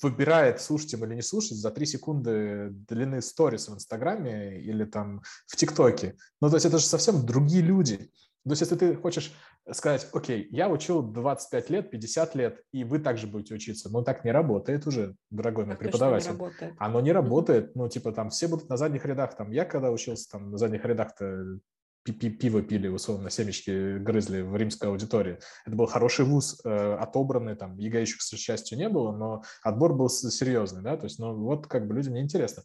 выбирает, 0.02 0.60
слушать 0.60 0.92
им 0.94 1.04
или 1.04 1.14
не 1.14 1.22
слушать 1.22 1.58
за 1.58 1.70
3 1.70 1.86
секунды 1.86 2.68
длины 2.70 3.22
сторис 3.22 3.68
в 3.68 3.74
Инстаграме 3.74 4.60
или 4.60 4.84
там 4.84 5.22
в 5.46 5.56
ТикТоке. 5.56 6.16
Ну, 6.40 6.48
то 6.48 6.56
есть 6.56 6.66
это 6.66 6.78
же 6.78 6.84
совсем 6.84 7.24
другие 7.26 7.62
люди. 7.62 8.10
То 8.44 8.52
есть 8.52 8.62
если 8.62 8.76
ты 8.76 8.96
хочешь 8.96 9.32
сказать, 9.70 10.08
окей, 10.12 10.48
я 10.50 10.70
учил 10.70 11.02
25 11.02 11.70
лет, 11.70 11.90
50 11.90 12.34
лет, 12.34 12.62
и 12.72 12.84
вы 12.84 12.98
также 12.98 13.26
будете 13.26 13.54
учиться, 13.54 13.90
ну 13.90 14.02
так 14.02 14.24
не 14.24 14.30
работает 14.30 14.86
уже, 14.86 15.14
дорогой 15.30 15.66
мой 15.66 15.76
преподаватель. 15.76 16.32
Не 16.32 16.74
Оно 16.78 17.00
не 17.00 17.12
работает, 17.12 17.76
ну 17.76 17.88
типа 17.88 18.12
там 18.12 18.30
все 18.30 18.48
будут 18.48 18.70
на 18.70 18.78
задних 18.78 19.04
рядах, 19.04 19.36
там 19.36 19.50
я 19.50 19.66
когда 19.66 19.90
учился 19.90 20.30
там 20.30 20.50
на 20.50 20.56
задних 20.56 20.84
рядах-то 20.86 21.58
пиво 22.04 22.62
пили, 22.62 22.88
условно, 22.88 23.30
семечки 23.30 23.98
грызли 23.98 24.40
в 24.40 24.56
римской 24.56 24.88
аудитории. 24.88 25.38
Это 25.66 25.76
был 25.76 25.86
хороший 25.86 26.24
вуз, 26.24 26.60
э, 26.64 26.94
отобранный, 26.94 27.56
там, 27.56 27.76
ЕГЭ 27.76 28.00
еще, 28.00 28.16
к 28.16 28.22
счастью, 28.22 28.78
не 28.78 28.88
было, 28.88 29.12
но 29.12 29.42
отбор 29.62 29.94
был 29.94 30.08
серьезный, 30.08 30.82
да, 30.82 30.96
то 30.96 31.04
есть, 31.04 31.18
ну, 31.18 31.34
вот 31.34 31.66
как 31.66 31.86
бы 31.86 31.94
людям 31.94 32.14
неинтересно. 32.14 32.62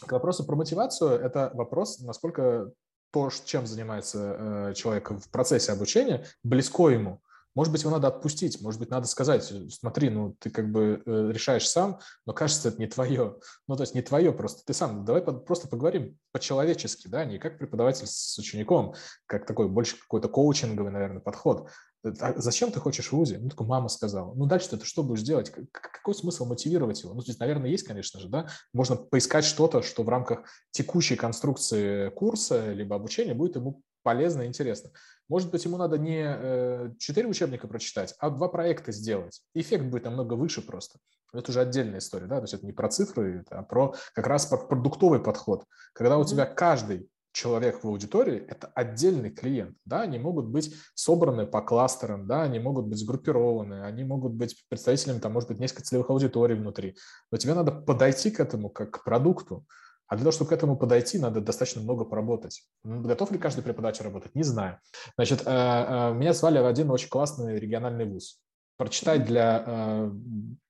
К 0.00 0.12
вопросу 0.12 0.44
про 0.44 0.56
мотивацию, 0.56 1.10
это 1.10 1.50
вопрос, 1.54 2.00
насколько 2.00 2.70
то, 3.10 3.30
чем 3.44 3.66
занимается 3.66 4.36
э, 4.38 4.74
человек 4.74 5.10
в 5.10 5.30
процессе 5.30 5.72
обучения, 5.72 6.24
близко 6.42 6.90
ему. 6.90 7.20
Может 7.58 7.72
быть, 7.72 7.82
его 7.82 7.90
надо 7.90 8.06
отпустить, 8.06 8.62
может 8.62 8.78
быть, 8.78 8.88
надо 8.88 9.08
сказать, 9.08 9.52
смотри, 9.72 10.10
ну, 10.10 10.36
ты 10.38 10.48
как 10.48 10.70
бы 10.70 11.02
э, 11.04 11.32
решаешь 11.32 11.68
сам, 11.68 11.98
но 12.24 12.32
кажется, 12.32 12.68
это 12.68 12.78
не 12.78 12.86
твое. 12.86 13.40
Ну, 13.66 13.74
то 13.74 13.82
есть 13.82 13.96
не 13.96 14.02
твое 14.02 14.32
просто, 14.32 14.64
ты 14.64 14.72
сам. 14.72 15.04
Давай 15.04 15.22
просто 15.22 15.66
поговорим 15.66 16.16
по-человечески, 16.30 17.08
да, 17.08 17.24
не 17.24 17.40
как 17.40 17.58
преподаватель 17.58 18.06
с 18.06 18.38
учеником, 18.38 18.94
как 19.26 19.44
такой 19.44 19.68
больше 19.68 19.98
какой-то 19.98 20.28
коучинговый, 20.28 20.92
наверное, 20.92 21.20
подход. 21.20 21.68
А 22.04 22.34
зачем 22.36 22.70
ты 22.70 22.78
хочешь 22.78 23.08
в 23.08 23.12
ВУЗе? 23.14 23.38
Ну, 23.38 23.48
такой, 23.48 23.66
мама 23.66 23.88
сказала. 23.88 24.32
Ну, 24.34 24.46
дальше 24.46 24.68
ты 24.78 24.84
что 24.84 25.02
будешь 25.02 25.22
делать? 25.22 25.52
Какой 25.72 26.14
смысл 26.14 26.46
мотивировать 26.46 27.02
его? 27.02 27.12
Ну, 27.12 27.22
здесь, 27.22 27.40
наверное, 27.40 27.70
есть, 27.70 27.82
конечно 27.82 28.20
же, 28.20 28.28
да. 28.28 28.46
Можно 28.72 28.94
поискать 28.94 29.44
что-то, 29.44 29.82
что 29.82 30.04
в 30.04 30.08
рамках 30.08 30.44
текущей 30.70 31.16
конструкции 31.16 32.10
курса 32.10 32.72
либо 32.72 32.94
обучения 32.94 33.34
будет 33.34 33.56
ему 33.56 33.82
полезно 34.08 34.40
и 34.40 34.46
интересно. 34.46 34.90
Может 35.28 35.50
быть, 35.50 35.66
ему 35.66 35.76
надо 35.76 35.98
не 35.98 36.24
э, 36.24 36.94
четыре 36.98 37.28
учебника 37.28 37.68
прочитать, 37.68 38.14
а 38.20 38.30
два 38.30 38.48
проекта 38.48 38.90
сделать. 38.90 39.42
Эффект 39.52 39.84
будет 39.84 40.04
намного 40.04 40.32
выше 40.32 40.62
просто. 40.62 40.98
Это 41.34 41.50
уже 41.50 41.60
отдельная 41.60 41.98
история, 41.98 42.26
да, 42.26 42.36
то 42.36 42.44
есть 42.44 42.54
это 42.54 42.64
не 42.64 42.72
про 42.72 42.88
цифры, 42.88 43.44
а 43.50 43.62
про 43.62 43.94
как 44.14 44.26
раз 44.26 44.46
про 44.46 44.56
продуктовый 44.56 45.20
подход. 45.20 45.66
Когда 45.92 46.16
у 46.16 46.24
тебя 46.24 46.46
каждый 46.46 47.10
человек 47.32 47.84
в 47.84 47.86
аудитории– 47.86 48.38
это 48.48 48.68
отдельный 48.68 49.28
клиент, 49.28 49.76
да, 49.84 50.00
они 50.00 50.18
могут 50.18 50.46
быть 50.46 50.74
собраны 50.94 51.44
по 51.46 51.60
кластерам, 51.60 52.26
да, 52.26 52.44
они 52.44 52.60
могут 52.60 52.86
быть 52.86 52.98
сгруппированы, 52.98 53.84
они 53.84 54.04
могут 54.04 54.32
быть 54.32 54.56
представителями, 54.70 55.18
там, 55.18 55.34
может 55.34 55.50
быть, 55.50 55.58
несколько 55.58 55.82
целевых 55.82 56.08
аудиторий 56.08 56.56
внутри, 56.56 56.96
но 57.30 57.36
тебе 57.36 57.52
надо 57.52 57.72
подойти 57.72 58.30
к 58.30 58.40
этому 58.40 58.70
как 58.70 58.90
к 58.90 59.04
продукту, 59.04 59.66
а 60.08 60.16
для 60.16 60.24
того, 60.24 60.32
чтобы 60.32 60.48
к 60.48 60.52
этому 60.52 60.76
подойти, 60.76 61.18
надо 61.18 61.40
достаточно 61.42 61.82
много 61.82 62.04
поработать. 62.04 62.62
Готов 62.82 63.30
ли 63.30 63.38
каждый 63.38 63.62
преподаватель 63.62 64.04
работать? 64.04 64.34
Не 64.34 64.42
знаю. 64.42 64.78
Значит, 65.16 65.42
э, 65.44 65.50
э, 65.50 66.14
меня 66.14 66.32
звали 66.32 66.58
в 66.58 66.66
один 66.66 66.90
очень 66.90 67.10
классный 67.10 67.58
региональный 67.58 68.06
вуз. 68.06 68.40
Прочитать 68.78 69.26
для 69.26 69.62
э, 69.66 70.10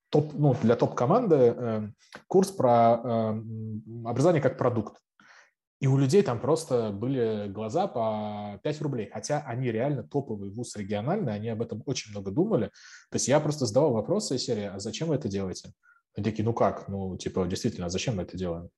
топ, 0.09 0.33
ну, 0.33 0.55
для 0.61 0.75
топ-команды 0.75 1.93
курс 2.27 2.51
про 2.51 3.33
образование 4.05 4.41
как 4.41 4.57
продукт. 4.57 4.97
И 5.79 5.87
у 5.87 5.97
людей 5.97 6.21
там 6.23 6.41
просто 6.41 6.89
были 6.91 7.47
глаза 7.47 7.87
по 7.87 8.59
5 8.63 8.81
рублей, 8.81 9.09
хотя 9.13 9.39
они 9.45 9.71
реально 9.71 10.03
топовый 10.03 10.49
вуз 10.49 10.75
региональный, 10.75 11.33
они 11.33 11.47
об 11.47 11.61
этом 11.61 11.81
очень 11.85 12.11
много 12.11 12.31
думали. 12.31 12.65
То 13.09 13.15
есть 13.15 13.29
я 13.29 13.39
просто 13.39 13.65
задавал 13.65 13.93
вопросы 13.93 14.35
из 14.35 14.43
серии, 14.43 14.65
а 14.65 14.79
зачем 14.79 15.07
вы 15.07 15.15
это 15.15 15.29
делаете? 15.29 15.71
Они 16.17 16.25
такие, 16.25 16.43
ну 16.43 16.53
как, 16.53 16.89
ну 16.89 17.15
типа 17.15 17.45
действительно, 17.45 17.85
а 17.85 17.89
зачем 17.89 18.17
мы 18.17 18.23
это 18.23 18.35
делаем? 18.35 18.69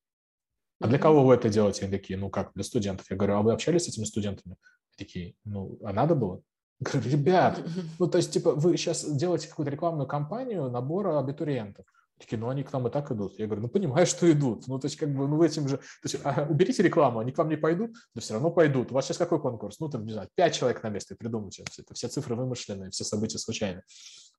А 0.82 0.88
для 0.88 0.98
кого 0.98 1.24
вы 1.24 1.36
это 1.36 1.50
делаете? 1.50 1.84
Они 1.86 1.92
такие, 1.92 2.18
ну 2.18 2.30
как, 2.30 2.52
для 2.54 2.64
студентов. 2.64 3.06
Я 3.10 3.16
говорю, 3.16 3.36
а 3.36 3.42
вы 3.42 3.54
общались 3.54 3.86
с 3.86 3.88
этими 3.90 4.06
студентами? 4.06 4.56
Они 4.56 5.06
такие, 5.06 5.36
ну, 5.46 5.78
а 5.84 5.94
надо 5.94 6.16
было? 6.16 6.42
Я 6.80 6.92
говорю, 6.92 7.12
ребят, 7.12 7.62
ну 8.00 8.08
то 8.08 8.18
есть 8.18 8.32
типа 8.34 8.54
вы 8.54 8.76
сейчас 8.78 9.06
делаете 9.06 9.48
какую-то 9.48 9.72
рекламную 9.72 10.08
кампанию 10.08 10.70
набора 10.70 11.20
абитуриентов. 11.20 11.86
Такие, 12.18 12.38
ну 12.38 12.50
они 12.50 12.64
к 12.64 12.72
нам 12.72 12.88
и 12.88 12.92
так 12.92 13.12
идут. 13.12 13.38
Я 13.40 13.46
говорю, 13.46 13.64
ну 13.64 13.68
понимаешь, 13.68 14.08
что 14.08 14.32
идут. 14.32 14.68
Ну 14.68 14.80
то 14.80 14.86
есть 14.86 14.98
как 14.98 15.14
бы, 15.14 15.28
ну 15.28 15.42
этим 15.44 15.68
же, 15.68 15.78
то 15.78 15.84
есть 16.04 16.20
а, 16.24 16.48
уберите 16.50 16.84
рекламу, 16.84 17.20
они 17.20 17.32
к 17.32 17.38
вам 17.38 17.50
не 17.50 17.56
пойдут, 17.56 17.92
да 18.16 18.22
все 18.22 18.34
равно 18.34 18.52
пойдут. 18.52 18.92
У 18.92 18.96
вас 18.96 19.06
сейчас 19.06 19.18
какой 19.18 19.40
конкурс? 19.40 19.80
Ну 19.80 19.90
там, 19.90 20.06
не 20.06 20.14
знаю, 20.14 20.30
пять 20.36 20.54
человек 20.54 20.82
на 20.84 20.90
место, 20.90 21.16
придумайте. 21.16 21.64
Это 21.78 21.94
все 21.94 22.08
цифры 22.08 22.36
вымышленные, 22.36 22.92
все 22.92 23.04
события 23.04 23.40
случайные. 23.40 23.84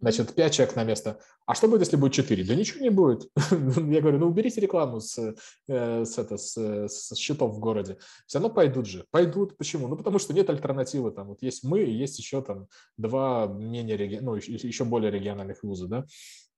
Значит, 0.03 0.35
пять 0.35 0.53
человек 0.53 0.75
на 0.75 0.83
место. 0.83 1.21
А 1.47 1.55
что 1.55 1.69
будет, 1.69 1.83
если 1.83 1.95
будет 1.95 2.13
четыре? 2.13 2.43
Да 2.43 2.57
ничего 2.57 2.81
не 2.81 2.91
будет. 2.91 3.31
Я 3.51 4.01
говорю, 4.01 4.19
ну 4.19 4.27
уберите 4.27 4.61
рекламу 4.61 5.01
с, 5.01 5.17
э, 5.69 6.05
с, 6.05 6.19
это, 6.19 6.37
с, 6.37 6.57
с 6.89 7.17
счетов 7.17 7.55
в 7.55 7.61
городе. 7.61 7.99
Все 8.27 8.41
равно 8.41 8.53
пойдут 8.53 8.87
же. 8.87 9.07
Пойдут. 9.13 9.57
Почему? 9.57 9.87
Ну 9.87 9.97
потому 9.97 10.19
что 10.19 10.35
нет 10.35 10.51
альтернативы. 10.51 11.13
Там 11.13 11.29
вот 11.29 11.41
есть 11.41 11.63
мы, 11.63 11.85
и 11.85 11.93
есть 11.93 12.19
еще 12.19 12.43
там 12.43 12.67
два 12.97 13.47
менее, 13.47 14.21
ну 14.21 14.35
еще 14.35 14.85
более 14.85 15.13
региональных 15.13 15.63
вуза, 15.63 15.87
да. 15.87 16.05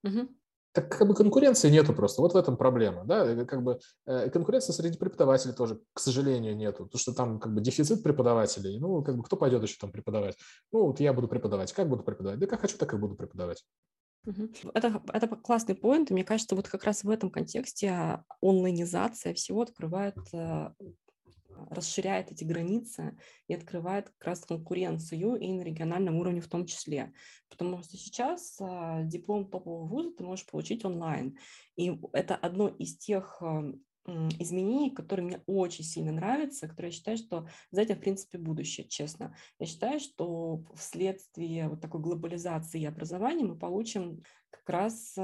Угу 0.05 0.29
так 0.75 0.91
как 0.91 1.07
бы 1.07 1.15
конкуренции 1.15 1.71
нету 1.71 1.95
просто. 1.95 2.21
Вот 2.21 2.35
в 2.35 2.37
этом 2.37 2.57
проблема, 2.57 3.05
да, 3.05 3.45
как 3.45 3.63
бы 3.63 3.79
э, 4.07 4.29
конкуренции 4.29 4.73
среди 4.73 4.99
преподавателей 4.99 5.55
тоже, 5.55 5.81
к 5.93 6.01
сожалению, 6.01 6.57
нету, 6.57 6.85
потому 6.85 6.99
что 6.99 7.15
там 7.15 7.39
как 7.39 7.55
бы 7.55 7.61
дефицит 7.61 8.03
преподавателей. 8.03 8.81
Ну, 8.81 9.03
как 9.03 9.17
бы 9.17 9.23
кто 9.23 9.37
пойдет 9.37 9.63
еще 9.63 9.77
там 9.81 9.93
преподавать? 9.93 10.37
Ну, 10.73 10.87
вот 10.87 10.99
я 10.99 11.13
буду 11.13 11.29
преподавать. 11.29 11.73
Как 11.73 11.89
буду 11.89 12.03
преподавать? 12.03 12.41
Да 12.41 12.47
как 12.49 12.61
хочу, 12.61 12.77
так 12.77 12.93
и 12.93 12.97
буду 12.97 13.15
преподавать. 13.15 13.65
Это, 14.75 15.01
это 15.13 15.29
классный 15.29 15.77
поинт, 15.77 16.11
и 16.11 16.15
мне 16.15 16.25
кажется, 16.25 16.57
вот 16.57 16.67
как 16.67 16.83
раз 16.85 17.05
в 17.05 17.11
этом 17.11 17.31
контексте 17.31 18.25
онлайнизация 18.43 19.33
всего 19.35 19.63
открывает 19.63 20.17
э, 20.33 20.71
расширяет 21.71 22.33
эти 22.33 22.45
границы 22.45 23.17
и 23.49 23.55
открывает 23.55 24.11
как 24.11 24.25
раз 24.29 24.45
конкуренцию 24.45 25.37
и 25.37 25.53
на 25.53 25.63
региональном 25.63 26.17
уровне 26.17 26.41
в 26.41 26.49
том 26.49 26.67
числе. 26.67 27.13
Потому 27.49 27.83
что 27.83 27.97
сейчас 27.97 28.57
а, 28.61 29.03
диплом 29.03 29.49
топового 29.51 29.87
вуза 29.87 30.13
ты 30.13 30.25
можешь 30.25 30.47
получить 30.47 30.85
онлайн. 30.85 31.37
И 31.77 31.99
это 32.13 32.35
одно 32.37 32.69
из 32.69 32.97
тех 32.97 33.43
изменений, 34.07 34.91
которые 34.91 35.27
мне 35.27 35.43
очень 35.47 35.85
сильно 35.85 36.13
нравятся, 36.13 36.69
которые 36.69 36.91
я 36.91 36.97
считаю, 36.97 37.17
что 37.17 37.49
за 37.71 37.83
этим, 37.83 37.97
в 37.97 38.01
принципе, 38.01 38.39
будущее, 38.39 38.87
честно. 38.87 39.35
Я 39.59 39.67
считаю, 39.67 39.99
что 39.99 40.63
вследствие 40.75 41.69
вот 41.69 41.81
такой 41.81 42.01
глобализации 42.01 42.85
образования 42.85 43.45
мы 43.45 43.57
получим 43.57 44.23
как 44.51 44.69
раз 44.69 45.17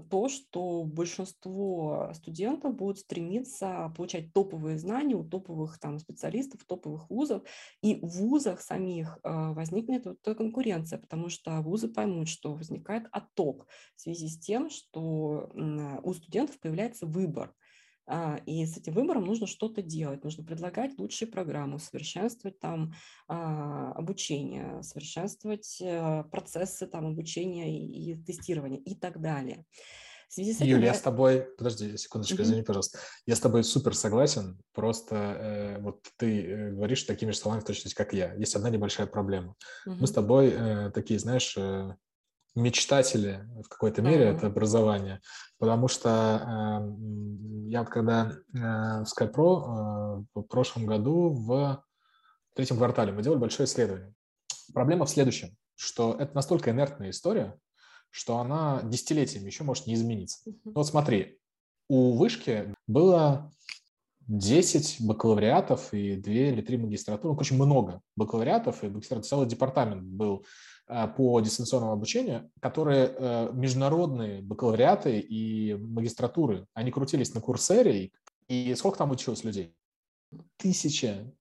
то, 0.00 0.28
что 0.28 0.84
большинство 0.84 2.10
студентов 2.14 2.74
будут 2.74 2.98
стремиться 2.98 3.92
получать 3.96 4.32
топовые 4.32 4.78
знания 4.78 5.14
у 5.14 5.24
топовых 5.24 5.78
там, 5.78 5.98
специалистов, 5.98 6.64
топовых 6.66 7.10
вузов, 7.10 7.42
и 7.82 7.96
в 7.96 8.06
вузах 8.06 8.60
самих 8.60 9.18
э, 9.22 9.30
возникнет 9.52 10.06
вот 10.06 10.18
эта 10.22 10.34
конкуренция, 10.34 10.98
потому 10.98 11.28
что 11.28 11.60
вузы 11.60 11.88
поймут, 11.88 12.28
что 12.28 12.54
возникает 12.54 13.06
отток 13.12 13.66
в 13.94 14.00
связи 14.00 14.28
с 14.28 14.38
тем, 14.38 14.70
что 14.70 15.50
у 16.02 16.14
студентов 16.14 16.58
появляется 16.60 17.06
выбор. 17.06 17.54
А, 18.08 18.40
и 18.46 18.64
с 18.64 18.76
этим 18.76 18.92
выбором 18.92 19.24
нужно 19.24 19.46
что-то 19.46 19.82
делать, 19.82 20.22
нужно 20.22 20.44
предлагать 20.44 20.98
лучшие 20.98 21.28
программы, 21.28 21.78
совершенствовать 21.78 22.58
там 22.60 22.94
а, 23.26 23.92
обучение, 23.92 24.82
совершенствовать 24.82 25.80
э, 25.80 26.24
процессы 26.30 26.86
там 26.86 27.06
обучения 27.06 27.84
и 27.84 28.14
тестирования 28.14 28.78
и 28.78 28.94
так 28.94 29.20
далее. 29.20 29.64
В 30.28 30.34
связи 30.34 30.52
с 30.52 30.56
этим 30.56 30.66
Юля, 30.66 30.86
я... 30.86 30.86
я 30.88 30.94
с 30.94 31.00
тобой... 31.00 31.46
Подожди, 31.56 31.96
секундочку, 31.96 32.38
mm-hmm. 32.38 32.42
извини, 32.42 32.62
пожалуйста. 32.62 32.98
Я 33.26 33.36
с 33.36 33.40
тобой 33.40 33.62
супер 33.62 33.94
согласен. 33.94 34.58
Просто 34.72 35.14
э, 35.16 35.80
вот 35.80 36.04
ты 36.16 36.42
э, 36.42 36.70
говоришь 36.72 37.04
такими 37.04 37.30
же 37.30 37.36
словами 37.36 37.60
в 37.60 37.64
точности, 37.64 37.96
как 37.96 38.12
я. 38.12 38.34
Есть 38.34 38.56
одна 38.56 38.68
небольшая 38.70 39.06
проблема. 39.06 39.54
Mm-hmm. 39.86 39.96
Мы 40.00 40.06
с 40.06 40.12
тобой 40.12 40.52
э, 40.52 40.90
такие, 40.90 41.20
знаешь, 41.20 41.56
э, 41.56 41.94
мечтатели 42.56 43.46
в 43.62 43.68
какой-то 43.68 44.02
мере 44.02 44.24
mm-hmm. 44.24 44.36
это 44.36 44.46
образование. 44.48 45.20
Потому 45.58 45.88
что 45.88 46.08
э, 46.10 47.70
я 47.70 47.80
вот 47.80 47.90
когда 47.90 48.32
э, 48.32 48.58
в 48.58 49.04
SkyPro 49.04 50.22
э, 50.24 50.24
в 50.34 50.42
прошлом 50.42 50.86
году 50.86 51.30
в 51.30 51.84
третьем 52.54 52.78
квартале 52.78 53.12
мы 53.12 53.22
делали 53.22 53.38
большое 53.38 53.66
исследование. 53.66 54.12
Проблема 54.74 55.04
в 55.04 55.10
следующем, 55.10 55.56
что 55.76 56.16
это 56.18 56.34
настолько 56.34 56.70
инертная 56.70 57.10
история, 57.10 57.58
что 58.10 58.38
она 58.38 58.80
десятилетиями 58.82 59.46
еще 59.46 59.62
может 59.62 59.86
не 59.86 59.94
измениться. 59.94 60.38
Ну, 60.46 60.72
вот 60.74 60.86
смотри, 60.86 61.38
у 61.88 62.16
вышки 62.16 62.74
было 62.86 63.52
10 64.28 65.02
бакалавриатов 65.06 65.92
и 65.92 66.16
2 66.16 66.32
или 66.32 66.62
3 66.62 66.78
магистратуры, 66.78 67.34
ну, 67.34 67.40
очень 67.40 67.56
много 67.56 68.00
бакалавриатов 68.16 68.82
и 68.82 68.88
магистратур, 68.88 69.24
целый 69.24 69.46
департамент 69.46 70.02
был 70.02 70.44
по 71.16 71.40
дистанционному 71.40 71.92
обучению, 71.92 72.50
которые 72.60 73.06
э, 73.08 73.50
международные 73.52 74.40
бакалавриаты 74.40 75.18
и 75.18 75.74
магистратуры, 75.74 76.66
они 76.74 76.92
крутились 76.92 77.34
на 77.34 77.40
курсере, 77.40 78.12
и 78.48 78.74
сколько 78.76 78.98
там 78.98 79.10
училось 79.10 79.44
людей? 79.44 79.74
Тысяча, 80.56 81.32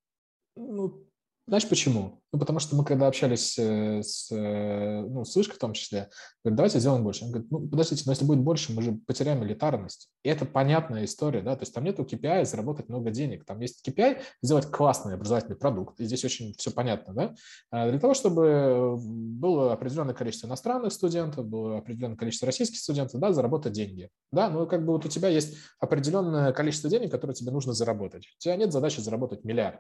ну, 0.55 1.04
знаешь 1.47 1.67
почему? 1.69 2.21
Ну, 2.31 2.39
потому 2.39 2.59
что 2.59 2.75
мы 2.75 2.83
когда 2.83 3.07
общались 3.07 3.57
э, 3.59 4.01
с, 4.01 4.31
э, 4.31 5.01
ну, 5.01 5.23
с 5.25 5.35
Вышкой 5.35 5.55
в 5.55 5.59
том 5.59 5.73
числе, 5.73 6.09
говорят, 6.43 6.57
давайте 6.57 6.79
сделаем 6.79 7.03
больше. 7.03 7.23
Он 7.23 7.31
говорит, 7.31 7.51
ну, 7.51 7.67
подождите, 7.67 8.03
но 8.05 8.11
если 8.11 8.25
будет 8.25 8.39
больше, 8.39 8.73
мы 8.73 8.81
же 8.81 8.93
потеряем 9.05 9.43
элитарность. 9.43 10.09
И 10.23 10.29
это 10.29 10.45
понятная 10.45 11.05
история, 11.05 11.41
да, 11.41 11.55
то 11.55 11.61
есть 11.61 11.73
там 11.73 11.83
нету 11.83 12.03
KPI 12.03 12.45
заработать 12.45 12.89
много 12.89 13.11
денег. 13.11 13.45
Там 13.45 13.59
есть 13.59 13.87
KPI 13.87 14.21
сделать 14.41 14.71
классный 14.71 15.13
образовательный 15.13 15.55
продукт, 15.55 15.99
и 15.99 16.05
здесь 16.05 16.25
очень 16.25 16.55
все 16.57 16.71
понятно, 16.71 17.13
да. 17.13 17.35
А 17.69 17.89
для 17.89 17.99
того, 17.99 18.15
чтобы 18.15 18.97
было 18.97 19.71
определенное 19.71 20.15
количество 20.15 20.47
иностранных 20.47 20.93
студентов, 20.93 21.47
было 21.47 21.77
определенное 21.77 22.17
количество 22.17 22.47
российских 22.47 22.79
студентов, 22.79 23.21
да, 23.21 23.31
заработать 23.31 23.73
деньги. 23.73 24.09
Да, 24.31 24.49
ну, 24.49 24.65
как 24.65 24.83
бы 24.83 24.93
вот 24.93 25.05
у 25.05 25.09
тебя 25.09 25.29
есть 25.29 25.55
определенное 25.79 26.51
количество 26.53 26.89
денег, 26.89 27.11
которые 27.11 27.35
тебе 27.35 27.51
нужно 27.51 27.73
заработать. 27.73 28.25
У 28.25 28.39
тебя 28.39 28.55
нет 28.55 28.73
задачи 28.73 28.99
заработать 28.99 29.43
миллиард. 29.43 29.79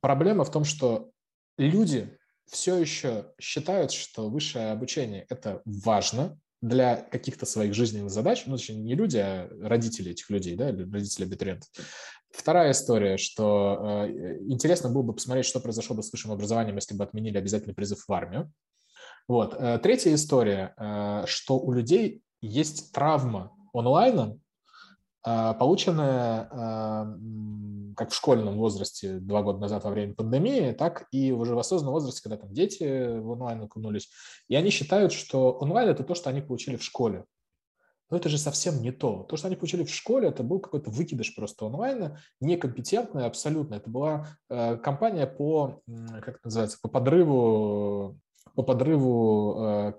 Проблема 0.00 0.44
в 0.44 0.50
том, 0.50 0.64
что 0.64 1.10
люди 1.58 2.16
все 2.46 2.76
еще 2.76 3.32
считают, 3.40 3.92
что 3.92 4.28
высшее 4.28 4.72
обучение– 4.72 5.26
это 5.28 5.62
важно 5.64 6.38
для 6.60 6.96
каких-то 6.96 7.46
своих 7.46 7.74
жизненных 7.74 8.10
задач. 8.10 8.44
Ну, 8.46 8.56
точнее, 8.56 8.76
не 8.76 8.94
люди, 8.94 9.16
а 9.16 9.48
родители 9.62 10.10
этих 10.10 10.28
людей, 10.30 10.56
да, 10.56 10.66
родители 10.68 11.24
абитуриентов. 11.24 11.68
Вторая 12.30 12.72
история, 12.72 13.16
что 13.16 14.06
э, 14.06 14.38
интересно 14.46 14.90
было 14.90 15.02
бы 15.02 15.14
посмотреть, 15.14 15.46
что 15.46 15.60
произошло 15.60 15.96
бы 15.96 16.02
с 16.02 16.12
высшим 16.12 16.32
образованием, 16.32 16.76
если 16.76 16.94
бы 16.94 17.02
отменили 17.02 17.38
обязательный 17.38 17.74
призыв 17.74 18.04
в 18.06 18.12
армию. 18.12 18.52
Вот. 19.26 19.54
Э, 19.58 19.78
третья 19.78 20.14
история, 20.14 20.74
э, 20.76 21.24
что 21.26 21.58
у 21.58 21.72
людей 21.72 22.22
есть 22.40 22.92
травма 22.92 23.52
онлайном, 23.72 24.40
э, 25.26 25.54
полученная 25.58 26.48
э, 26.50 27.94
как 27.96 28.10
в 28.10 28.14
школьном 28.14 28.56
возрасте 28.56 29.18
два 29.18 29.42
года 29.42 29.58
назад 29.58 29.84
во 29.84 29.90
время 29.90 30.14
пандемии, 30.14 30.72
так 30.72 31.06
и 31.12 31.32
уже 31.32 31.54
в 31.54 31.58
осознанном 31.58 31.94
возрасте, 31.94 32.22
когда 32.22 32.36
там 32.36 32.52
дети 32.52 33.18
в 33.18 33.30
онлайн 33.30 33.62
окунулись. 33.62 34.10
И 34.48 34.54
они 34.54 34.70
считают, 34.70 35.12
что 35.12 35.52
онлайн– 35.52 35.88
это 35.90 36.04
то, 36.04 36.14
что 36.14 36.30
они 36.30 36.40
получили 36.40 36.76
в 36.76 36.82
школе. 36.82 37.24
Но 38.08 38.16
это 38.16 38.28
же 38.28 38.38
совсем 38.38 38.82
не 38.82 38.90
то. 38.90 39.24
То, 39.28 39.36
что 39.36 39.46
они 39.46 39.56
получили 39.56 39.84
в 39.84 39.94
школе, 39.94 40.28
это 40.28 40.42
был 40.42 40.60
какой-то 40.60 40.90
выкидыш 40.90 41.34
просто 41.34 41.66
онлайна, 41.66 42.20
некомпетентный 42.40 43.26
абсолютно. 43.26 43.76
Это 43.76 43.88
была 43.88 44.26
э, 44.48 44.76
компания 44.78 45.26
по, 45.26 45.80
как 46.20 46.36
это 46.36 46.40
называется, 46.44 46.78
по 46.82 46.88
подрыву, 46.88 48.18
по 48.54 48.62
подрыву 48.62 49.94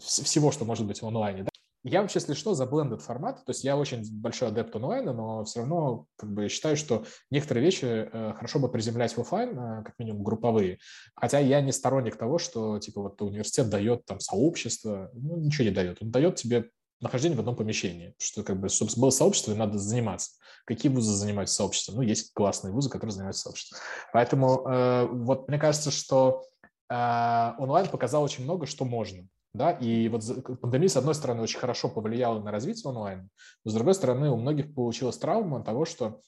всего, 0.00 0.52
что 0.52 0.64
может 0.64 0.86
быть 0.86 1.02
в 1.02 1.06
онлайне. 1.06 1.46
Я 1.88 2.02
вообще, 2.02 2.18
если 2.18 2.34
что, 2.34 2.54
за 2.54 2.64
blended 2.64 2.98
формат, 2.98 3.44
то 3.44 3.50
есть 3.50 3.62
я 3.62 3.76
очень 3.76 4.02
большой 4.20 4.48
адепт 4.48 4.74
онлайна, 4.74 5.12
но 5.12 5.44
все 5.44 5.60
равно 5.60 6.06
как 6.16 6.32
бы 6.32 6.48
считаю, 6.48 6.76
что 6.76 7.04
некоторые 7.30 7.64
вещи 7.64 7.84
э, 7.84 8.32
хорошо 8.34 8.58
бы 8.58 8.68
приземлять 8.68 9.16
в 9.16 9.20
офлайн, 9.20 9.56
э, 9.56 9.84
как 9.84 9.94
минимум 10.00 10.24
групповые, 10.24 10.78
хотя 11.14 11.38
я 11.38 11.60
не 11.60 11.70
сторонник 11.70 12.16
того, 12.16 12.38
что 12.38 12.80
типа 12.80 13.02
вот 13.02 13.22
университет 13.22 13.70
дает 13.70 14.04
там 14.04 14.18
сообщество, 14.18 15.10
ну 15.14 15.36
ничего 15.36 15.68
не 15.68 15.70
дает, 15.70 16.02
он 16.02 16.10
дает 16.10 16.34
тебе 16.34 16.70
нахождение 17.00 17.36
в 17.36 17.40
одном 17.40 17.54
помещении, 17.54 18.16
что 18.18 18.42
как 18.42 18.58
бы, 18.58 18.68
чтобы 18.68 18.90
было 18.96 19.10
сообщество, 19.10 19.52
и 19.52 19.56
надо 19.56 19.78
заниматься. 19.78 20.32
Какие 20.64 20.90
вузы 20.90 21.12
занимаются 21.12 21.54
сообществом? 21.54 21.96
Ну, 21.96 22.02
есть 22.02 22.32
классные 22.34 22.72
вузы, 22.72 22.90
которые 22.90 23.12
занимаются 23.12 23.42
сообществом. 23.42 23.78
Поэтому 24.12 24.66
э, 24.66 25.06
вот 25.06 25.46
мне 25.46 25.58
кажется, 25.60 25.92
что 25.92 26.42
э, 26.88 27.52
онлайн 27.58 27.88
показал 27.88 28.24
очень 28.24 28.42
много, 28.42 28.66
что 28.66 28.84
можно. 28.84 29.28
Да, 29.56 29.70
и 29.70 30.08
вот 30.08 30.22
пандемия, 30.60 30.88
с 30.88 30.98
одной 30.98 31.14
стороны, 31.14 31.40
очень 31.40 31.58
хорошо 31.58 31.88
повлияла 31.88 32.42
на 32.42 32.50
развитие 32.50 32.90
онлайн, 32.90 33.30
но 33.64 33.70
с 33.70 33.74
другой 33.74 33.94
стороны, 33.94 34.30
у 34.30 34.36
многих 34.36 34.74
получилась 34.74 35.16
травма 35.16 35.64
того, 35.64 35.86
что 35.86 36.20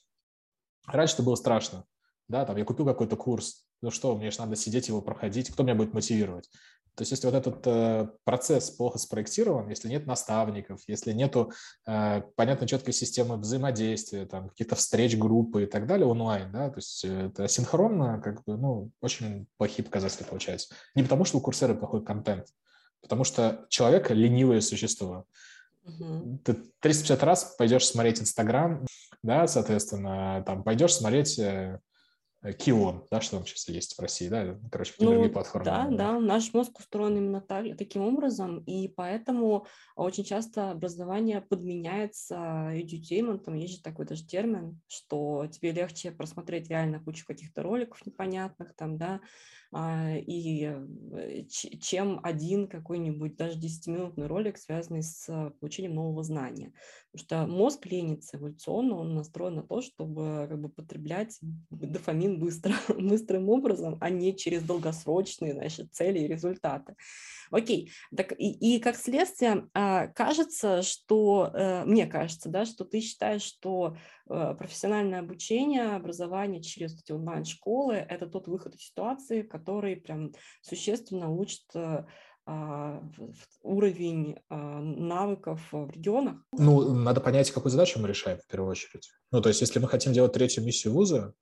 раньше 0.87 1.14
это 1.14 1.24
было 1.24 1.35
страшно. 1.35 1.85
Да, 2.29 2.47
там 2.47 2.57
я 2.57 2.64
купил 2.64 2.87
какой-то 2.87 3.16
курс, 3.16 3.66
ну 3.83 3.91
что, 3.91 4.16
мне 4.16 4.31
же 4.31 4.39
надо 4.39 4.57
сидеть 4.57 4.89
его 4.89 5.03
проходить, 5.03 5.51
кто 5.51 5.62
меня 5.62 5.74
будет 5.74 5.93
мотивировать? 5.93 6.49
То 6.95 7.03
есть 7.03 7.12
если 7.12 7.26
вот 7.26 7.35
этот 7.35 7.66
э, 7.66 8.09
процесс 8.24 8.70
плохо 8.70 8.99
спроектирован, 8.99 9.68
если 9.68 9.89
нет 9.89 10.07
наставников, 10.07 10.81
если 10.89 11.12
нет 11.12 11.37
э, 11.87 12.22
понятной 12.35 12.66
четкой 12.66 12.95
системы 12.95 13.37
взаимодействия, 13.37 14.24
там, 14.24 14.49
каких-то 14.49 14.74
встреч 14.74 15.16
группы 15.16 15.64
и 15.64 15.66
так 15.66 15.87
далее 15.87 16.07
онлайн, 16.07 16.51
да, 16.51 16.70
то 16.70 16.79
есть 16.79 17.05
э, 17.05 17.26
это 17.26 17.47
синхронно, 17.47 18.20
как 18.20 18.43
бы, 18.45 18.57
ну, 18.57 18.91
очень 19.01 19.47
плохие 19.59 19.85
показатели 19.85 20.24
получаются. 20.24 20.74
Не 20.95 21.03
потому, 21.03 21.24
что 21.24 21.39
у 21.39 21.41
курсера 21.41 21.74
плохой 21.74 22.03
контент, 22.03 22.47
потому 23.03 23.25
что 23.25 23.67
человек– 23.69 24.11
ленивое 24.11 24.61
существо. 24.61 25.27
Угу. 25.85 26.41
Ты 26.45 26.55
350 26.81 27.23
раз 27.23 27.55
пойдешь 27.57 27.87
смотреть 27.87 28.21
Инстаграм, 28.21 28.85
да, 29.23 29.47
соответственно, 29.47 30.43
там 30.47 30.63
пойдешь 30.63 30.95
смотреть 30.95 31.39
э, 31.39 31.81
Кион, 32.57 33.05
да, 33.11 33.21
что 33.21 33.37
там 33.37 33.47
сейчас 33.47 33.69
есть 33.69 33.97
в 33.97 34.01
России, 34.01 34.29
да, 34.29 34.57
короче, 34.71 34.93
какие 34.93 35.07
ну, 35.07 35.15
другие 35.15 35.33
платформы. 35.33 35.65
Да, 35.65 35.89
да, 35.91 36.21
наш 36.21 36.55
мозг 36.55 36.79
устроен 36.79 37.17
именно 37.17 37.41
так, 37.41 37.77
таким 37.77 38.03
образом, 38.03 38.61
и 38.61 38.87
поэтому 38.87 39.67
очень 39.97 40.23
часто 40.23 40.71
образование 40.71 41.41
подменяется 41.41 42.37
edutainment, 42.75 43.59
есть 43.59 43.77
же 43.77 43.83
такой 43.83 44.07
даже 44.07 44.25
термин, 44.25 44.81
что 44.87 45.49
тебе 45.51 45.73
легче 45.73 46.13
просмотреть 46.13 46.69
реально 46.69 47.01
кучу 47.01 47.27
каких-то 47.27 47.65
роликов 47.65 48.07
непонятных 48.07 48.73
там, 48.77 48.99
да, 48.99 49.21
и 49.75 50.64
э, 50.64 51.45
чем 51.49 52.21
один 52.23 52.69
какой-нибудь 52.69 53.37
даже 53.37 53.59
10-минутный 53.59 54.27
ролик, 54.27 54.57
связанный 54.57 55.03
с 55.03 55.53
получением 55.61 55.95
нового 55.95 56.23
знания. 56.23 56.73
Потому 57.12 57.25
что 57.25 57.47
мозг 57.47 57.87
ленится 57.87 58.39
эволюционно, 58.39 58.97
он 58.97 59.14
настроен 59.14 59.57
на 59.57 59.62
то, 59.62 59.83
чтобы 59.83 60.47
как 60.49 60.59
бы, 60.59 60.69
потреблять 60.71 61.39
дофамин 61.71 62.39
быстро, 62.39 62.73
быстрым 62.99 63.51
образом, 63.51 63.99
а 64.01 64.09
не 64.09 64.35
через 64.35 64.62
долгосрочные 64.62 65.53
значит, 65.53 65.93
цели 65.93 66.21
и 66.21 66.29
результаты. 66.29 66.97
Окей, 67.51 67.91
так 68.17 68.33
и, 68.33 68.51
и 68.51 68.81
как 68.81 68.97
следствие 68.97 69.69
а, 69.75 70.09
кажется, 70.09 70.83
что, 70.83 71.51
э, 71.53 71.85
мне 71.85 72.07
кажется, 72.07 72.49
да, 72.49 72.65
что 72.65 72.85
ты 72.85 73.01
считаешь, 73.01 73.43
что 73.43 73.97
э, 74.29 74.55
профессиональное 74.59 75.21
обучение, 75.21 75.95
образование 75.95 76.63
через 76.63 77.01
эти 77.01 77.13
онлайн-школы– 77.13 77.95
это 78.09 78.27
тот 78.27 78.49
выход 78.49 78.75
из 78.75 78.83
ситуации, 78.83 79.43
который 79.43 79.97
прям 79.97 80.33
существенно 80.63 81.31
улучшит 81.31 81.65
э, 81.75 82.05
а, 82.51 83.03
уровень 83.63 84.37
а, 84.49 84.81
навыков 84.81 85.61
в 85.71 85.91
регионах? 85.91 86.37
Ну, 86.53 86.95
надо 86.95 87.21
понять, 87.21 87.51
какую 87.51 87.71
задачу 87.71 88.01
мы 88.01 88.09
решаем 88.09 88.39
в 88.39 88.47
первую 88.47 88.71
очередь. 88.71 89.11
Ну, 89.31 89.43
то 89.43 89.51
есть, 89.51 89.61
если 89.61 89.79
мы 89.79 89.89
хотим 89.89 90.15
делать 90.15 90.33
третью 90.33 90.65
миссию 90.65 90.95
вуза, 90.95 91.35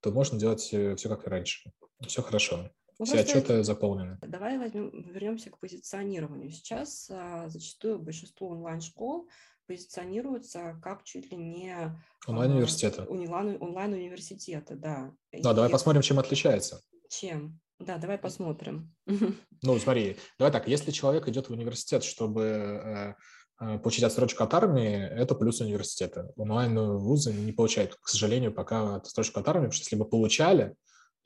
то 0.00 0.12
можно 0.12 0.38
делать 0.38 0.60
все 0.60 1.08
как 1.08 1.26
и 1.26 1.30
раньше. 1.30 1.72
Все 2.06 2.22
хорошо. 2.22 2.70
Ну, 3.02 3.06
Все 3.06 3.18
отчеты 3.18 3.64
заполнены. 3.64 4.16
Давай 4.22 4.58
возьмем, 4.58 4.90
вернемся 5.12 5.50
к 5.50 5.58
позиционированию. 5.58 6.52
Сейчас 6.52 7.10
а, 7.10 7.48
зачастую 7.48 7.98
большинство 7.98 8.46
онлайн-школ 8.50 9.28
позиционируются 9.66 10.78
как 10.80 11.02
чуть 11.02 11.32
ли 11.32 11.36
не 11.36 11.70
а, 11.70 12.00
онлайн-университеты. 12.28 13.02
Онлайн-университеты, 13.02 14.76
да. 14.76 15.12
Да, 15.32 15.38
И... 15.50 15.54
давай 15.54 15.68
посмотрим, 15.68 16.02
чем 16.02 16.20
отличается. 16.20 16.80
Чем? 17.08 17.58
Да, 17.80 17.98
давай 17.98 18.18
посмотрим. 18.18 18.94
Ну, 19.06 19.78
смотри, 19.80 20.16
давай 20.38 20.52
так, 20.52 20.68
если 20.68 20.92
человек 20.92 21.26
идет 21.26 21.48
в 21.48 21.52
университет, 21.52 22.04
чтобы 22.04 22.42
э, 22.44 23.14
э, 23.60 23.78
получить 23.80 24.04
отсрочку 24.04 24.44
от 24.44 24.54
армии, 24.54 24.96
это 24.96 25.34
плюс 25.34 25.60
университета. 25.60 26.30
Онлайн-вузы 26.36 27.32
не 27.32 27.50
получают, 27.50 27.96
к 27.96 28.06
сожалению, 28.06 28.54
пока 28.54 28.94
отсрочку 28.94 29.40
от 29.40 29.48
армии, 29.48 29.66
потому 29.66 29.72
что 29.72 29.82
если 29.82 29.96
бы 29.96 30.08
получали, 30.08 30.76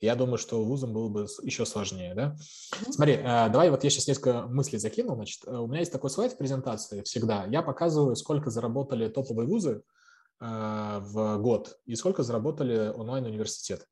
Я 0.00 0.14
думаю, 0.14 0.36
что 0.36 0.62
вузам 0.62 0.92
было 0.92 1.08
бы 1.08 1.26
еще 1.42 1.64
сложнее, 1.64 2.14
да? 2.14 2.36
Смотри, 2.90 3.14
э, 3.14 3.48
давай 3.48 3.70
вот 3.70 3.82
я 3.82 3.90
сейчас 3.90 4.06
несколько 4.06 4.42
мыслей 4.46 4.78
закину. 4.78 5.14
Значит, 5.14 5.42
э, 5.46 5.56
у 5.56 5.66
меня 5.66 5.80
есть 5.80 5.92
такой 5.92 6.10
слайд 6.10 6.32
в 6.32 6.36
презентации 6.36 7.02
всегда. 7.02 7.46
Я 7.46 7.62
показываю, 7.62 8.14
сколько 8.14 8.50
заработали 8.50 9.08
топовые 9.08 9.46
вузы 9.46 9.82
э, 10.40 10.98
в 11.00 11.38
год 11.38 11.78
и 11.86 11.94
сколько 11.96 12.22
заработали 12.22 12.92
онлайн-университеты. 12.94 13.86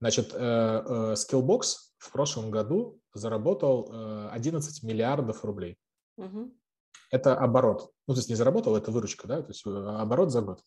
Значит, 0.00 0.34
Skillbox 0.34 1.62
в 1.96 2.12
прошлом 2.12 2.50
году 2.50 2.98
заработал 3.14 3.90
11 4.30 4.82
миллиардов 4.82 5.44
рублей. 5.44 5.78
Это 7.10 7.36
оборот. 7.38 7.90
Ну, 8.06 8.12
то 8.12 8.18
есть 8.18 8.28
не 8.28 8.34
заработал, 8.34 8.76
это 8.76 8.90
выручка, 8.90 9.26
да, 9.26 9.40
то 9.40 9.48
есть 9.48 9.64
оборот 9.64 10.30
за 10.30 10.42
год. 10.42 10.60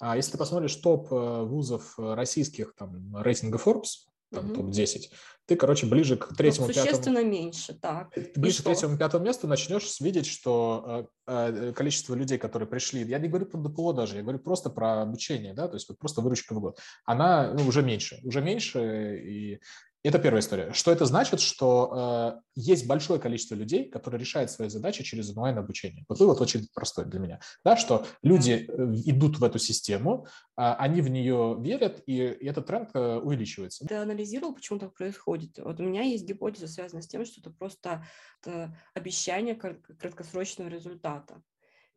А 0.00 0.16
если 0.16 0.32
ты 0.32 0.38
посмотришь 0.38 0.76
топ 0.76 1.10
вузов 1.10 1.98
российских, 1.98 2.74
там, 2.76 3.14
рейтинга 3.16 3.58
Forbes, 3.58 4.08
там, 4.30 4.46
угу. 4.46 4.54
топ-10, 4.62 5.10
ты, 5.46 5.56
короче, 5.56 5.86
ближе 5.86 6.16
к 6.16 6.36
третьему, 6.36 6.66
ну, 6.66 6.74
существенно 6.74 7.16
пятому... 7.20 7.32
меньше, 7.32 7.72
так. 7.72 8.12
Ближе 8.36 8.60
к 8.60 8.64
третьему, 8.64 8.98
пятому 8.98 9.24
месту 9.24 9.48
начнешь 9.48 9.98
видеть, 10.00 10.26
что 10.26 11.08
э, 11.26 11.32
э, 11.32 11.72
количество 11.72 12.14
людей, 12.14 12.36
которые 12.36 12.68
пришли, 12.68 13.02
я 13.02 13.18
не 13.18 13.28
говорю 13.28 13.46
про 13.46 13.58
ДПО 13.58 13.94
даже, 13.94 14.16
я 14.16 14.22
говорю 14.22 14.40
просто 14.40 14.68
про 14.68 15.00
обучение, 15.00 15.54
да, 15.54 15.66
то 15.66 15.74
есть 15.74 15.88
вот 15.88 15.98
просто 15.98 16.20
выручка 16.20 16.54
в 16.54 16.60
год, 16.60 16.78
она 17.06 17.54
ну, 17.54 17.66
уже 17.66 17.82
меньше, 17.82 18.20
уже 18.24 18.42
меньше, 18.42 19.22
и 19.24 19.60
это 20.04 20.18
первая 20.18 20.40
история. 20.40 20.72
Что 20.72 20.92
это 20.92 21.06
значит? 21.06 21.40
Что 21.40 22.36
э, 22.36 22.40
есть 22.54 22.86
большое 22.86 23.20
количество 23.20 23.54
людей, 23.54 23.88
которые 23.90 24.20
решают 24.20 24.50
свои 24.50 24.68
задачи 24.68 25.02
через 25.02 25.30
онлайн-обучение. 25.30 26.04
Вот 26.08 26.20
вывод 26.20 26.40
очень 26.40 26.68
простой 26.72 27.04
для 27.04 27.18
меня. 27.18 27.40
Да, 27.64 27.76
что 27.76 28.06
люди 28.22 28.66
э, 28.68 28.92
идут 29.06 29.38
в 29.38 29.44
эту 29.44 29.58
систему, 29.58 30.26
э, 30.56 30.62
они 30.62 31.00
в 31.00 31.08
нее 31.08 31.56
верят, 31.60 32.02
и, 32.06 32.14
и 32.14 32.46
этот 32.46 32.66
тренд 32.66 32.90
э, 32.94 33.16
увеличивается. 33.16 33.86
Ты 33.86 33.96
анализировал, 33.96 34.54
почему 34.54 34.78
так 34.78 34.94
происходит? 34.94 35.58
Вот 35.58 35.80
у 35.80 35.82
меня 35.82 36.02
есть 36.02 36.24
гипотеза, 36.24 36.68
связанная 36.68 37.02
с 37.02 37.08
тем, 37.08 37.24
что 37.24 37.40
это 37.40 37.50
просто 37.50 38.06
это 38.42 38.76
обещание 38.94 39.56
краткосрочного 39.56 40.68
результата. 40.68 41.42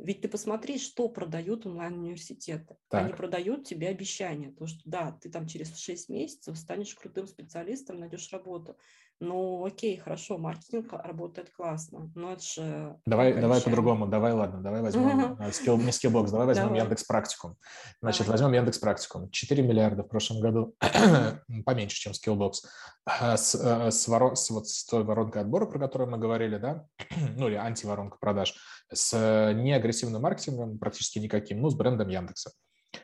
Ведь 0.02 0.22
ты 0.22 0.28
посмотри, 0.28 0.80
что 0.80 1.10
продают 1.10 1.66
онлайн-университеты. 1.68 2.78
Они 2.91 3.14
продают 3.14 3.66
тебе 3.68 3.88
обещания, 3.89 4.52
то, 4.52 4.66
что 4.66 4.80
да, 4.86 5.12
ты 5.22 5.30
там 5.30 5.45
через 5.47 5.78
6 5.78 6.10
месяцев 6.10 6.58
станешь 6.58 6.95
крутым 6.95 7.28
специалистом, 7.28 7.99
найдешь 7.99 8.32
работу. 8.32 8.78
Ну, 9.22 9.64
окей, 9.64 9.98
хорошо, 9.98 10.40
маркетинг 10.40 10.92
работает 10.94 11.52
классно, 11.52 12.12
но 12.16 12.34
это 12.34 12.42
же... 12.42 13.00
Давай, 13.06 13.40
давай 13.40 13.62
по-другому, 13.62 14.08
давай, 14.08 14.34
ладно, 14.34 14.64
давай 14.64 14.82
возьмем 14.82 15.34
skill, 15.52 15.78
не 15.78 15.92
Skillbox, 15.92 16.32
давай 16.32 16.48
возьмем 16.48 16.70
давай. 16.70 16.80
Яндекс 16.80 17.04
Практикум. 17.04 17.56
Значит, 18.02 18.26
давай. 18.26 18.42
возьмем 18.42 18.54
Яндекс 18.54 18.80
Практикум. 18.80 19.30
4 19.30 19.62
миллиарда 19.62 20.02
в 20.02 20.08
прошлом 20.08 20.40
году, 20.40 20.76
поменьше, 21.66 21.98
чем 21.98 22.14
Skillbox. 22.14 22.66
А 23.06 23.38
с, 23.38 23.54
э, 23.54 23.92
с, 23.92 24.08
воро, 24.08 24.34
с, 24.34 24.50
вот, 24.50 24.68
с 24.68 24.86
той 24.86 25.04
воронкой 25.04 25.44
отбора, 25.44 25.68
про 25.68 25.78
которую 25.78 26.10
мы 26.10 26.18
говорили, 26.18 26.58
да, 26.58 26.88
ну 27.38 27.48
или 27.48 27.56
антиворонка 27.58 28.18
продаж, 28.20 28.56
с 28.92 29.54
неагрессивным 29.54 30.24
маркетингом 30.24 30.80
практически 30.80 31.20
никаким, 31.20 31.62
ну, 31.62 31.70
с 31.70 31.76
брендом 31.76 32.08
Яндекса. 32.08 32.54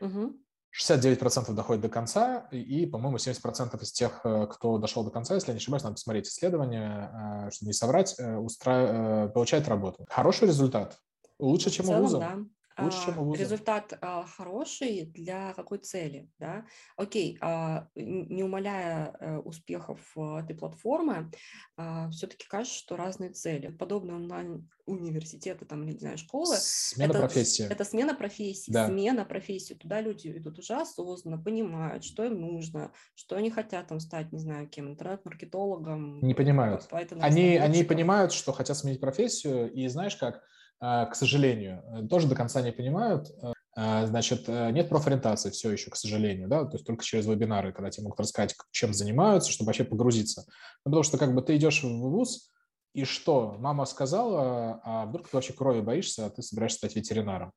Угу. 0.02 0.36
69% 0.76 1.54
доходит 1.54 1.82
до 1.82 1.90
конца, 1.90 2.48
и, 2.52 2.86
по-моему, 2.86 3.18
70% 3.18 3.82
из 3.82 3.92
тех, 3.92 4.22
э, 4.24 4.48
кто 4.50 4.78
дошел 4.78 5.04
до 5.04 5.12
конца, 5.12 5.36
если 5.36 5.50
я 5.50 5.54
не 5.54 5.58
ошибаюсь, 5.58 5.84
надо 5.84 5.96
посмотреть 5.96 6.28
исследование, 6.28 7.10
э, 7.48 7.52
чтобы 7.52 7.68
не 7.68 7.74
соврать, 7.74 8.16
э, 8.18 8.38
устра... 8.38 9.30
получает 9.34 9.68
работу. 9.68 10.06
Хороший 10.10 10.48
результат. 10.48 10.98
Лучше, 11.40 11.70
чем 11.70 11.86
целом, 11.86 12.00
у 12.00 12.04
вуза. 12.04 12.20
Да. 12.20 12.38
Лучше, 12.78 13.12
у 13.12 13.24
вуза. 13.24 13.42
Результат 13.42 13.98
а, 14.02 14.26
хороший 14.26 15.06
для 15.06 15.54
какой 15.54 15.80
цели, 15.80 16.30
да? 16.38 16.66
Окей, 16.96 17.38
а, 17.42 17.88
не 17.96 18.44
умаляя 18.44 19.16
а, 19.20 19.40
успехов 19.40 20.00
а, 20.16 20.42
этой 20.42 20.56
платформы, 20.56 21.32
а, 21.76 22.10
все-таки 22.12 22.48
кажется, 22.48 22.78
что 22.78 22.96
разные 22.96 23.32
цели. 23.32 23.70
Подобные 23.70 24.16
онлайн-университеты, 24.16 25.66
там, 25.66 25.86
не 25.86 25.98
знаю, 25.98 26.18
школы. 26.18 26.56
Смена 26.58 27.12
это, 27.12 27.20
профессии. 27.20 27.66
Это 27.68 27.84
смена 27.84 28.14
профессии, 28.14 28.72
да. 28.72 28.88
смена 28.88 29.26
профессии. 29.26 29.74
Туда 29.74 30.02
люди 30.02 30.30
идут 30.30 30.60
уже 30.60 30.76
осознанно, 30.76 31.38
понимают, 31.42 32.04
что 32.04 32.26
им 32.26 32.40
нужно, 32.40 32.92
что 33.16 33.36
они 33.38 33.50
хотят 33.50 33.88
там 33.88 34.00
стать, 34.00 34.32
не 34.32 34.40
знаю, 34.40 34.68
кем, 34.68 34.88
интернет-маркетологом. 34.88 36.20
Не 36.22 36.34
понимают. 36.36 36.88
Они, 36.92 37.58
они 37.58 37.84
понимают, 37.84 38.34
что 38.34 38.52
хотят 38.52 38.78
сменить 38.78 39.00
профессию, 39.00 39.72
и 39.72 39.88
знаешь 39.88 40.16
как, 40.16 40.36
а, 40.36 40.57
к 40.80 41.12
сожалению, 41.14 41.84
э, 41.88 42.08
тоже 42.08 42.28
до 42.28 42.36
конца 42.36 42.62
не 42.62 42.72
понимают. 42.72 43.30
Э, 43.42 43.54
а, 43.80 44.08
значит, 44.08 44.46
э, 44.48 44.72
нет 44.72 44.90
профориентации 44.90 45.52
все 45.52 45.72
еще, 45.72 45.92
к 45.92 45.96
сожалению, 45.96 46.48
да, 46.48 46.66
то 46.66 46.74
есть 46.74 46.86
только 46.86 47.04
через 47.04 47.28
вебинары, 47.28 47.72
когда 47.72 47.92
тебе 47.92 48.06
могут 48.06 48.20
рассказать, 48.20 48.56
чем 48.72 48.92
занимаются, 48.92 49.52
чтобы 49.52 49.68
вообще 49.68 49.84
погрузиться. 49.84 50.46
Ну, 50.84 50.92
потому 50.92 51.04
что 51.04 51.20
как 51.20 51.36
бы 51.36 51.44
ты 51.44 51.56
идешь 51.58 51.84
в 51.84 51.88
ВУЗ, 51.88 52.50
и 52.98 53.06
что? 53.06 53.56
Мама 53.60 53.86
сказала, 53.86 54.82
а 54.84 55.06
вдруг 55.06 55.30
ты 55.30 55.38
вообще 55.38 55.54
крови 55.54 55.82
боишься, 55.82 56.26
а 56.26 56.30
ты 56.32 56.42
собираешься 56.42 56.80
стать 56.80 56.96
ветеринаром. 56.96 57.52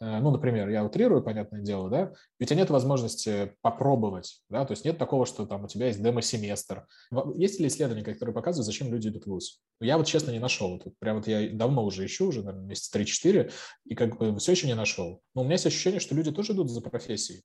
Э, 0.00 0.18
ну, 0.20 0.30
например, 0.30 0.70
я 0.70 0.82
утрирую, 0.82 1.22
понятное 1.22 1.60
дело, 1.60 1.90
да, 1.90 2.12
ведь 2.38 2.50
нет 2.52 2.70
возможности 2.70 3.52
попробовать, 3.60 4.40
да, 4.48 4.64
то 4.64 4.72
есть 4.72 4.86
нет 4.86 4.96
такого, 4.96 5.26
что 5.26 5.44
там 5.44 5.64
у 5.64 5.68
тебя 5.68 5.88
есть 5.88 6.02
демо-семестр. 6.02 6.86
Есть 7.36 7.60
ли 7.60 7.66
исследования, 7.66 8.02
которые 8.02 8.34
показывают, 8.34 8.64
зачем 8.64 8.90
люди 8.90 9.08
идут 9.08 9.24
в 9.24 9.26
ВУЗ? 9.26 9.60
Я 9.82 9.98
вот 9.98 10.06
честно 10.06 10.30
не 10.30 10.38
нашел. 10.38 10.78
Тут 10.78 10.98
прям 10.98 11.16
вот 11.16 11.26
я 11.26 11.50
давно 11.50 11.84
уже 11.84 12.06
ищу, 12.06 12.28
уже, 12.28 12.42
наверное, 12.42 12.68
месяца 12.68 12.98
3-4, 12.98 13.52
и 13.84 13.94
как 13.94 14.16
бы 14.16 14.38
все 14.38 14.52
еще 14.52 14.68
не 14.68 14.74
нашел. 14.74 15.20
Но 15.34 15.42
у 15.42 15.44
меня 15.44 15.56
есть 15.56 15.66
ощущение, 15.66 16.00
что 16.00 16.14
люди 16.14 16.32
тоже 16.32 16.54
идут 16.54 16.70
за 16.70 16.80
профессией. 16.80 17.42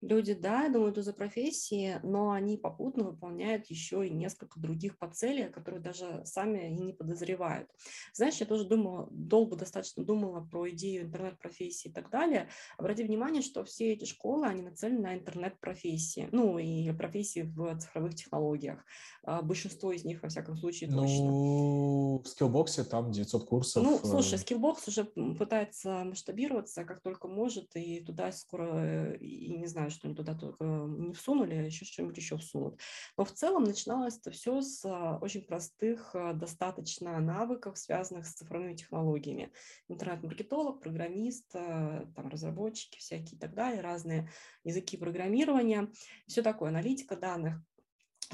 Люди, 0.00 0.34
да, 0.34 0.68
думают 0.68 0.96
за 0.96 1.12
профессии, 1.12 1.98
но 2.04 2.30
они 2.30 2.56
попутно 2.56 3.04
выполняют 3.04 3.66
еще 3.66 4.06
и 4.06 4.10
несколько 4.10 4.60
других 4.60 4.96
подцелей, 4.96 5.48
которые 5.48 5.80
даже 5.80 6.22
сами 6.24 6.68
и 6.68 6.80
не 6.80 6.92
подозревают. 6.92 7.68
Знаешь, 8.14 8.36
я 8.36 8.46
тоже 8.46 8.64
думала, 8.64 9.08
долго 9.10 9.56
достаточно 9.56 10.04
думала 10.04 10.40
про 10.40 10.70
идею 10.70 11.02
интернет-профессии 11.06 11.88
и 11.88 11.92
так 11.92 12.10
далее. 12.10 12.48
Обрати 12.76 13.02
внимание, 13.02 13.42
что 13.42 13.64
все 13.64 13.92
эти 13.92 14.04
школы, 14.04 14.46
они 14.46 14.62
нацелены 14.62 15.00
на 15.00 15.14
интернет-профессии, 15.14 16.28
ну 16.30 16.58
и 16.58 16.92
профессии 16.92 17.40
в 17.40 17.78
цифровых 17.78 18.14
технологиях. 18.14 18.84
А, 19.24 19.42
большинство 19.42 19.90
из 19.92 20.04
них, 20.04 20.22
во 20.22 20.28
всяком 20.28 20.56
случае, 20.56 20.90
точно. 20.90 21.24
Ну, 21.24 22.22
в 22.24 22.28
Skillbox 22.28 22.78
е 22.78 22.84
там 22.84 23.10
900 23.10 23.44
курсов. 23.44 23.82
Ну, 23.82 23.98
слушай, 23.98 24.38
Skillbox 24.38 24.86
уже 24.86 25.04
пытается 25.04 26.04
масштабироваться 26.04 26.84
как 26.84 27.02
только 27.02 27.26
может, 27.26 27.74
и 27.74 28.00
туда 28.00 28.30
скоро, 28.32 29.14
и 29.14 29.50
не 29.50 29.66
знаю, 29.66 29.87
знаю, 29.88 29.90
что 29.90 30.08
они 30.08 30.14
туда 30.14 30.34
только 30.34 30.64
не 30.64 31.12
всунули, 31.14 31.54
а 31.54 31.62
еще 31.62 31.84
что-нибудь 31.84 32.16
еще 32.16 32.36
всунут. 32.36 32.78
Но 33.16 33.24
в 33.24 33.32
целом 33.32 33.64
начиналось 33.64 34.18
это 34.18 34.30
все 34.30 34.60
с 34.60 34.84
а, 34.84 35.18
очень 35.20 35.42
простых 35.42 36.14
а, 36.14 36.32
достаточно 36.32 37.18
навыков, 37.20 37.78
связанных 37.78 38.26
с 38.26 38.34
цифровыми 38.34 38.74
технологиями. 38.74 39.52
Интернет-маркетолог, 39.88 40.80
программист, 40.80 41.50
а, 41.54 42.06
там, 42.14 42.28
разработчики 42.28 42.98
всякие 42.98 43.36
и 43.36 43.38
так 43.38 43.54
далее, 43.54 43.80
разные 43.80 44.30
языки 44.64 44.96
программирования, 44.96 45.88
все 46.26 46.42
такое, 46.42 46.68
аналитика 46.68 47.16
данных. 47.16 47.62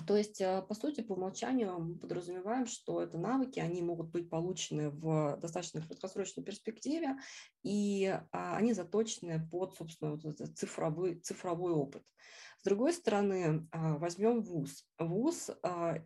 То 0.06 0.16
есть, 0.16 0.42
по 0.68 0.74
сути, 0.74 1.02
по 1.02 1.12
умолчанию 1.12 1.78
мы 1.78 1.96
подразумеваем, 1.96 2.66
что 2.66 3.00
это 3.00 3.16
навыки, 3.16 3.60
они 3.60 3.80
могут 3.80 4.10
быть 4.10 4.28
получены 4.28 4.90
в 4.90 5.36
достаточно 5.40 5.80
краткосрочной 5.80 6.42
перспективе, 6.42 7.16
и 7.62 8.18
они 8.32 8.72
заточены 8.72 9.46
под, 9.48 9.76
собственно, 9.76 10.12
вот 10.12 10.24
этот 10.24 10.58
цифровой, 10.58 11.20
цифровой 11.20 11.72
опыт. 11.72 12.02
С 12.58 12.64
другой 12.64 12.92
стороны, 12.92 13.68
возьмем 13.72 14.42
ВУЗ. 14.42 14.84
ВУЗ, 14.98 15.50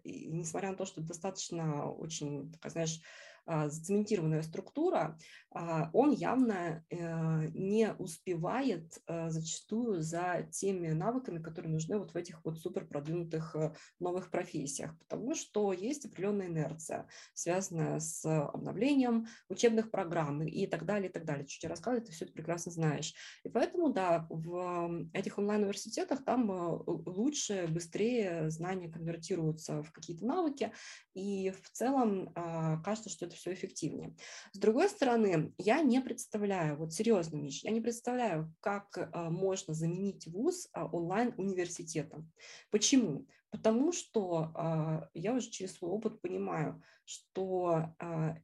несмотря 0.04 0.72
на 0.72 0.76
то, 0.76 0.84
что 0.84 1.00
достаточно 1.00 1.90
очень, 1.90 2.52
такая, 2.52 2.72
знаешь, 2.72 3.00
зацементированная 3.48 4.42
структура, 4.42 5.16
а, 5.50 5.88
он 5.94 6.12
явно 6.12 6.84
э, 6.90 7.48
не 7.54 7.92
успевает 7.94 8.98
э, 9.06 9.30
зачастую 9.30 10.02
за 10.02 10.46
теми 10.52 10.90
навыками, 10.90 11.42
которые 11.42 11.72
нужны 11.72 11.98
вот 11.98 12.12
в 12.12 12.16
этих 12.16 12.44
вот 12.44 12.58
супер 12.58 12.86
продвинутых 12.86 13.56
э, 13.56 13.74
новых 13.98 14.30
профессиях, 14.30 14.96
потому 14.98 15.34
что 15.34 15.72
есть 15.72 16.04
определенная 16.04 16.48
инерция, 16.48 17.08
связанная 17.32 17.98
с 17.98 18.24
обновлением 18.26 19.26
учебных 19.48 19.90
программ 19.90 20.42
и 20.42 20.66
так 20.66 20.84
далее, 20.84 21.08
и 21.08 21.12
так 21.12 21.24
далее. 21.24 21.46
Чуть 21.46 21.62
я 21.62 21.70
рассказываю, 21.70 22.04
ты 22.04 22.12
все 22.12 22.26
это 22.26 22.34
прекрасно 22.34 22.70
знаешь. 22.70 23.14
И 23.42 23.48
поэтому, 23.48 23.90
да, 23.90 24.26
в 24.28 25.08
этих 25.14 25.38
онлайн-университетах 25.38 26.24
там 26.24 26.50
лучше, 26.86 27.66
быстрее 27.68 28.50
знания 28.50 28.90
конвертируются 28.90 29.82
в 29.82 29.92
какие-то 29.92 30.26
навыки, 30.26 30.72
и 31.18 31.50
в 31.50 31.70
целом 31.70 32.30
а, 32.34 32.80
кажется, 32.82 33.10
что 33.10 33.26
это 33.26 33.34
все 33.34 33.52
эффективнее. 33.52 34.14
С 34.52 34.58
другой 34.58 34.88
стороны, 34.88 35.52
я 35.58 35.82
не 35.82 36.00
представляю, 36.00 36.76
вот 36.76 36.92
серьезно, 36.92 37.36
Миш, 37.36 37.64
я 37.64 37.72
не 37.72 37.80
представляю, 37.80 38.54
как 38.60 38.96
а, 38.96 39.30
можно 39.30 39.74
заменить 39.74 40.28
вуз 40.28 40.68
а, 40.72 40.86
онлайн-университетом. 40.86 42.30
Почему? 42.70 43.26
Потому 43.50 43.92
что 43.92 45.08
я 45.14 45.32
уже 45.32 45.48
через 45.48 45.76
свой 45.76 45.90
опыт 45.90 46.20
понимаю, 46.20 46.82
что 47.06 47.94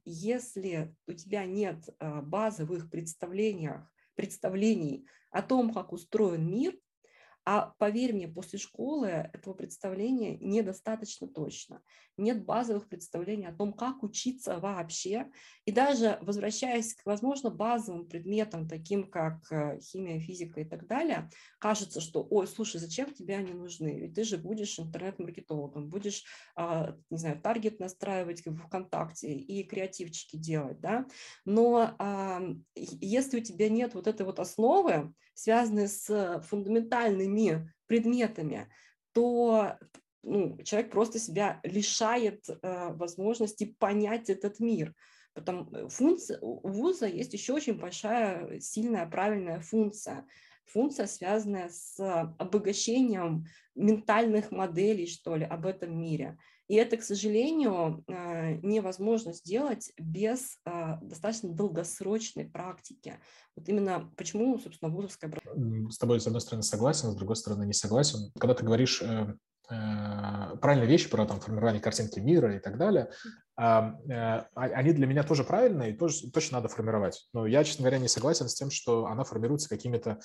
если 0.03 0.95
у 1.05 1.13
тебя 1.13 1.45
нет 1.45 1.87
базовых 2.01 2.89
представлениях, 2.89 3.87
представлений 4.15 5.05
о 5.29 5.43
том, 5.43 5.71
как 5.71 5.93
устроен 5.93 6.49
мир, 6.49 6.75
А 7.45 7.73
поверь 7.77 8.13
мне, 8.13 8.27
после 8.27 8.57
школы 8.57 9.07
этого 9.07 9.53
представления 9.53 10.35
недостаточно 10.37 11.27
точно. 11.27 11.83
Нет 12.17 12.43
базовых 12.43 12.89
представлений 12.89 13.45
о 13.45 13.53
том, 13.53 13.71
как 13.71 14.01
учиться 14.01 14.57
вообще. 14.57 15.29
И 15.65 15.71
даже 15.71 16.17
возвращаясь 16.21 16.95
к, 16.95 17.05
возможно, 17.05 17.51
базовым 17.51 18.07
предметам, 18.07 18.67
таким 18.67 19.11
как 19.11 19.51
э, 19.51 19.79
химия, 19.79 20.19
физика 20.19 20.61
и 20.61 20.65
так 20.65 20.87
далее, 20.87 21.29
кажется, 21.59 22.01
что, 22.01 22.25
ой, 22.27 22.47
слушай, 22.47 22.79
зачем 22.79 23.13
тебе 23.13 23.35
они 23.35 23.53
нужны? 23.53 23.99
Ведь 23.99 24.15
ты 24.15 24.23
же 24.23 24.39
будешь 24.39 24.79
интернет-маркетологом, 24.79 25.87
будешь, 25.89 26.23
а, 26.55 26.95
не 27.11 27.17
знаю, 27.17 27.39
таргет 27.39 27.79
настраивать 27.79 28.43
в 28.43 28.55
ВКонтакте 28.55 29.31
и 29.31 29.63
креативчики 29.63 30.37
делать, 30.37 30.79
да? 30.79 31.05
Но 31.45 31.95
если 32.75 33.39
у 33.39 33.43
тебя 33.43 33.69
нет 33.69 33.93
вот 33.93 34.07
этой 34.07 34.25
вот 34.25 34.39
основы, 34.39 35.13
связанной 35.33 35.87
с 35.89 36.41
фундаментальными 36.47 37.34
предметами, 37.87 38.67
то 39.13 39.77
ну, 40.23 40.57
человек 40.63 40.91
просто 40.91 41.19
себя 41.19 41.59
лишает 41.63 42.45
э, 42.49 42.93
возможности 42.93 43.75
понять 43.79 44.29
этот 44.29 44.59
мир. 44.59 44.93
Потому 45.33 45.69
э, 45.71 45.87
функция, 45.87 46.39
у 46.41 46.67
вуза 46.67 47.07
есть 47.07 47.33
еще 47.33 47.53
очень 47.53 47.77
большая, 47.77 48.59
сильная, 48.59 49.05
правильная 49.05 49.59
функция. 49.59 50.25
Функция, 50.65 51.05
связанная 51.05 51.69
с 51.69 51.99
обогащением 52.39 53.45
ментальных 53.75 54.51
моделей, 54.51 55.05
что 55.05 55.35
ли, 55.35 55.45
об 55.45 55.67
этом 55.67 55.95
мире. 55.99 56.39
И 56.67 56.75
это, 56.75 56.97
к 56.97 57.03
сожалению, 57.03 58.03
э, 58.07 58.55
невозможно 58.63 59.33
сделать 59.33 59.91
без 59.99 60.57
э, 60.65 60.97
достаточно 61.01 61.49
долгосрочной 61.49 62.45
практики. 62.45 63.19
Вот 63.55 63.69
именно 63.69 64.11
почему, 64.17 64.57
собственно, 64.57 64.91
вузовская... 64.91 65.31
С 65.89 65.97
тобой, 65.97 66.19
с 66.19 66.25
одной 66.25 66.41
стороны, 66.41 66.63
согласен, 66.63 67.11
с 67.11 67.15
другой 67.15 67.35
стороны, 67.35 67.65
не 67.65 67.73
согласен. 67.73 68.31
Когда 68.39 68.55
ты 68.55 68.65
говоришь 68.65 69.03
э, 69.03 69.35
правильные 69.67 70.87
вещи 70.87 71.07
про 71.07 71.27
там, 71.27 71.39
формирование 71.39 71.81
картинки 71.81 72.19
мира 72.19 72.55
и 72.55 72.59
так 72.59 72.77
далее, 72.77 73.11
а, 73.57 73.95
они 74.53 74.91
для 74.91 75.07
меня 75.07 75.23
тоже 75.23 75.43
правильные 75.43 75.93
и 75.93 75.97
тоже, 75.97 76.29
точно 76.29 76.57
надо 76.57 76.67
формировать. 76.67 77.27
Но 77.33 77.47
я, 77.47 77.63
честно 77.63 77.83
говоря, 77.83 77.99
не 77.99 78.07
согласен 78.07 78.49
с 78.49 78.53
тем, 78.53 78.69
что 78.69 79.05
она 79.05 79.23
формируется 79.23 79.69
какими-то 79.69 80.19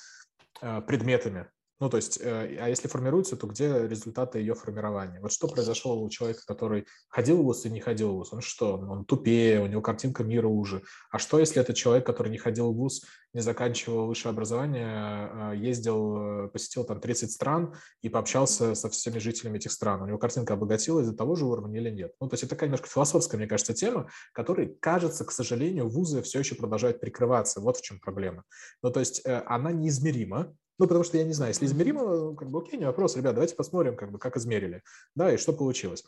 предметами. 0.59 1.47
Ну, 1.81 1.89
то 1.89 1.97
есть, 1.97 2.19
э, 2.21 2.57
а 2.61 2.69
если 2.69 2.87
формируется, 2.87 3.35
то 3.35 3.47
где 3.47 3.87
результаты 3.87 4.37
ее 4.37 4.53
формирования? 4.53 5.19
Вот 5.19 5.31
что 5.31 5.47
произошло 5.47 5.99
у 5.99 6.07
человека, 6.11 6.43
который 6.45 6.85
ходил 7.09 7.41
в 7.41 7.43
ВУЗ 7.45 7.65
и 7.65 7.69
не 7.71 7.79
ходил 7.79 8.11
в 8.11 8.17
ВУЗ? 8.17 8.33
Он 8.33 8.41
что? 8.41 8.77
Он 8.77 9.03
тупее, 9.03 9.61
у 9.61 9.65
него 9.65 9.81
картинка 9.81 10.23
мира 10.23 10.47
уже. 10.47 10.83
А 11.09 11.17
что, 11.17 11.39
если 11.39 11.59
это 11.59 11.73
человек, 11.73 12.05
который 12.05 12.31
не 12.31 12.37
ходил 12.37 12.71
в 12.71 12.75
ВУЗ, 12.75 13.01
не 13.33 13.41
заканчивал 13.41 14.05
высшее 14.05 14.31
образование, 14.31 14.85
а 14.85 15.53
ездил, 15.55 16.49
посетил 16.49 16.83
там 16.83 16.99
30 16.99 17.31
стран 17.31 17.73
и 18.03 18.09
пообщался 18.09 18.75
со 18.75 18.87
всеми 18.91 19.17
жителями 19.17 19.57
этих 19.57 19.71
стран? 19.71 20.03
У 20.03 20.05
него 20.05 20.19
картинка 20.19 20.53
обогатилась 20.53 21.07
до 21.07 21.15
того 21.15 21.35
же 21.35 21.45
уровня 21.45 21.79
или 21.79 21.89
нет? 21.89 22.13
Ну, 22.19 22.29
то 22.29 22.35
есть 22.35 22.43
это 22.43 22.51
такая 22.51 22.67
немножко 22.67 22.89
философская, 22.89 23.39
мне 23.39 23.47
кажется, 23.47 23.73
тема, 23.73 24.07
которой, 24.33 24.77
кажется, 24.79 25.25
к 25.25 25.31
сожалению, 25.31 25.89
вузы 25.89 26.21
все 26.21 26.37
еще 26.37 26.53
продолжают 26.53 26.99
прикрываться. 26.99 27.59
Вот 27.59 27.77
в 27.77 27.81
чем 27.81 27.99
проблема. 27.99 28.43
Ну, 28.83 28.91
то 28.91 28.99
есть 28.99 29.21
э, 29.25 29.41
она 29.47 29.71
неизмерима, 29.71 30.53
ну, 30.81 30.87
потому 30.87 31.03
что 31.03 31.15
я 31.19 31.23
не 31.23 31.33
знаю, 31.33 31.51
если 31.51 31.67
измеримо, 31.67 32.35
как 32.35 32.49
бы 32.49 32.59
окей, 32.59 32.79
не 32.79 32.85
вопрос, 32.85 33.15
ребят, 33.15 33.35
давайте 33.35 33.55
посмотрим, 33.55 33.95
как 33.95 34.11
бы, 34.11 34.17
как 34.17 34.35
измерили, 34.35 34.81
да, 35.13 35.31
и 35.31 35.37
что 35.37 35.53
получилось. 35.53 36.03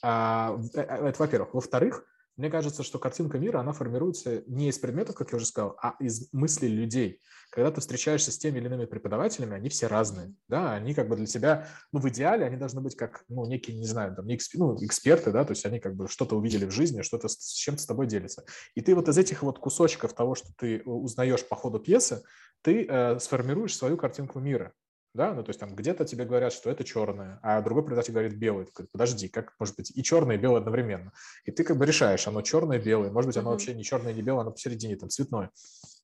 А, 0.00 0.56
э, 0.74 0.80
э, 0.80 1.08
это, 1.08 1.16
во-первых. 1.18 1.54
Во-вторых, 1.54 2.04
мне 2.36 2.50
кажется, 2.50 2.82
что 2.82 2.98
картинка 2.98 3.38
мира, 3.38 3.58
она 3.58 3.72
формируется 3.72 4.42
не 4.46 4.68
из 4.68 4.78
предметов, 4.78 5.16
как 5.16 5.32
я 5.32 5.36
уже 5.36 5.46
сказал, 5.46 5.76
а 5.82 5.96
из 6.00 6.32
мыслей 6.32 6.68
людей. 6.68 7.20
Когда 7.50 7.70
ты 7.70 7.82
встречаешься 7.82 8.32
с 8.32 8.38
теми 8.38 8.58
или 8.58 8.66
иными 8.66 8.86
преподавателями, 8.86 9.54
они 9.54 9.68
все 9.68 9.86
разные, 9.86 10.34
да, 10.48 10.72
они 10.72 10.94
как 10.94 11.08
бы 11.08 11.16
для 11.16 11.26
тебя, 11.26 11.68
ну, 11.92 12.00
в 12.00 12.08
идеале 12.08 12.46
они 12.46 12.56
должны 12.56 12.80
быть 12.80 12.96
как, 12.96 13.24
ну, 13.28 13.44
некие, 13.44 13.76
не 13.76 13.84
знаю, 13.84 14.16
там, 14.16 14.26
не 14.26 14.36
эксп... 14.36 14.54
ну, 14.54 14.74
эксперты, 14.82 15.30
да, 15.30 15.44
то 15.44 15.50
есть 15.50 15.66
они 15.66 15.78
как 15.78 15.94
бы 15.94 16.08
что-то 16.08 16.36
увидели 16.36 16.64
в 16.64 16.70
жизни, 16.70 17.02
что-то 17.02 17.28
с 17.28 17.52
чем-то 17.52 17.82
с 17.82 17.86
тобой 17.86 18.06
делятся. 18.06 18.44
И 18.74 18.80
ты 18.80 18.94
вот 18.94 19.08
из 19.08 19.18
этих 19.18 19.42
вот 19.42 19.58
кусочков 19.58 20.14
того, 20.14 20.34
что 20.34 20.48
ты 20.56 20.82
узнаешь 20.84 21.46
по 21.46 21.56
ходу 21.56 21.78
пьесы, 21.78 22.22
ты 22.62 22.86
э, 22.88 23.18
сформируешь 23.18 23.76
свою 23.76 23.98
картинку 23.98 24.40
мира 24.40 24.72
да, 25.14 25.34
ну 25.34 25.42
то 25.42 25.50
есть 25.50 25.60
там 25.60 25.74
где-то 25.74 26.04
тебе 26.04 26.24
говорят, 26.24 26.52
что 26.52 26.70
это 26.70 26.84
черное, 26.84 27.38
а 27.42 27.60
другой 27.60 27.84
предатель 27.84 28.12
говорит 28.12 28.36
белый. 28.36 28.66
Ты 28.66 28.72
говоришь, 28.72 28.90
подожди, 28.92 29.28
как 29.28 29.54
может 29.58 29.76
быть 29.76 29.92
и 29.94 30.02
черное, 30.02 30.36
и 30.36 30.38
белое 30.38 30.60
одновременно? 30.60 31.12
И 31.44 31.50
ты 31.50 31.64
как 31.64 31.76
бы 31.76 31.84
решаешь, 31.86 32.26
оно 32.26 32.42
черное, 32.42 32.78
белое, 32.78 33.10
может 33.10 33.28
быть, 33.28 33.36
оно 33.36 33.50
mm-hmm. 33.50 33.52
вообще 33.52 33.74
не 33.74 33.84
черное, 33.84 34.12
не 34.12 34.22
белое, 34.22 34.42
оно 34.42 34.52
посередине, 34.52 34.96
там, 34.96 35.10
цветное. 35.10 35.50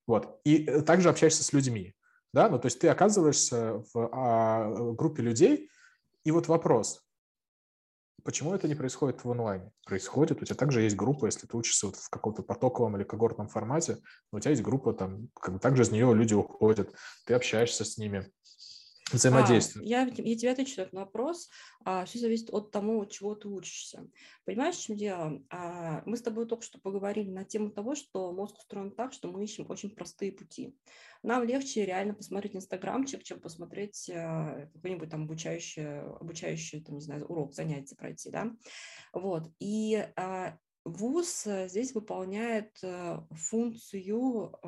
Вот. 0.07 0.41
И 0.45 0.65
э, 0.65 0.83
также 0.83 1.09
общаешься 1.09 1.43
с 1.43 1.53
людьми, 1.53 1.95
да, 2.33 2.49
ну 2.49 2.59
то 2.59 2.67
есть 2.67 2.79
ты 2.79 2.89
оказываешься 2.89 3.83
в 3.93 4.11
а, 4.13 4.93
группе 4.93 5.23
людей, 5.23 5.71
и 6.25 6.31
вот 6.31 6.49
вопрос, 6.49 7.03
почему 8.23 8.55
это 8.55 8.69
не 8.69 8.75
происходит 8.75 9.25
в 9.25 9.31
онлайне? 9.31 9.71
Происходит, 9.87 10.43
у 10.43 10.45
тебя 10.45 10.57
также 10.57 10.83
есть 10.83 10.97
группа, 10.97 11.27
если 11.27 11.47
ты 11.47 11.57
учишься 11.57 11.87
вот 11.87 11.97
в 11.97 12.11
каком-то 12.11 12.43
потоковом 12.43 12.97
или 12.97 13.05
когортном 13.05 13.49
формате, 13.49 13.99
у 14.33 14.39
тебя 14.39 14.51
есть 14.51 14.63
группа, 14.63 14.93
там, 14.93 15.29
как 15.41 15.55
бы 15.55 15.61
также 15.61 15.85
из 15.85 15.91
нее 15.91 16.13
люди 16.15 16.35
уходят, 16.35 16.95
ты 17.25 17.33
общаешься 17.33 17.87
с 17.87 17.97
ними, 17.97 18.31
взаимодействие? 19.13 19.85
А, 19.85 19.89
я, 19.89 20.13
я 20.15 20.37
тебе 20.37 20.51
отвечу 20.51 20.77
на 20.77 20.83
этот 20.83 20.95
вопрос. 20.95 21.49
А, 21.85 22.05
все 22.05 22.19
зависит 22.19 22.51
от 22.51 22.71
того, 22.71 23.05
чего 23.05 23.35
ты 23.35 23.49
учишься. 23.49 24.07
Понимаешь, 24.45 24.77
в 24.77 24.83
чем 24.83 24.97
дело? 24.97 25.43
А, 25.51 26.03
мы 26.07 26.17
с 26.17 26.23
тобой 26.23 26.47
только 26.47 26.65
что 26.65 26.79
поговорили 26.81 27.31
на 27.31 27.45
тему 27.45 27.71
того, 27.71 27.95
что 27.95 28.33
мозг 28.33 28.59
устроен 28.59 28.91
так, 28.93 29.13
что 29.13 29.29
мы 29.29 29.45
ищем 29.45 29.67
очень 29.69 29.91
простые 29.91 30.33
пути. 30.33 30.77
Нам 31.23 31.45
легче 31.45 31.85
реально 31.85 32.15
посмотреть 32.15 32.57
инстаграмчик, 32.57 33.23
чем 33.23 33.41
посмотреть 33.41 34.11
а, 34.11 34.69
какой-нибудь 34.75 35.11
там 35.11 35.25
обучающий, 35.25 36.01
обучающий 36.01 36.83
там, 36.83 36.97
не 36.97 37.01
знаю, 37.01 37.27
урок, 37.27 37.55
занятие 37.55 37.97
пройти, 37.97 38.31
да? 38.31 38.51
Вот. 39.13 39.51
И 39.59 39.97
а, 40.17 40.57
ВУЗ 40.85 41.47
здесь 41.67 41.95
выполняет 41.95 42.79
а, 42.83 43.27
функцию 43.33 44.59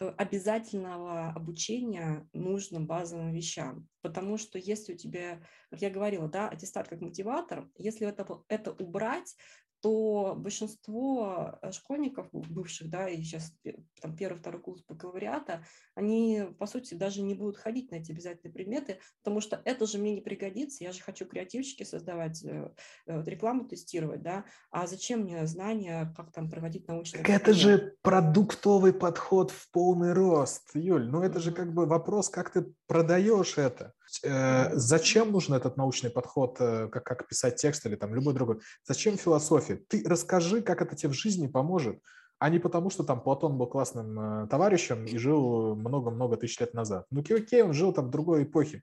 обязательного 0.00 1.30
обучения 1.30 2.28
нужным 2.32 2.86
базовым 2.86 3.32
вещам. 3.32 3.88
Потому 4.02 4.38
что 4.38 4.58
если 4.58 4.94
у 4.94 4.96
тебя, 4.96 5.40
как 5.70 5.82
я 5.82 5.90
говорила, 5.90 6.28
да, 6.28 6.48
аттестат 6.48 6.88
как 6.88 7.00
мотиватор, 7.00 7.68
если 7.76 8.06
это, 8.06 8.26
это 8.48 8.72
убрать, 8.72 9.36
то 9.84 10.34
большинство 10.34 11.58
э, 11.60 11.70
школьников, 11.70 12.28
бывших, 12.32 12.88
да, 12.88 13.06
и 13.06 13.22
сейчас 13.22 13.52
там 14.00 14.16
первый, 14.16 14.38
второй 14.38 14.62
курс 14.62 14.82
бакалавриата, 14.88 15.62
они, 15.94 16.44
по 16.58 16.64
сути, 16.64 16.94
даже 16.94 17.20
не 17.20 17.34
будут 17.34 17.58
ходить 17.58 17.90
на 17.90 17.96
эти 17.96 18.10
обязательные 18.10 18.50
предметы, 18.50 18.98
потому 19.22 19.42
что 19.42 19.60
это 19.66 19.84
же 19.86 19.98
мне 19.98 20.14
не 20.14 20.22
пригодится, 20.22 20.84
я 20.84 20.92
же 20.92 21.02
хочу 21.02 21.26
креативчики 21.26 21.82
создавать, 21.82 22.42
э, 22.42 22.70
э, 23.06 23.22
рекламу 23.26 23.66
тестировать, 23.66 24.22
да, 24.22 24.46
а 24.70 24.86
зачем 24.86 25.20
мне 25.20 25.46
знания, 25.46 26.10
как 26.16 26.32
там 26.32 26.48
проводить 26.48 26.88
научные... 26.88 27.22
Так 27.22 27.28
это 27.28 27.52
же 27.52 27.94
продуктовый 28.00 28.94
подход 28.94 29.50
в 29.50 29.70
полный 29.70 30.14
рост, 30.14 30.70
Юль, 30.72 31.10
ну 31.10 31.20
это 31.20 31.40
же 31.40 31.52
как 31.52 31.74
бы 31.74 31.84
вопрос, 31.84 32.30
как 32.30 32.54
ты 32.54 32.72
продаешь 32.86 33.58
это. 33.58 33.92
Э, 34.22 34.70
зачем 34.74 35.32
нужен 35.32 35.54
этот 35.54 35.76
научный 35.76 36.10
подход, 36.10 36.56
э, 36.60 36.88
как, 36.88 37.04
как 37.04 37.28
писать 37.28 37.56
текст 37.56 37.86
или 37.86 37.96
там 37.96 38.14
любой 38.14 38.34
другой? 38.34 38.60
Зачем 38.86 39.16
философия? 39.16 39.76
Ты 39.76 40.02
расскажи, 40.06 40.62
как 40.62 40.82
это 40.82 40.96
тебе 40.96 41.10
в 41.10 41.14
жизни 41.14 41.46
поможет, 41.46 41.98
а 42.38 42.50
не 42.50 42.58
потому, 42.58 42.90
что 42.90 43.04
там 43.04 43.22
Платон 43.22 43.56
был 43.58 43.66
классным 43.66 44.44
э, 44.44 44.48
товарищем 44.48 45.04
и 45.04 45.16
жил 45.18 45.74
много-много 45.74 46.36
тысяч 46.36 46.60
лет 46.60 46.74
назад. 46.74 47.06
Ну 47.10 47.20
окей, 47.20 47.62
он 47.62 47.72
жил 47.72 47.92
там 47.92 48.06
в 48.06 48.10
другой 48.10 48.44
эпохе. 48.44 48.82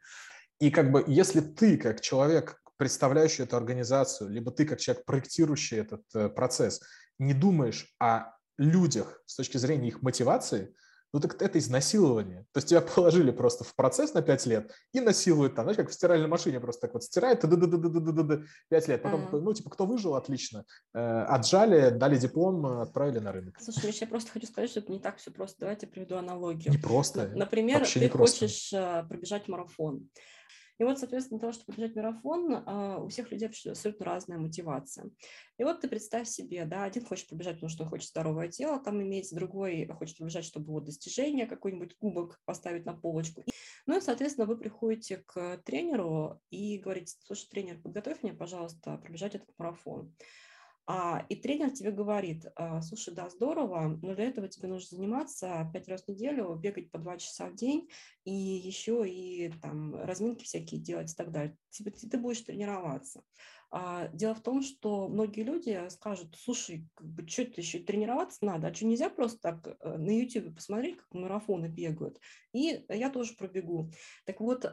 И 0.59 0.71
как 0.71 0.91
бы 0.91 1.03
если 1.07 1.41
ты, 1.41 1.77
как 1.77 2.01
человек, 2.01 2.61
представляющий 2.77 3.43
эту 3.43 3.57
организацию, 3.57 4.29
либо 4.29 4.51
ты, 4.51 4.65
как 4.65 4.79
человек, 4.79 5.05
проектирующий 5.05 5.77
этот 5.77 6.35
процесс, 6.35 6.81
не 7.19 7.33
думаешь 7.33 7.93
о 7.99 8.33
людях 8.57 9.21
с 9.25 9.35
точки 9.35 9.57
зрения 9.57 9.89
их 9.89 10.01
мотивации– 10.01 10.73
ну 11.13 11.19
так 11.19 11.41
это 11.41 11.59
изнасилование. 11.59 12.45
То 12.51 12.57
есть 12.57 12.69
тебя 12.69 12.81
положили 12.95 13.31
просто 13.31 13.63
в 13.63 13.75
процесс 13.75 14.13
на 14.13 14.21
5 14.21 14.45
лет 14.45 14.71
и 14.93 14.99
насилуют 14.99 15.55
там, 15.55 15.65
знаешь, 15.65 15.77
как 15.77 15.89
в 15.89 15.93
стиральной 15.93 16.27
машине 16.27 16.59
просто 16.59 16.81
так 16.81 16.93
вот 16.93 17.03
стирает, 17.03 17.41
5 17.41 18.87
лет. 18.87 19.03
Потом, 19.03 19.25
mm-hmm. 19.25 19.41
ну, 19.41 19.53
типа, 19.53 19.69
кто 19.69 19.85
выжил, 19.85 20.15
отлично. 20.15 20.65
Э, 20.93 21.23
отжали, 21.23 21.89
дали 21.89 22.17
диплом, 22.17 22.65
отправили 22.65 23.19
на 23.19 23.31
рынок. 23.31 23.57
Слушай, 23.59 23.97
я 24.01 24.07
просто 24.07 24.31
хочу 24.31 24.47
сказать, 24.47 24.69
что 24.69 24.79
это 24.79 24.91
не 24.91 24.99
так 24.99 25.17
все 25.17 25.31
просто. 25.31 25.61
Давайте 25.61 25.87
приведу 25.87 26.15
аналогию. 26.15 26.71
Не 26.71 26.77
просто. 26.77 27.31
Например, 27.35 27.85
ты 27.85 28.09
хочешь 28.09 28.71
э, 28.73 29.05
пробежать 29.07 29.47
марафон. 29.47 30.09
И 30.81 30.83
вот, 30.83 30.97
соответственно, 30.97 31.37
для 31.37 31.41
того, 31.47 31.53
чтобы 31.53 31.73
побежать 31.75 31.95
марафон, 31.95 32.63
а, 32.65 32.97
у 32.97 33.07
всех 33.07 33.31
людей 33.31 33.47
абсолютно 33.47 34.03
разная 34.03 34.39
мотивация. 34.39 35.11
И 35.59 35.63
вот 35.63 35.79
ты 35.79 35.87
представь 35.87 36.27
себе, 36.27 36.65
да, 36.65 36.85
один 36.85 37.05
хочет 37.05 37.29
побежать, 37.29 37.57
потому 37.57 37.69
что 37.69 37.85
хочет 37.85 38.09
здоровое 38.09 38.47
тело 38.47 38.79
там 38.79 38.99
иметь, 38.99 39.31
другой 39.31 39.87
хочет 39.99 40.17
побежать, 40.17 40.43
чтобы 40.43 40.73
вот 40.73 40.85
достижение, 40.85 41.45
какой-нибудь 41.45 41.95
кубок 41.97 42.41
поставить 42.45 42.87
на 42.87 42.95
полочку. 42.95 43.43
Ну 43.85 43.95
и, 43.95 44.01
соответственно, 44.01 44.47
вы 44.47 44.57
приходите 44.57 45.17
к 45.17 45.57
тренеру 45.57 46.41
и 46.49 46.79
говорите, 46.79 47.15
слушай, 47.27 47.47
тренер, 47.47 47.79
подготовь 47.79 48.23
мне, 48.23 48.33
пожалуйста, 48.33 48.97
пробежать 48.97 49.35
этот 49.35 49.49
марафон. 49.59 50.11
А, 50.87 51.25
и 51.29 51.35
тренер 51.35 51.71
тебе 51.71 51.91
говорит, 51.91 52.45
а, 52.55 52.81
слушай, 52.81 53.13
да, 53.13 53.29
здорово, 53.29 53.99
но 54.01 54.15
для 54.15 54.25
этого 54.25 54.47
тебе 54.47 54.67
нужно 54.67 54.97
заниматься 54.97 55.69
пять 55.73 55.87
раз 55.87 56.03
в 56.03 56.07
неделю, 56.07 56.55
бегать 56.55 56.91
по 56.91 56.97
два 56.97 57.17
часа 57.17 57.47
в 57.47 57.55
день 57.55 57.89
и 58.23 58.31
еще 58.31 59.07
и 59.07 59.51
там 59.61 59.95
разминки 59.95 60.43
всякие 60.43 60.81
делать 60.81 61.11
и 61.11 61.15
так 61.15 61.31
далее. 61.31 61.57
Тебе, 61.69 61.91
ты 61.91 62.17
будешь 62.17 62.41
тренироваться. 62.41 63.23
А, 63.73 64.09
дело 64.09 64.35
в 64.35 64.41
том, 64.41 64.61
что 64.61 65.07
многие 65.07 65.43
люди 65.43 65.89
скажут, 65.89 66.35
слушай, 66.37 66.89
как 66.93 67.07
бы, 67.07 67.25
что 67.25 67.43
это 67.43 67.61
еще 67.61 67.79
тренироваться 67.79 68.43
надо, 68.43 68.67
а 68.67 68.73
что 68.73 68.85
нельзя 68.85 69.09
просто 69.09 69.39
так 69.39 69.77
э, 69.79 69.97
на 69.97 70.09
YouTube 70.09 70.53
посмотреть, 70.55 70.97
как 70.97 71.13
марафоны 71.13 71.67
бегают, 71.67 72.19
и 72.51 72.83
я 72.89 73.09
тоже 73.09 73.33
пробегу. 73.35 73.93
Так 74.25 74.41
вот, 74.41 74.65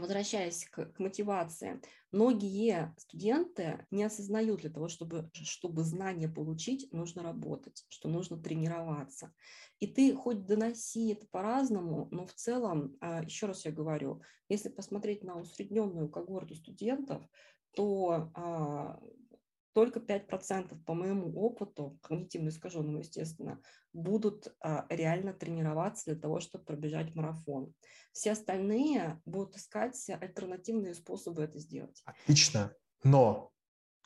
возвращаясь 0.00 0.66
к, 0.66 0.92
к 0.92 0.98
мотивации, 0.98 1.80
многие 2.12 2.94
студенты 2.98 3.86
не 3.90 4.04
осознают 4.04 4.60
для 4.60 4.70
того, 4.70 4.88
чтобы, 4.88 5.30
чтобы 5.32 5.82
знания 5.82 6.28
получить, 6.28 6.92
нужно 6.92 7.22
работать, 7.22 7.84
что 7.88 8.08
нужно 8.08 8.36
тренироваться. 8.40 9.32
И 9.80 9.86
ты 9.86 10.14
хоть 10.14 10.46
доноси 10.46 11.12
это 11.12 11.26
по-разному, 11.26 12.08
но 12.10 12.26
в 12.26 12.32
целом, 12.34 12.96
а, 13.00 13.22
еще 13.22 13.46
раз 13.46 13.64
я 13.64 13.72
говорю, 13.72 14.22
если 14.48 14.68
посмотреть 14.68 15.24
на 15.24 15.38
усредненную 15.38 16.08
когорту 16.08 16.54
студентов, 16.54 17.22
то 17.74 18.30
а, 18.34 19.00
только 19.76 20.00
5% 20.00 20.84
по 20.86 20.94
моему 20.94 21.38
опыту, 21.38 21.98
когнитивно 22.00 22.48
искаженному, 22.48 23.00
естественно, 23.00 23.60
будут 23.92 24.48
а, 24.60 24.86
реально 24.88 25.34
тренироваться 25.34 26.06
для 26.06 26.18
того, 26.18 26.40
чтобы 26.40 26.64
пробежать 26.64 27.14
марафон. 27.14 27.74
Все 28.10 28.32
остальные 28.32 29.20
будут 29.26 29.54
искать 29.54 30.02
альтернативные 30.08 30.94
способы 30.94 31.42
это 31.42 31.58
сделать. 31.58 32.02
Отлично, 32.06 32.72
но 33.04 33.50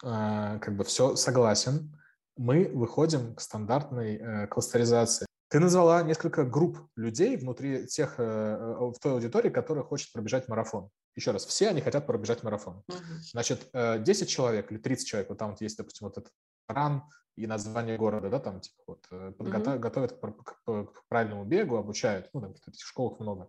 э, 0.02 0.58
как 0.60 0.76
бы 0.76 0.82
все 0.82 1.14
согласен. 1.14 1.96
Мы 2.36 2.68
выходим 2.74 3.36
к 3.36 3.40
стандартной 3.40 4.16
э, 4.16 4.46
кластеризации. 4.48 5.24
Ты 5.50 5.60
назвала 5.60 6.02
несколько 6.02 6.44
групп 6.44 6.80
людей 6.96 7.36
внутри 7.36 7.86
тех, 7.86 8.18
э, 8.18 8.22
в 8.24 8.98
той 9.00 9.12
аудитории, 9.12 9.50
которая 9.50 9.84
хочет 9.84 10.12
пробежать 10.12 10.48
марафон. 10.48 10.90
Еще 11.16 11.30
раз, 11.30 11.44
все 11.46 11.68
они 11.68 11.80
хотят 11.80 12.06
пробежать 12.06 12.42
марафон. 12.42 12.82
Uh-huh. 12.88 12.96
Значит, 13.32 13.68
10 13.72 14.28
человек 14.28 14.70
или 14.70 14.78
30 14.78 15.06
человек, 15.06 15.28
вот 15.28 15.38
там 15.38 15.50
вот 15.50 15.60
есть, 15.60 15.76
допустим, 15.76 16.06
вот 16.06 16.18
этот 16.18 16.32
ран 16.68 17.02
и 17.36 17.46
название 17.46 17.96
города, 17.96 18.28
да, 18.28 18.38
там 18.38 18.60
типа 18.60 18.82
вот 18.86 19.36
подготовят, 19.36 19.78
uh-huh. 19.78 19.82
готовят 19.82 20.12
к, 20.12 20.44
к, 20.44 20.84
к 20.84 21.08
правильному 21.08 21.44
бегу, 21.44 21.76
обучают, 21.76 22.28
ну, 22.32 22.40
там 22.40 22.54
в 22.54 22.80
школах 22.80 23.18
много. 23.20 23.48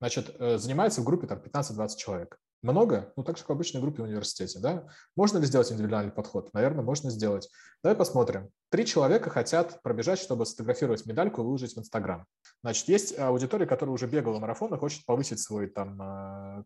Значит, 0.00 0.36
занимается 0.38 1.00
в 1.00 1.04
группе 1.04 1.26
там 1.26 1.38
15-20 1.38 1.96
человек. 1.96 2.38
Много? 2.62 3.12
Ну, 3.16 3.24
так 3.24 3.36
же, 3.36 3.42
как 3.42 3.48
в 3.48 3.52
обычной 3.54 3.80
группе 3.80 4.02
в 4.02 4.04
университете, 4.04 4.60
да? 4.60 4.86
Можно 5.16 5.38
ли 5.38 5.46
сделать 5.46 5.72
индивидуальный 5.72 6.12
подход? 6.12 6.54
Наверное, 6.54 6.84
можно 6.84 7.10
сделать. 7.10 7.50
Давай 7.82 7.96
посмотрим. 7.96 8.50
Три 8.70 8.86
человека 8.86 9.30
хотят 9.30 9.82
пробежать, 9.82 10.20
чтобы 10.20 10.46
сфотографировать 10.46 11.04
медальку 11.04 11.40
и 11.40 11.44
выложить 11.44 11.74
в 11.74 11.80
Инстаграм. 11.80 12.24
Значит, 12.62 12.86
есть 12.86 13.18
аудитория, 13.18 13.66
которая 13.66 13.92
уже 13.92 14.06
бегала 14.06 14.38
марафон 14.38 14.72
и 14.72 14.78
хочет 14.78 15.04
повысить 15.06 15.40
свой 15.40 15.66
там 15.66 16.64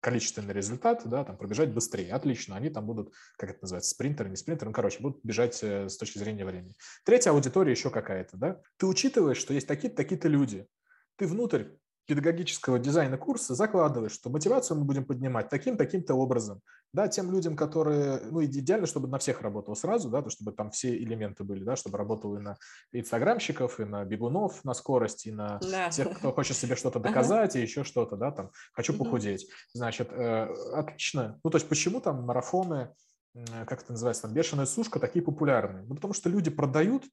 количественный 0.00 0.54
результат, 0.54 1.02
да, 1.04 1.24
там 1.24 1.36
пробежать 1.36 1.70
быстрее. 1.70 2.12
Отлично, 2.12 2.56
они 2.56 2.70
там 2.70 2.86
будут, 2.86 3.12
как 3.36 3.50
это 3.50 3.58
называется, 3.62 3.90
спринтеры, 3.90 4.30
не 4.30 4.36
спринтеры, 4.36 4.68
ну, 4.68 4.74
короче, 4.74 5.00
будут 5.00 5.20
бежать 5.24 5.58
э, 5.62 5.88
с 5.88 5.96
точки 5.96 6.18
зрения 6.18 6.44
времени. 6.44 6.74
Третья 7.04 7.30
аудитория 7.30 7.72
еще 7.72 7.90
какая-то, 7.90 8.36
да. 8.36 8.60
Ты 8.76 8.86
учитываешь, 8.86 9.38
что 9.38 9.54
есть 9.54 9.66
такие-то, 9.66 9.96
такие-то 9.96 10.28
люди. 10.28 10.66
Ты 11.16 11.26
внутрь 11.26 11.64
педагогического 12.08 12.78
дизайна 12.78 13.18
курса 13.18 13.54
закладываешь, 13.54 14.12
что 14.12 14.30
мотивацию 14.30 14.78
мы 14.78 14.84
будем 14.84 15.04
поднимать 15.04 15.50
таким-таким-то 15.50 16.14
образом. 16.14 16.62
Да, 16.94 17.06
тем 17.06 17.30
людям, 17.30 17.54
которые, 17.54 18.22
ну, 18.30 18.42
идеально, 18.42 18.86
чтобы 18.86 19.08
на 19.08 19.18
всех 19.18 19.42
работало 19.42 19.74
сразу, 19.74 20.08
да, 20.08 20.22
то, 20.22 20.30
чтобы 20.30 20.52
там 20.52 20.70
все 20.70 20.96
элементы 20.96 21.44
были, 21.44 21.62
да, 21.62 21.76
чтобы 21.76 21.98
работало 21.98 22.38
и 22.38 22.40
на 22.40 22.56
инстаграмщиков, 22.92 23.78
и 23.78 23.84
на 23.84 24.06
бегунов 24.06 24.64
на 24.64 24.72
скорость, 24.72 25.26
и 25.26 25.30
на 25.30 25.58
да. 25.58 25.90
тех, 25.90 26.18
кто 26.18 26.32
хочет 26.32 26.56
себе 26.56 26.76
что-то 26.76 26.98
доказать, 26.98 27.50
ага. 27.50 27.58
и 27.58 27.62
еще 27.62 27.84
что-то, 27.84 28.16
да, 28.16 28.30
там, 28.30 28.50
хочу 28.72 28.94
похудеть. 28.94 29.46
Значит, 29.74 30.10
э, 30.10 30.48
отлично. 30.72 31.38
Ну, 31.44 31.50
то 31.50 31.58
есть 31.58 31.68
почему 31.68 32.00
там 32.00 32.22
марафоны, 32.24 32.88
как 33.66 33.82
это 33.82 33.92
называется, 33.92 34.22
там, 34.22 34.32
бешеная 34.32 34.64
сушка 34.64 34.98
такие 34.98 35.22
популярные? 35.22 35.84
Ну, 35.86 35.94
потому 35.94 36.14
что 36.14 36.30
люди 36.30 36.48
продают 36.48 37.04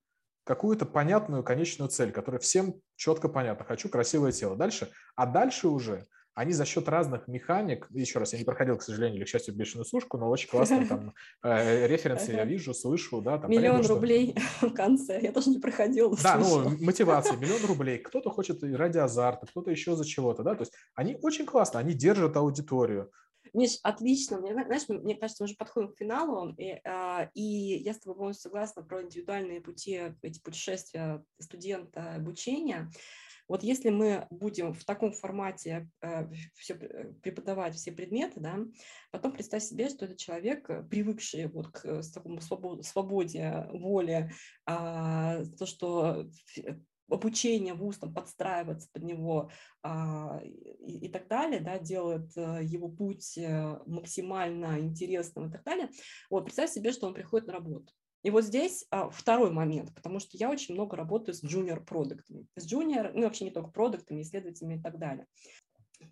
какую-то 0.46 0.86
понятную 0.86 1.44
конечную 1.44 1.90
цель, 1.90 2.12
которая 2.12 2.40
всем 2.40 2.76
четко 2.96 3.28
понятна. 3.28 3.66
Хочу 3.66 3.90
красивое 3.90 4.32
тело. 4.32 4.56
Дальше. 4.56 4.90
А 5.16 5.26
дальше 5.26 5.68
уже 5.68 6.06
они 6.36 6.52
за 6.52 6.66
счет 6.66 6.90
разных 6.90 7.30
механик, 7.30 7.88
еще 7.92 8.20
раз, 8.20 8.34
я 8.34 8.40
не 8.40 8.44
проходил, 8.44 8.78
к 8.78 8.84
сожалению, 8.84 9.20
или 9.20 9.26
к 9.26 9.30
счастью, 9.30 9.56
бешеную 9.56 9.86
сушку, 9.86 10.18
но 10.18 10.30
очень 10.30 10.50
классные 10.50 10.86
там 10.86 11.14
э, 11.42 11.88
референсы 11.88 12.34
я 12.34 12.44
вижу, 12.44 12.74
слышу, 12.74 13.22
да. 13.22 13.38
Там, 13.38 13.50
миллион 13.50 13.78
понятно, 13.78 13.96
рублей 13.96 14.36
что... 14.58 14.68
в 14.70 14.74
конце, 14.74 15.20
я 15.22 15.32
тоже 15.32 15.50
не 15.50 15.60
проходил. 15.60 16.18
Да, 16.22 16.38
ну, 16.38 16.78
мотивация, 16.82 17.38
миллион 17.38 17.64
рублей, 17.68 18.00
кто-то 18.00 18.30
хочет 18.30 18.62
ради 18.64 18.98
азарта, 18.98 19.48
кто-то 19.48 19.72
еще 19.72 19.96
за 19.96 20.06
чего-то, 20.06 20.44
да, 20.44 20.56
то 20.56 20.64
есть 20.64 20.74
они 20.94 21.18
очень 21.22 21.46
классно, 21.46 21.80
они 21.80 21.94
держат 21.94 22.36
аудиторию, 22.36 23.12
Миш, 23.56 23.80
отлично. 23.84 24.38
Мне, 24.40 24.54
знаешь, 24.54 24.90
мне 24.90 25.16
кажется, 25.16 25.42
мы 25.42 25.46
уже 25.46 25.56
подходим 25.56 25.94
к 25.94 25.98
финалу, 25.98 26.54
и, 26.58 26.82
а, 26.84 27.30
и 27.34 27.42
я 27.42 27.94
с 27.94 28.00
тобой 28.00 28.18
полностью 28.18 28.50
согласна 28.50 28.84
про 28.84 29.02
индивидуальные 29.02 29.62
пути, 29.62 30.14
эти 30.22 30.42
путешествия 30.42 31.24
студента, 31.40 32.16
обучения. 32.16 32.92
Вот 33.48 33.64
если 33.64 33.92
мы 33.92 34.28
будем 34.30 34.74
в 34.74 34.84
таком 34.84 35.14
формате 35.14 35.90
э, 36.02 36.28
все, 36.56 36.74
э, 36.74 37.14
преподавать 37.22 37.76
все 37.76 37.94
предметы, 37.94 38.42
да, 38.42 38.58
потом 39.12 39.32
представь 39.32 39.64
себе, 39.64 39.88
что 39.88 40.04
это 40.04 40.18
человек, 40.18 40.70
э, 40.70 40.84
привыкший 40.84 41.48
вот 41.48 41.70
к 41.70 42.02
такому 42.14 42.42
свободе, 42.42 42.84
свободе 42.84 43.68
воли, 43.72 44.32
а, 44.66 45.46
то, 45.58 45.66
что 45.66 46.28
обучение 47.10 47.74
вуз 47.74 47.98
там, 47.98 48.14
подстраиваться 48.14 48.90
под 48.92 49.04
него 49.04 49.50
а, 49.84 50.40
и, 50.44 51.06
и 51.06 51.10
так 51.10 51.28
далее, 51.28 51.60
да, 51.60 51.80
делает 51.80 52.32
а, 52.38 52.60
его 52.62 52.90
путь 52.90 53.38
а, 53.38 53.82
максимально 53.86 54.80
интересным 54.80 55.50
и 55.50 55.52
так 55.52 55.64
далее. 55.64 55.90
Вот, 56.30 56.46
представь 56.46 56.72
себе, 56.72 56.92
что 56.92 57.08
он 57.08 57.14
приходит 57.14 57.48
на 57.48 57.54
работу. 57.54 57.94
И 58.24 58.32
вот 58.32 58.44
здесь 58.44 58.88
а, 58.90 59.10
второй 59.12 59.52
момент, 59.52 59.94
потому 59.94 60.20
что 60.20 60.36
я 60.38 60.50
очень 60.50 60.74
много 60.74 60.98
работаю 60.98 61.36
с 61.36 61.44
junior-продуктами, 61.44 62.48
с 62.56 62.72
junior, 62.72 63.12
ну 63.14 63.22
вообще 63.22 63.46
не 63.46 63.52
только 63.52 63.70
продуктами, 63.70 64.24
исследователями 64.24 64.80
и 64.80 64.82
так 64.82 64.98
далее. 64.98 65.28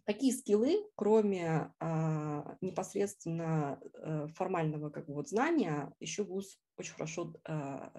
Такие 0.06 0.32
скиллы, 0.32 0.86
кроме 0.96 1.74
а, 1.80 2.56
непосредственно 2.62 3.80
а, 3.96 4.28
формального 4.28 4.92
как 4.92 5.08
бы, 5.08 5.16
вот, 5.16 5.30
знания, 5.30 5.92
еще 6.00 6.24
ВУЗ 6.24 6.60
очень 6.78 6.94
хорошо 6.94 7.34
а, 7.46 7.92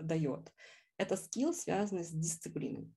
дает 0.00 0.52
это 0.98 1.16
скилл, 1.16 1.52
связанный 1.52 2.04
с 2.04 2.10
дисциплиной. 2.10 2.92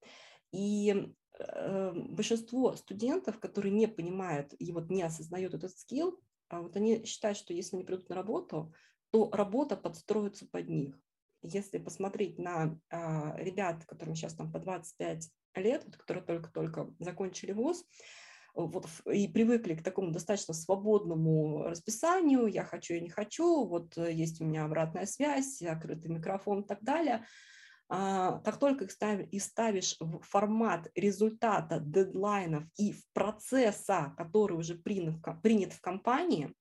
И 0.51 1.13
э, 1.39 1.91
большинство 1.93 2.75
студентов, 2.75 3.39
которые 3.39 3.73
не 3.73 3.87
понимают 3.87 4.53
и 4.57 4.71
вот 4.71 4.89
не 4.89 5.03
осознают 5.03 5.53
этот 5.53 5.77
скилл, 5.77 6.19
а 6.49 6.61
вот 6.61 6.75
они 6.75 7.05
считают, 7.05 7.37
что 7.37 7.53
если 7.53 7.75
они 7.75 7.85
придут 7.85 8.09
на 8.09 8.15
работу, 8.15 8.73
то 9.11 9.29
работа 9.31 9.75
подстроится 9.75 10.47
под 10.47 10.67
них. 10.69 10.99
Если 11.41 11.77
посмотреть 11.77 12.37
на 12.37 12.79
а, 12.89 13.35
ребят, 13.37 13.85
которым 13.85 14.15
сейчас 14.15 14.33
там 14.33 14.51
по 14.51 14.59
25 14.59 15.29
лет, 15.55 15.85
вот, 15.85 15.95
которые 15.95 16.23
только-только 16.23 16.93
закончили 16.99 17.51
ВУЗ, 17.51 17.85
вот, 18.55 18.87
и 19.05 19.27
привыкли 19.27 19.75
к 19.75 19.83
такому 19.83 20.11
достаточно 20.11 20.53
свободному 20.53 21.63
расписанию, 21.63 22.47
я 22.47 22.63
хочу, 22.63 22.95
я 22.95 22.99
не 22.99 23.09
хочу, 23.09 23.65
вот 23.65 23.97
э, 23.97 24.11
есть 24.11 24.41
у 24.41 24.45
меня 24.45 24.65
обратная 24.65 25.05
связь, 25.05 25.61
открытый 25.61 26.11
микрофон 26.11 26.61
и 26.61 26.67
так 26.67 26.81
далее– 26.81 27.25
как 27.89 28.59
только 28.59 28.85
их 28.85 28.91
ставишь, 28.91 29.27
и 29.31 29.39
ставишь 29.39 29.95
в 29.99 30.21
формат 30.21 30.89
результата, 30.93 31.79
дедлайнов 31.79 32.65
и 32.77 32.91
в 32.91 33.01
процесса, 33.13 34.13
который 34.15 34.57
уже 34.57 34.75
принят, 34.75 35.15
принят 35.41 35.73
в 35.73 35.81
компании, 35.81 36.53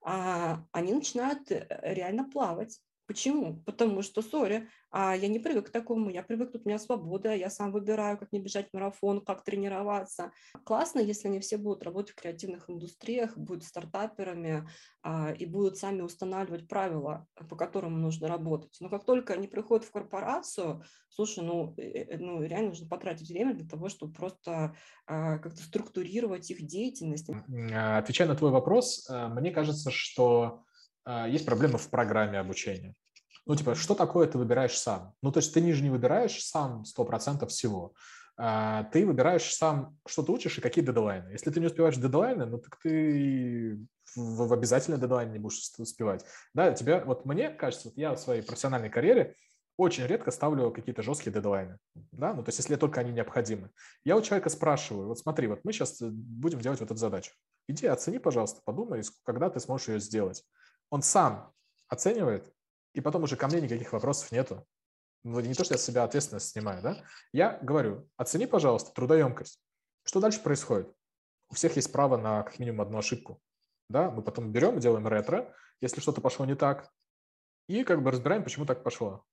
а, 0.00 0.62
они 0.70 0.92
начинают 0.92 1.50
э, 1.50 1.66
реально 1.82 2.30
плавать. 2.30 2.78
Почему? 3.06 3.62
Потому 3.66 4.02
что, 4.02 4.22
сори, 4.22 4.68
а 4.90 5.14
я 5.14 5.28
не 5.28 5.38
привык 5.38 5.66
к 5.66 5.70
такому, 5.70 6.08
я 6.08 6.22
привык, 6.22 6.52
тут 6.52 6.64
у 6.64 6.68
меня 6.68 6.78
свобода, 6.78 7.34
я 7.34 7.50
сам 7.50 7.70
выбираю, 7.70 8.16
как 8.16 8.32
не 8.32 8.38
бежать 8.38 8.72
марафон, 8.72 9.20
как 9.20 9.44
тренироваться. 9.44 10.32
Классно, 10.64 11.00
если 11.00 11.28
они 11.28 11.40
все 11.40 11.58
будут 11.58 11.82
работать 11.82 12.12
в 12.12 12.20
креативных 12.20 12.70
индустриях, 12.70 13.36
будут 13.36 13.64
стартаперами 13.64 14.68
а, 15.02 15.32
и 15.32 15.44
будут 15.44 15.76
сами 15.76 16.00
устанавливать 16.00 16.66
правила, 16.66 17.26
по 17.50 17.56
которым 17.56 18.00
нужно 18.00 18.28
работать. 18.28 18.76
Но 18.80 18.88
как 18.88 19.04
только 19.04 19.34
они 19.34 19.48
приходят 19.48 19.84
в 19.84 19.92
корпорацию, 19.92 20.82
слушай, 21.08 21.44
ну, 21.44 21.74
э, 21.76 21.82
э, 21.82 22.18
ну 22.18 22.42
реально 22.42 22.70
нужно 22.70 22.88
потратить 22.88 23.28
время 23.28 23.54
для 23.54 23.68
того, 23.68 23.88
чтобы 23.88 24.12
просто 24.12 24.76
а, 25.06 25.38
как-то 25.38 25.62
структурировать 25.62 26.50
их 26.50 26.62
деятельность. 26.62 27.28
А, 27.74 27.98
отвечая 27.98 28.28
на 28.28 28.34
твой 28.34 28.50
вопрос, 28.50 29.08
э, 29.10 29.28
мне 29.28 29.50
кажется, 29.50 29.90
что 29.90 30.64
есть 31.06 31.46
проблема 31.46 31.78
в 31.78 31.88
программе 31.90 32.38
обучения. 32.38 32.94
Ну, 33.46 33.56
типа, 33.56 33.74
что 33.74 33.94
такое 33.94 34.26
ты 34.26 34.38
выбираешь 34.38 34.78
сам? 34.78 35.14
Ну, 35.22 35.30
то 35.30 35.38
есть 35.38 35.52
ты 35.52 35.72
же 35.72 35.82
не 35.82 35.90
выбираешь 35.90 36.42
сам 36.42 36.84
100% 36.84 37.46
всего. 37.48 37.92
а, 38.36 38.84
ты 38.84 39.06
выбираешь 39.06 39.54
сам, 39.54 39.96
что 40.06 40.22
ты 40.22 40.32
учишь 40.32 40.58
и 40.58 40.60
какие 40.60 40.84
дедлайны. 40.84 41.30
Если 41.30 41.50
ты 41.50 41.60
не 41.60 41.66
успеваешь 41.66 41.96
дедлайны, 41.96 42.46
ну 42.46 42.58
так 42.58 42.78
ты 42.82 43.78
в, 44.16 44.48
в 44.48 44.52
обязательно 44.52 44.98
дедлайн 44.98 45.30
не 45.32 45.38
будешь 45.38 45.70
успевать. 45.78 46.24
Да, 46.52 46.72
тебя, 46.72 47.04
вот 47.04 47.26
мне 47.26 47.50
кажется, 47.50 47.88
вот 47.88 47.96
я 47.96 48.14
в 48.14 48.18
своей 48.18 48.42
профессиональной 48.42 48.90
карьере 48.90 49.36
очень 49.76 50.06
редко 50.06 50.30
ставлю 50.30 50.70
какие-то 50.70 51.02
жесткие 51.02 51.32
дедлайны, 51.32 51.78
да, 52.12 52.32
ну, 52.32 52.44
то 52.44 52.50
есть 52.50 52.58
если 52.58 52.76
только 52.76 53.00
они 53.00 53.10
необходимы. 53.10 53.70
Я 54.04 54.16
у 54.16 54.22
человека 54.22 54.48
спрашиваю, 54.48 55.08
вот 55.08 55.18
смотри, 55.18 55.48
вот 55.48 55.60
мы 55.64 55.72
сейчас 55.72 56.00
будем 56.00 56.60
делать 56.60 56.78
вот 56.78 56.90
эту 56.90 56.98
задачу. 56.98 57.32
Иди 57.66 57.86
оцени, 57.86 58.18
пожалуйста, 58.18 58.62
подумай, 58.64 59.02
когда 59.24 59.50
ты 59.50 59.58
сможешь 59.58 59.88
ее 59.88 59.98
сделать. 59.98 60.44
Он 60.90 61.02
сам 61.02 61.52
оценивает, 61.88 62.52
и 62.92 63.00
потом 63.00 63.24
уже 63.24 63.36
ко 63.36 63.46
мне 63.48 63.60
никаких 63.60 63.92
вопросов 63.92 64.32
нету. 64.32 64.66
Ну, 65.22 65.40
не 65.40 65.54
то, 65.54 65.64
что 65.64 65.74
я 65.74 65.78
с 65.78 65.84
себя 65.84 66.04
ответственность 66.04 66.50
снимаю, 66.50 66.82
да. 66.82 67.02
Я 67.32 67.58
говорю, 67.62 68.08
оцени, 68.16 68.46
пожалуйста, 68.46 68.92
трудоемкость. 68.92 69.58
Что 70.04 70.20
дальше 70.20 70.40
происходит? 70.40 70.92
У 71.48 71.54
всех 71.54 71.76
есть 71.76 71.92
право 71.92 72.16
на 72.16 72.42
как 72.42 72.58
минимум 72.58 72.82
одну 72.82 72.98
ошибку. 72.98 73.40
Да, 73.88 74.10
мы 74.10 74.22
потом 74.22 74.52
берем, 74.52 74.78
делаем 74.78 75.06
ретро, 75.08 75.54
если 75.80 76.00
что-то 76.00 76.20
пошло 76.20 76.46
не 76.46 76.54
так, 76.54 76.90
и 77.68 77.84
как 77.84 78.02
бы 78.02 78.10
разбираем, 78.10 78.44
почему 78.44 78.66
так 78.66 78.82
пошло. 78.82 79.24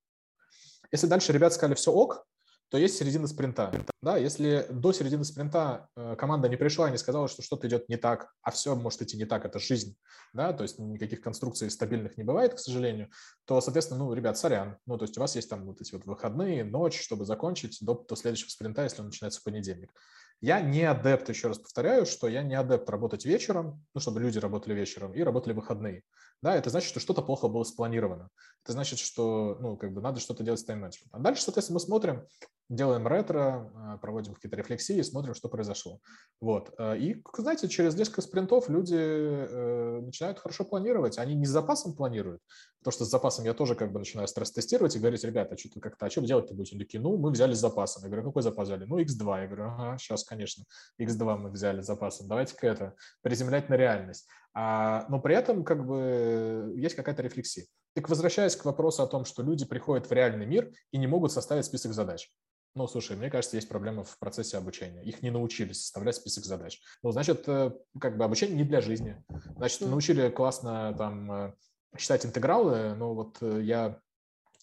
Если 0.91 1.07
дальше 1.07 1.31
ребят 1.31 1.53
сказали 1.53 1.75
все 1.75 1.91
ок, 1.91 2.25
то 2.71 2.77
есть 2.77 2.97
середина 2.97 3.27
спринта. 3.27 3.69
Да, 4.01 4.15
если 4.15 4.65
до 4.69 4.93
середины 4.93 5.25
спринта 5.25 5.89
э, 5.97 6.15
команда 6.17 6.47
не 6.47 6.55
пришла 6.55 6.87
и 6.87 6.91
не 6.91 6.97
сказала, 6.97 7.27
что 7.27 7.41
что-то 7.41 7.67
идет 7.67 7.89
не 7.89 7.97
так, 7.97 8.31
а 8.41 8.51
все 8.51 8.75
может 8.75 9.01
идти 9.01 9.17
не 9.17 9.25
так, 9.25 9.43
это 9.43 9.59
жизнь, 9.59 9.97
да, 10.31 10.53
то 10.53 10.63
есть 10.63 10.79
никаких 10.79 11.19
конструкций 11.19 11.69
стабильных 11.69 12.17
не 12.17 12.23
бывает, 12.23 12.53
к 12.53 12.59
сожалению, 12.59 13.11
то, 13.43 13.59
соответственно, 13.59 14.05
ну, 14.05 14.13
ребят, 14.13 14.37
сорян, 14.37 14.77
ну, 14.85 14.97
то 14.97 15.03
есть 15.03 15.17
у 15.17 15.21
вас 15.21 15.35
есть 15.35 15.49
там 15.49 15.65
вот 15.65 15.81
эти 15.81 15.91
вот 15.91 16.05
выходные, 16.05 16.63
ночь, 16.63 16.99
чтобы 16.99 17.25
закончить 17.25 17.77
до, 17.81 18.05
до 18.07 18.15
следующего 18.15 18.47
спринта, 18.47 18.83
если 18.83 19.01
он 19.01 19.07
начинается 19.07 19.41
в 19.41 19.43
понедельник. 19.43 19.91
Я 20.39 20.61
не 20.61 20.83
адепт, 20.83 21.27
еще 21.27 21.49
раз 21.49 21.59
повторяю, 21.59 22.05
что 22.05 22.27
я 22.29 22.41
не 22.41 22.55
адепт 22.55 22.89
работать 22.89 23.25
вечером, 23.25 23.85
ну, 23.93 23.99
чтобы 23.99 24.21
люди 24.21 24.39
работали 24.39 24.73
вечером 24.73 25.13
и 25.13 25.21
работали 25.21 25.53
выходные. 25.53 26.03
Да, 26.41 26.55
это 26.55 26.71
значит, 26.71 26.89
что 26.89 26.99
что-то 26.99 27.21
плохо 27.21 27.47
было 27.47 27.63
спланировано. 27.63 28.29
Это 28.63 28.73
значит, 28.73 28.97
что, 28.97 29.57
ну, 29.59 29.77
как 29.77 29.93
бы 29.93 30.01
надо 30.01 30.19
что-то 30.19 30.43
делать 30.43 30.59
с 30.59 30.63
тайм-менеджментом. 30.63 31.19
А 31.19 31.23
дальше, 31.23 31.43
соответственно, 31.43 31.75
мы 31.75 31.79
смотрим, 31.81 32.25
делаем 32.67 33.07
ретро, 33.07 33.71
а, 33.75 33.97
проводим 33.97 34.33
какие-то 34.33 34.55
рефлексии, 34.55 35.01
смотрим, 35.01 35.35
что 35.35 35.49
произошло. 35.49 35.99
Вот. 36.39 36.73
А, 36.77 36.95
и, 36.95 37.21
знаете, 37.37 37.67
через 37.67 37.95
несколько 37.95 38.21
спринтов 38.21 38.69
люди 38.69 38.95
э, 38.95 39.99
начинают 40.01 40.39
хорошо 40.39 40.63
планировать. 40.63 41.19
Они 41.19 41.35
не 41.35 41.45
с 41.45 41.49
запасом 41.49 41.95
планируют, 41.95 42.41
потому 42.79 42.93
что 42.93 43.05
с 43.05 43.09
запасом 43.09 43.45
я 43.45 43.53
тоже 43.53 43.75
как 43.75 43.91
бы 43.91 43.99
начинаю 43.99 44.27
стресс-тестировать 44.27 44.95
и 44.95 44.99
говорить, 44.99 45.23
ребята, 45.23 45.55
а 45.55 45.57
что 45.57 45.79
как-то, 45.79 46.05
а 46.05 46.09
что 46.09 46.21
делать-то 46.21 46.53
будете? 46.53 46.77
Такие, 46.77 47.01
ну, 47.01 47.17
мы 47.17 47.31
взяли 47.31 47.53
с 47.53 47.59
запасом. 47.59 48.03
Я 48.03 48.09
говорю, 48.09 48.27
какой 48.27 48.41
запас 48.41 48.67
взяли? 48.67 48.85
Ну, 48.85 48.99
X2. 48.99 49.41
Я 49.41 49.47
говорю, 49.47 49.65
ага, 49.65 49.97
сейчас, 49.97 50.23
конечно, 50.23 50.63
X2 50.99 51.37
мы 51.37 51.51
взяли 51.51 51.81
с 51.81 51.85
запасом. 51.85 52.27
Давайте-ка 52.27 52.67
это 52.67 52.95
приземлять 53.21 53.69
на 53.69 53.75
реальность. 53.75 54.27
А, 54.53 55.05
но 55.09 55.19
при 55.19 55.35
этом 55.35 55.63
как 55.63 55.85
бы 55.85 56.73
есть 56.75 56.95
какая-то 56.95 57.21
рефлексия. 57.21 57.65
Так 57.93 58.09
возвращаясь 58.09 58.55
к 58.55 58.65
вопросу 58.65 59.03
о 59.03 59.07
том, 59.07 59.25
что 59.25 59.43
люди 59.43 59.65
приходят 59.65 60.09
в 60.09 60.11
реальный 60.11 60.45
мир 60.45 60.71
и 60.91 60.97
не 60.97 61.07
могут 61.07 61.31
составить 61.31 61.65
список 61.65 61.93
задач. 61.93 62.29
Ну, 62.73 62.87
слушай, 62.87 63.17
мне 63.17 63.29
кажется, 63.29 63.57
есть 63.57 63.67
проблема 63.67 64.03
в 64.03 64.17
процессе 64.17 64.57
обучения. 64.57 65.03
Их 65.03 65.21
не 65.21 65.29
научили 65.29 65.73
составлять 65.73 66.15
список 66.15 66.45
задач. 66.45 66.79
Ну, 67.03 67.11
значит, 67.11 67.43
э, 67.47 67.71
как 67.99 68.17
бы 68.17 68.23
обучение 68.23 68.55
не 68.55 68.63
для 68.63 68.79
жизни. 68.79 69.21
Значит, 69.57 69.81
научили 69.81 70.29
классно 70.29 70.95
там 70.97 71.31
э, 71.31 71.53
считать 71.97 72.25
интегралы, 72.25 72.95
но 72.95 73.13
вот 73.13 73.37
э, 73.41 73.61
я 73.61 73.99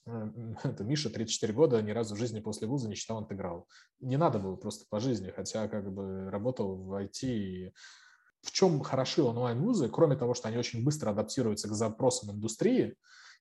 это 0.64 0.84
Миша, 0.84 1.11
34 1.11 1.53
года, 1.53 1.82
ни 1.82 1.91
разу 1.91 2.14
в 2.14 2.18
жизни 2.18 2.41
после 2.41 2.66
вуза 2.66 2.89
не 2.89 2.95
читал 2.95 3.20
интеграл. 3.20 3.68
Не 4.01 4.16
надо 4.16 4.39
было 4.39 4.57
просто 4.57 4.86
по 4.89 5.01
жизни, 5.01 5.30
хотя 5.30 5.68
как 5.68 5.93
бы 5.93 6.30
работал 6.30 6.76
в 6.76 6.95
IT. 6.95 7.24
И 7.24 7.72
в 8.43 8.53
чем 8.53 8.80
хороши 8.80 9.22
онлайн-вузы, 9.22 9.89
кроме 9.89 10.16
того, 10.16 10.34
что 10.34 10.49
они 10.49 10.57
очень 10.59 10.84
быстро 10.84 11.11
адаптируются 11.11 11.68
к 11.68 11.72
запросам 11.72 12.30
индустрии, 12.30 12.97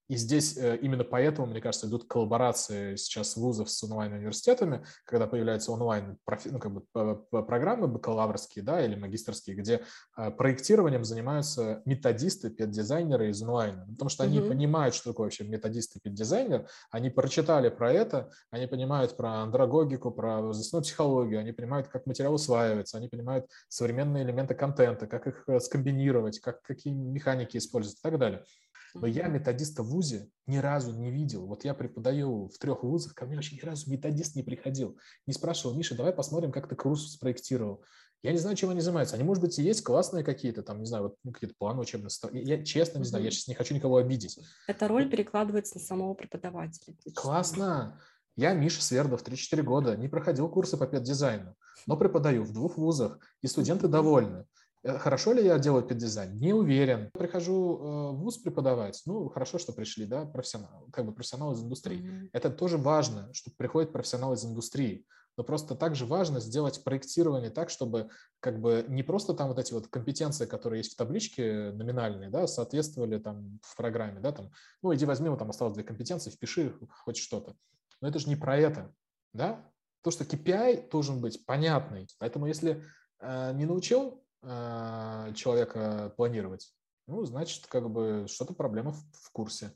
и 0.08 0.16
здесь 0.16 0.58
э, 0.58 0.78
именно 0.78 1.03
поэтому, 1.03 1.47
мне 1.47 1.60
кажется, 1.60 1.88
идут 1.88 2.05
коллаборации 2.05 2.95
сейчас 2.95 3.36
вузов 3.36 3.70
с 3.70 3.84
онлайн-университетами, 3.84 4.86
когда 5.03 5.28
появляются 5.28 5.72
онлайн 5.72 6.18
ну, 6.45 6.60
как 6.60 6.72
бы, 6.72 7.43
программы 7.43 7.88
бакалаврские 7.88 8.64
да, 8.64 8.84
или 8.84 8.95
магистрские, 8.95 9.58
где 9.58 9.82
э, 10.18 10.32
проектированием 10.32 11.03
занимаются 11.03 11.82
методисты, 11.86 12.49
педдизайнеры 12.49 13.30
из 13.30 13.41
онлайна. 13.41 13.86
Потому 13.91 14.10
что 14.10 14.24
они 14.24 14.39
mm-hmm. 14.39 14.47
понимают, 14.47 14.95
что 14.95 15.12
такое 15.12 15.26
вообще 15.26 15.43
методист 15.43 15.97
и 15.97 15.99
педдизайнер, 15.99 16.68
они 16.89 17.10
прочитали 17.10 17.70
про 17.70 17.91
это, 17.91 18.30
они 18.49 18.68
понимают 18.68 19.18
про 19.18 19.41
андрогогику, 19.41 20.12
про 20.12 20.41
возрастную 20.41 20.84
психологию, 20.84 21.41
они 21.41 21.51
понимают, 21.51 21.89
как 21.89 22.05
материал 22.05 22.34
усваивается, 22.34 22.97
они 22.97 23.10
понимают 23.10 23.45
современные 23.68 24.24
элементы 24.24 24.55
контента, 24.55 25.05
как 25.05 25.28
их 25.28 25.43
э, 25.47 25.60
скомбинировать, 25.60 26.39
как, 26.39 26.62
какие 26.62 26.93
механики 26.93 27.58
использовать 27.58 27.99
и 27.99 28.01
так 28.01 28.18
далее. 28.18 28.45
Но 28.94 29.08
я 29.08 29.28
методиста 29.28 29.84
в 29.84 29.88
ВУЗе 29.88 30.30
ни 30.46 30.58
разу 30.58 30.94
не 30.94 31.12
видел. 31.12 31.46
Вот 31.46 31.66
я 31.66 31.74
преподаю 31.74 32.50
в 32.50 32.58
трех 32.58 32.84
вузах, 32.84 33.14
ко 33.14 33.26
мне 33.26 33.36
вообще 33.36 33.56
ни 33.56 33.62
разу 33.62 33.90
методист 33.90 34.36
не 34.36 34.44
приходил. 34.44 34.98
Не 35.26 35.34
спрашивал, 35.34 35.76
Миша, 35.76 35.96
давай 35.96 36.14
посмотрим, 36.14 36.52
как 36.52 36.68
ты 36.68 36.76
курс 36.76 37.14
спроектировал. 37.14 37.84
Я 38.24 38.32
не 38.32 38.40
знаю, 38.40 38.56
чем 38.56 38.72
они 38.72 38.82
занимаются. 38.82 39.16
Они, 39.16 39.24
может 39.24 39.44
быть, 39.44 39.58
и 39.60 39.64
есть 39.64 39.84
классные 39.84 40.24
какие-то, 40.24 40.64
там, 40.64 40.80
не 40.80 40.86
знаю, 40.86 41.04
вот 41.04 41.16
ну, 41.24 41.32
какие-то 41.32 41.56
планы 41.58 41.82
учебные. 41.82 42.10
Я 42.32 42.64
честно 42.64 42.98
не 42.98 43.06
знаю, 43.06 43.24
я 43.24 43.32
сейчас 43.32 43.48
не 43.48 43.54
хочу 43.54 43.76
никого 43.76 43.98
обидеть. 43.98 44.40
Эта 44.68 44.88
роль 44.88 45.10
перекладывается 45.10 45.76
на 45.76 45.82
самого 45.82 46.14
преподавателя. 46.16 46.96
Классно. 47.16 48.00
Я 48.36 48.54
Миша 48.54 48.84
Свердов, 48.84 49.24
3-4 49.24 49.64
года, 49.64 49.98
не 49.98 50.08
проходил 50.08 50.48
курсы 50.48 50.78
по 50.78 50.86
педдизайну, 50.86 51.56
но 51.88 51.98
преподаю 51.98 52.44
в 52.44 52.54
двух 52.54 52.78
вузах, 52.78 53.18
и 53.42 53.48
студенты 53.48 53.88
довольны. 53.88 54.46
Э, 54.88 54.98
хорошо 54.98 55.34
ли 55.34 55.44
я 55.44 55.60
делаю 55.60 55.84
педдизайн? 55.84 56.36
Не 56.38 56.54
уверен. 56.54 57.10
Прихожу 57.12 57.78
э, 57.78 58.12
в 58.12 58.20
ВУЗ 58.20 58.38
преподавать. 58.38 59.02
Ну, 59.06 59.28
хорошо, 59.30 59.58
что 59.58 59.74
пришли, 59.74 60.06
да, 60.06 60.26
профессионал, 60.26 60.88
как 60.92 61.06
бы 61.06 61.12
профессионал 61.12 61.54
из 61.54 61.62
индустрии. 61.62 62.02
Mm-hmm. 62.02 62.30
Это 62.32 62.50
тоже 62.50 62.78
важно, 62.78 63.30
что 63.34 63.52
приходит 63.56 63.92
профессионал 63.92 64.34
из 64.34 64.46
индустрии. 64.46 65.06
Но 65.36 65.44
просто 65.44 65.76
также 65.76 66.06
важно 66.06 66.40
сделать 66.40 66.84
проектирование 66.84 67.52
так, 67.52 67.70
чтобы 67.70 68.10
как 68.40 68.60
бы 68.60 68.86
не 68.88 69.04
просто 69.04 69.36
там 69.36 69.50
вот 69.50 69.60
эти 69.60 69.72
вот 69.72 69.88
компетенции, 69.88 70.48
которые 70.48 70.80
есть 70.80 70.94
в 70.94 70.98
табличке 70.98 71.72
номинальные, 71.74 72.30
да, 72.30 72.48
соответствовали 72.48 73.20
там 73.20 73.60
в 73.62 73.76
программе, 73.76 74.20
да, 74.20 74.32
там, 74.32 74.50
ну, 74.82 74.96
иди 74.96 75.06
возьми, 75.06 75.30
вот 75.30 75.38
там 75.38 75.52
осталось 75.52 75.76
две 75.76 75.84
компетенции, 75.84 76.32
впиши 76.32 76.76
хоть 76.90 77.18
что-то. 77.18 77.56
Но 78.02 78.08
это 78.08 78.18
же 78.18 78.30
не 78.30 78.36
про 78.36 78.58
это, 78.58 78.92
да. 79.34 79.64
То, 80.02 80.10
что 80.10 80.24
KPI 80.24 80.90
должен 80.90 81.22
быть 81.22 81.46
понятный. 81.46 82.08
Поэтому 82.18 82.48
если 82.48 82.84
э, 83.20 83.54
не 83.54 83.66
научил 83.66 84.24
э, 84.48 85.34
человека 85.36 86.14
планировать, 86.16 86.74
ну, 87.08 87.24
значит, 87.26 87.68
как 87.68 87.89
бы 87.89 88.26
что-то 88.28 88.54
проблема 88.54 88.91
в, 88.91 89.00
в 89.12 89.32
курсе. 89.32 89.74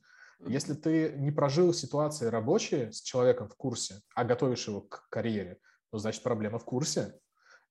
Если 0.47 0.73
ты 0.73 1.13
не 1.17 1.31
прожил 1.31 1.73
ситуации 1.73 2.25
рабочие 2.25 2.91
с 2.91 3.01
человеком 3.01 3.47
в 3.47 3.55
курсе, 3.55 4.01
а 4.15 4.23
готовишь 4.23 4.67
его 4.67 4.81
к 4.81 5.07
карьере, 5.09 5.59
то 5.91 5.99
значит 5.99 6.23
проблема 6.23 6.57
в 6.57 6.65
курсе. 6.65 7.19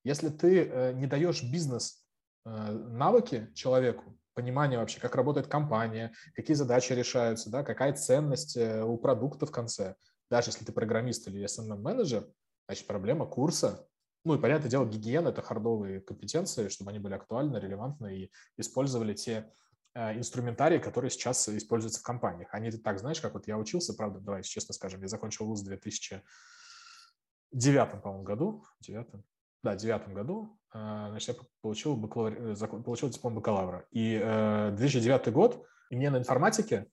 Если 0.05 0.29
ты 0.29 0.65
э, 0.65 0.93
не 0.93 1.07
даешь 1.07 1.43
бизнес 1.43 2.05
э, 2.45 2.51
навыки 2.51 3.51
человеку, 3.55 4.17
понимание 4.35 4.79
вообще, 4.79 5.01
как 5.01 5.17
работает 5.17 5.49
компания, 5.49 6.13
какие 6.35 6.55
задачи 6.55 6.93
решаются, 6.93 7.51
да, 7.51 7.65
какая 7.65 7.93
ценность 7.95 8.57
у 8.57 8.97
продукта 8.97 9.47
в 9.47 9.51
конце, 9.51 9.97
даже 10.31 10.51
если 10.51 10.65
ты 10.65 10.73
программист 10.73 11.27
или 11.27 11.45
SMM-менеджер, 11.45 12.27
значит 12.67 12.87
проблема 12.87 13.27
курса, 13.27 13.87
ну 14.25 14.35
и, 14.35 14.39
понятное 14.39 14.71
дело, 14.71 14.85
гигиена– 14.85 15.29
это 15.31 15.41
хардовые 15.41 16.01
компетенции, 16.01 16.69
чтобы 16.69 16.91
они 16.91 16.99
были 16.99 17.15
актуальны, 17.15 17.57
релевантны 17.57 18.17
и 18.17 18.31
использовали 18.59 19.15
те 19.15 19.51
э, 19.95 20.19
инструментарии, 20.19 20.79
которые 20.79 21.11
сейчас 21.11 21.49
используются 21.49 22.01
в 22.01 22.03
компаниях. 22.03 22.53
Они 22.53 22.71
так, 22.71 22.99
знаешь, 22.99 23.21
как 23.21 23.33
вот 23.35 23.49
я 23.49 23.57
учился, 23.57 23.95
правда, 23.95 24.21
давай 24.21 24.43
честно 24.43 24.75
скажем, 24.75 25.01
я 25.01 25.09
закончил 25.09 25.47
вуз 25.47 25.63
в 25.63 25.65
2009, 25.65 28.03
по-моему, 28.03 28.25
году, 28.25 28.65
девятом, 28.81 29.25
да, 29.63 29.75
девятом 29.75 30.13
году, 30.13 30.59
э, 30.75 31.07
значит, 31.11 31.37
я 31.37 31.43
получил, 31.63 31.97
бакалавр... 31.97 32.35
Э, 32.35 32.55
получил 32.83 33.09
диплом 33.09 33.37
бакалавра. 33.37 33.87
И 33.91 34.19
2009 34.19 35.33
год, 35.33 35.67
и 35.89 35.97
мне 35.97 36.11
на 36.11 36.19
информатике 36.19 36.91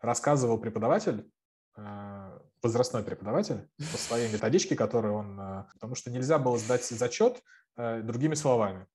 рассказывал 0.00 0.60
преподаватель, 0.60 1.30
возрастной 2.62 3.02
преподаватель 3.02 3.68
по 3.76 3.98
своей 3.98 4.32
методичке, 4.32 4.76
которую 4.76 5.14
он... 5.14 5.40
Э, 5.40 5.64
потому 5.72 5.94
что 5.94 6.10
нельзя 6.10 6.38
было 6.38 6.58
сдать 6.58 6.84
зачет 6.84 7.42
э, 7.76 8.02
другими 8.02 8.34
словами. 8.34 8.86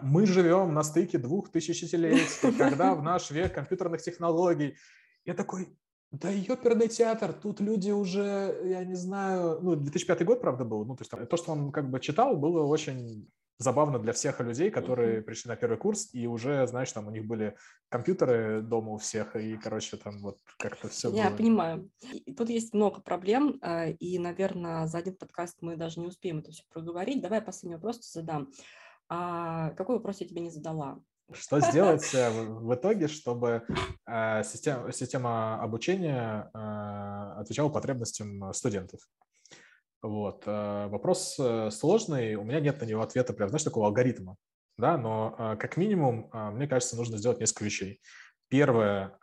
Мы 0.00 0.26
живем 0.26 0.74
на 0.74 0.84
стыке 0.84 1.18
двух 1.18 1.50
тысячелетий, 1.50 2.56
когда 2.56 2.94
в 2.94 3.02
наш 3.02 3.32
век 3.32 3.52
компьютерных 3.52 4.00
технологий. 4.00 4.76
Я 5.24 5.34
такой, 5.34 5.76
да 6.12 6.30
ёперный 6.30 6.88
театр, 6.88 7.32
тут 7.32 7.60
люди 7.60 7.90
уже, 7.90 8.60
я 8.64 8.84
не 8.84 8.94
знаю, 8.94 9.58
ну, 9.60 9.74
2005 9.74 10.24
год, 10.24 10.40
правда, 10.40 10.64
был, 10.64 10.84
ну, 10.84 10.94
то 10.94 11.02
есть 11.02 11.28
то, 11.28 11.36
что 11.36 11.52
он 11.52 11.72
как 11.72 11.90
бы 11.90 11.98
читал, 12.00 12.36
было 12.36 12.62
очень 12.62 13.28
забавно 13.58 13.98
для 13.98 14.12
всех 14.12 14.40
людей, 14.40 14.70
которые 14.70 15.18
mm-hmm. 15.18 15.22
пришли 15.22 15.48
на 15.48 15.56
первый 15.56 15.78
курс, 15.78 16.12
и 16.12 16.26
уже, 16.26 16.66
знаешь, 16.66 16.92
там 16.92 17.06
у 17.06 17.10
них 17.10 17.26
были 17.26 17.56
компьютеры 17.88 18.62
дома 18.62 18.92
у 18.92 18.98
всех, 18.98 19.36
и, 19.36 19.56
короче, 19.56 19.96
там 19.96 20.18
вот 20.20 20.38
как-то 20.58 20.88
все 20.88 21.10
Я 21.10 21.28
было. 21.28 21.36
понимаю. 21.36 21.90
И 22.12 22.34
тут 22.34 22.48
есть 22.48 22.74
много 22.74 23.00
проблем, 23.00 23.58
а, 23.62 23.88
и, 23.88 24.18
наверное, 24.18 24.86
за 24.86 24.98
один 24.98 25.16
подкаст 25.16 25.58
мы 25.60 25.76
даже 25.76 26.00
не 26.00 26.06
успеем 26.06 26.38
это 26.38 26.50
все 26.50 26.64
проговорить. 26.72 27.22
Давай 27.22 27.38
я 27.38 27.44
последний 27.44 27.76
вопрос 27.76 28.00
задам. 28.10 28.50
А 29.08 29.70
какой 29.70 29.96
вопрос 29.96 30.20
я 30.20 30.28
тебе 30.28 30.40
не 30.40 30.50
задала? 30.50 30.98
Что 31.32 31.60
сделать 31.60 32.14
э, 32.14 32.30
в 32.30 32.74
итоге, 32.74 33.08
чтобы 33.08 33.62
э, 34.06 34.42
система, 34.44 34.92
система 34.92 35.62
обучения 35.62 36.50
э, 36.52 37.40
отвечала 37.40 37.68
потребностям 37.68 38.52
студентов? 38.52 39.00
Вот. 40.02 40.44
Вопрос 40.46 41.38
сложный, 41.70 42.34
у 42.34 42.42
меня 42.42 42.60
нет 42.60 42.80
на 42.80 42.84
него 42.84 43.02
ответа, 43.02 43.32
прям, 43.32 43.48
знаешь, 43.48 43.62
такого 43.62 43.86
алгоритма, 43.86 44.36
да, 44.76 44.98
но 44.98 45.56
как 45.60 45.76
минимум, 45.76 46.28
мне 46.54 46.66
кажется, 46.66 46.96
нужно 46.96 47.18
сделать 47.18 47.38
несколько 47.38 47.64
вещей. 47.64 48.00
Первое, 48.48 49.16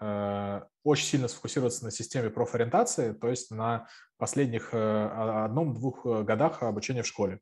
очень 0.86 1.06
сильно 1.06 1.28
сфокусироваться 1.28 1.84
на 1.84 1.92
системе 1.92 2.30
профориентации, 2.30 3.12
то 3.12 3.28
есть 3.28 3.52
на 3.52 3.88
последних 4.18 4.74
одном-двух 4.74 6.06
годах 6.24 6.64
обучения 6.64 7.04
в 7.04 7.08
школе. 7.08 7.42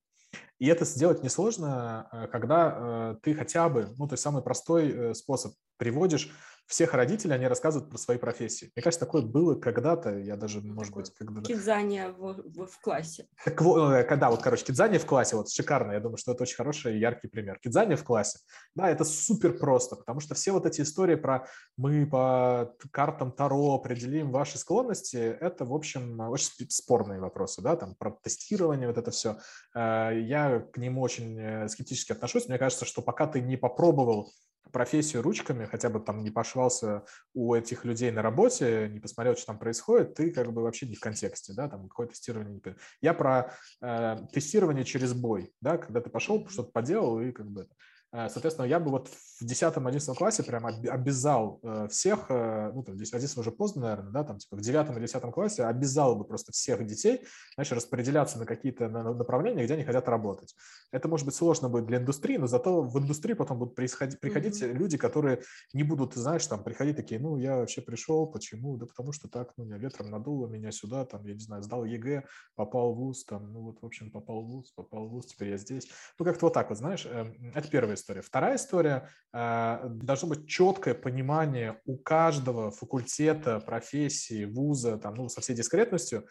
И 0.59 0.67
это 0.67 0.85
сделать 0.85 1.23
несложно, 1.23 2.07
э, 2.11 2.27
когда 2.27 2.75
э, 2.75 3.15
ты 3.21 3.35
хотя 3.35 3.69
бы, 3.69 3.93
ну, 3.97 4.07
то 4.07 4.13
есть 4.13 4.23
самый 4.23 4.41
простой 4.41 4.89
э, 4.89 5.13
способ, 5.13 5.53
приводишь 5.77 6.31
всех 6.67 6.93
родителей, 6.93 7.33
они 7.33 7.47
рассказывают 7.47 7.89
про 7.89 7.97
свои 7.97 8.17
профессии. 8.17 8.71
Мне 8.75 8.83
кажется, 8.83 9.05
такое 9.05 9.21
было 9.21 9.55
когда-то, 9.55 10.17
я 10.17 10.35
даже, 10.35 10.61
может 10.61 10.93
быть, 10.93 11.11
когда... 11.15 11.41
Кидзание 11.41 12.09
в, 12.09 12.33
в, 12.33 12.67
в 12.67 12.79
классе. 12.81 13.27
Так, 13.43 13.57
когда 13.57 14.29
вот, 14.29 14.41
короче, 14.41 14.65
кидзание 14.65 14.99
в 14.99 15.05
классе, 15.05 15.35
вот 15.35 15.49
шикарно, 15.49 15.93
я 15.93 15.99
думаю, 15.99 16.17
что 16.17 16.33
это 16.33 16.43
очень 16.43 16.57
хороший 16.57 16.95
и 16.95 16.99
яркий 16.99 17.27
пример. 17.27 17.59
Кидзание 17.59 17.97
в 17.97 18.03
классе, 18.03 18.39
да, 18.75 18.89
это 18.89 19.03
супер 19.05 19.57
просто, 19.57 19.95
потому 19.95 20.19
что 20.19 20.35
все 20.35 20.51
вот 20.51 20.65
эти 20.65 20.81
истории 20.81 21.15
про 21.15 21.47
мы 21.77 22.05
по 22.05 22.75
картам 22.91 23.31
Таро 23.31 23.75
определим 23.75 24.31
ваши 24.31 24.57
склонности, 24.57 25.17
это, 25.17 25.65
в 25.65 25.73
общем, 25.73 26.19
очень 26.19 26.69
спорные 26.69 27.19
вопросы, 27.19 27.61
да, 27.61 27.75
там 27.75 27.95
про 27.95 28.11
тестирование, 28.21 28.87
вот 28.87 28.97
это 28.97 29.11
все. 29.11 29.37
Я 29.73 30.65
к 30.73 30.77
ним 30.77 30.97
очень 30.97 31.39
э, 31.39 31.67
скептически 31.69 32.11
отношусь. 32.11 32.47
Мне 32.47 32.57
кажется, 32.57 32.85
что 32.85 33.01
пока 33.01 33.27
ты 33.27 33.41
не 33.41 33.57
попробовал 33.57 34.31
профессию 34.71 35.21
ручками, 35.21 35.65
хотя 35.65 35.89
бы 35.89 35.99
там 35.99 36.23
не 36.23 36.31
пошвался 36.31 37.03
у 37.33 37.53
этих 37.53 37.85
людей 37.85 38.11
на 38.11 38.21
работе, 38.21 38.89
не 38.91 38.99
посмотрел, 38.99 39.35
что 39.35 39.47
там 39.47 39.59
происходит, 39.59 40.15
ты 40.15 40.31
как 40.31 40.51
бы 40.51 40.61
вообще 40.61 40.87
не 40.87 40.95
в 40.95 40.99
контексте, 40.99 41.53
да, 41.53 41.67
там 41.67 41.87
какое 41.87 42.07
тестирование 42.07 42.53
не... 42.53 42.75
Я 43.01 43.13
про 43.13 43.53
э, 43.81 44.17
тестирование 44.31 44.85
через 44.85 45.13
бой, 45.13 45.53
да, 45.61 45.77
когда 45.77 46.01
ты 46.01 46.09
пошел, 46.09 46.47
что-то 46.47 46.71
поделал 46.71 47.19
и 47.21 47.31
как 47.31 47.47
бы... 47.47 47.67
Э, 48.13 48.29
соответственно, 48.29 48.65
я 48.65 48.79
бы 48.79 48.89
вот 48.89 49.09
в 49.09 49.43
10-11 49.43 50.15
классе 50.15 50.43
прям 50.43 50.65
обязал 50.65 51.59
э, 51.61 51.87
всех, 51.89 52.27
э, 52.29 52.71
ну, 52.73 52.83
там, 52.83 52.95
здесь 52.95 53.13
11 53.13 53.37
уже 53.37 53.51
поздно, 53.51 53.81
наверное, 53.81 54.11
да, 54.11 54.23
там, 54.23 54.37
типа, 54.37 54.55
в 54.55 54.59
9-10 54.59 55.31
классе 55.31 55.65
обязал 55.65 56.15
бы 56.15 56.23
просто 56.23 56.51
всех 56.51 56.85
детей, 56.85 57.21
знаешь, 57.55 57.71
распределяться 57.71 58.39
на 58.39 58.45
какие-то 58.45 58.87
направления, 58.87 59.65
где 59.65 59.73
они 59.73 59.83
хотят 59.83 60.07
работать. 60.07 60.55
Это, 60.91 61.07
может 61.07 61.25
быть, 61.25 61.35
сложно 61.35 61.69
будет 61.69 61.85
для 61.85 61.97
индустрии, 61.97 62.37
но 62.37 62.47
зато 62.47 62.81
в 62.81 62.97
индустрии 62.97 63.33
потом 63.33 63.59
будут 63.59 63.75
приходить, 63.75 64.19
приходить 64.19 64.61
mm-hmm. 64.61 64.73
люди, 64.73 64.97
которые 64.97 65.41
не 65.73 65.83
будут, 65.83 66.13
знаешь, 66.13 66.47
там, 66.47 66.63
приходить 66.63 66.95
такие, 66.95 67.19
ну, 67.19 67.37
я 67.37 67.57
вообще 67.57 67.81
пришел, 67.81 68.25
почему? 68.27 68.77
Да 68.77 68.85
потому 68.85 69.11
что 69.11 69.27
так, 69.27 69.51
ну, 69.57 69.65
меня 69.65 69.77
ветром 69.77 70.09
надуло, 70.09 70.47
меня 70.47 70.71
сюда, 70.71 71.05
там, 71.05 71.25
я 71.25 71.33
не 71.33 71.39
знаю, 71.39 71.61
сдал 71.61 71.83
ЕГЭ, 71.83 72.23
попал 72.55 72.93
в 72.93 72.97
ВУЗ, 72.97 73.25
там, 73.25 73.51
ну, 73.51 73.61
вот, 73.61 73.81
в 73.81 73.85
общем, 73.85 74.11
попал 74.11 74.41
в 74.41 74.47
ВУЗ, 74.47 74.71
попал 74.71 75.07
в 75.07 75.09
ВУЗ, 75.09 75.25
теперь 75.27 75.49
я 75.49 75.57
здесь. 75.57 75.89
Ну, 76.17 76.25
как-то 76.25 76.45
вот 76.45 76.53
так 76.53 76.69
вот, 76.69 76.77
знаешь, 76.77 77.05
эм, 77.05 77.51
это 77.53 77.69
первая 77.69 77.96
история. 77.97 78.21
Вторая 78.21 78.55
история 78.55 79.09
э, 79.33 79.79
должно 79.89 80.29
быть 80.29 80.47
четкое 80.47 80.93
понимание 80.93 81.81
у 81.85 81.97
каждого 81.97 82.71
факультета, 82.71 83.59
профессии, 83.59 84.45
вуза, 84.45 84.97
там, 84.97 85.15
ну, 85.15 85.29
со 85.29 85.41
всей 85.41 85.55
дискретностью, 85.55 86.27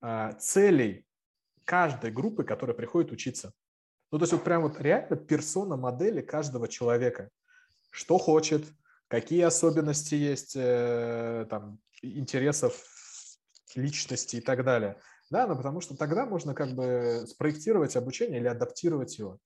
а, 0.00 0.32
целей 0.32 1.06
каждой 1.64 2.10
группы, 2.10 2.42
которая 2.42 2.76
приходит 2.76 3.12
учиться. 3.12 3.52
Ну, 4.10 4.18
то 4.18 4.24
есть 4.24 4.32
вот 4.32 4.42
прям 4.42 4.62
вот 4.62 4.80
реально 4.80 5.16
персона 5.16 5.76
модели 5.76 6.20
каждого 6.20 6.66
человека. 6.66 7.30
Что 7.90 8.18
хочет, 8.18 8.64
какие 9.08 9.42
особенности 9.42 10.14
есть, 10.14 10.54
э, 10.56 11.46
там, 11.48 11.78
интересов 12.02 12.82
личности 13.76 14.36
и 14.36 14.40
так 14.40 14.64
далее. 14.64 14.98
Да, 15.30 15.46
ну 15.46 15.54
потому 15.54 15.80
что 15.80 15.96
тогда 15.96 16.26
можно 16.26 16.54
как 16.54 16.74
бы 16.74 17.24
спроектировать 17.28 17.94
обучение 17.94 18.40
или 18.40 18.48
адаптировать 18.48 19.16
его. 19.18 19.38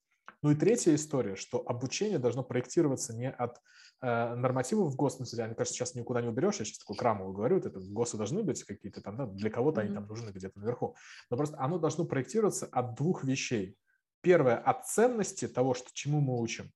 Ну 0.45 0.51
и 0.51 0.55
третья 0.55 0.95
история, 0.95 1.37
что 1.37 1.65
обучение 1.67 2.19
должно 2.19 2.45
проектироваться 2.45 3.17
не 3.17 3.31
от 3.31 3.63
э, 4.03 4.35
нормативов 4.35 4.93
в 4.93 4.95
ГОС, 4.95 5.19
мне 5.19 5.27
кажется, 5.55 5.73
сейчас 5.73 5.95
никуда 5.95 6.21
не 6.21 6.29
уберешь, 6.29 6.59
я 6.59 6.67
сейчас 6.67 6.81
такую 6.81 6.99
крамовую 6.99 7.33
говорю, 7.33 7.55
вот 7.57 7.65
это 7.65 7.81
ГОСы 7.81 8.19
должны 8.19 8.43
быть 8.43 8.63
какие-то 8.63 9.01
там, 9.01 9.17
да, 9.17 9.25
для 9.25 9.49
кого-то 9.49 9.81
mm-hmm. 9.81 9.85
они 9.87 9.95
там 9.95 10.07
нужны 10.07 10.29
где-то 10.29 10.61
наверху, 10.61 10.97
но 11.31 11.39
просто 11.39 11.59
оно 11.59 11.79
должно 11.79 12.05
проектироваться 12.05 12.67
от 12.67 12.95
двух 12.95 13.25
вещей. 13.25 13.79
Первое, 14.21 14.59
от 14.59 14.87
ценности 14.87 15.49
того, 15.49 15.73
что, 15.73 15.89
чему 15.95 16.21
мы 16.21 16.39
учим, 16.39 16.71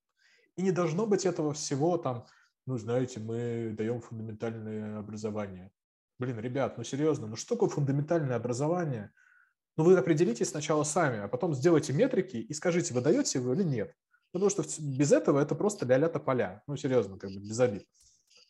и 0.56 0.62
не 0.62 0.72
должно 0.72 1.04
быть 1.04 1.26
этого 1.26 1.52
всего 1.52 1.98
там, 1.98 2.24
ну, 2.64 2.78
знаете, 2.78 3.20
мы 3.20 3.74
даем 3.76 4.00
фундаментальное 4.00 4.98
образование. 4.98 5.70
Блин, 6.18 6.40
ребят, 6.40 6.78
ну 6.78 6.84
серьезно, 6.84 7.26
ну 7.26 7.36
что 7.36 7.54
такое 7.54 7.68
фундаментальное 7.68 8.36
образование– 8.36 9.10
но 9.78 9.84
ну, 9.84 9.90
вы 9.90 9.96
определитесь 9.96 10.48
сначала 10.48 10.82
сами, 10.82 11.20
а 11.20 11.28
потом 11.28 11.54
сделайте 11.54 11.92
метрики 11.92 12.36
и 12.36 12.52
скажите, 12.52 12.92
вы 12.92 13.00
даете 13.00 13.38
его 13.38 13.54
или 13.54 13.62
нет. 13.62 13.94
Потому 14.32 14.50
что 14.50 14.64
без 14.80 15.12
этого 15.12 15.38
это 15.38 15.54
просто 15.54 15.86
ля-ля 15.86 16.08
поля. 16.08 16.64
Ну, 16.66 16.76
серьезно, 16.76 17.16
как 17.16 17.30
бы 17.30 17.38
без 17.38 17.60
обид. 17.60 17.86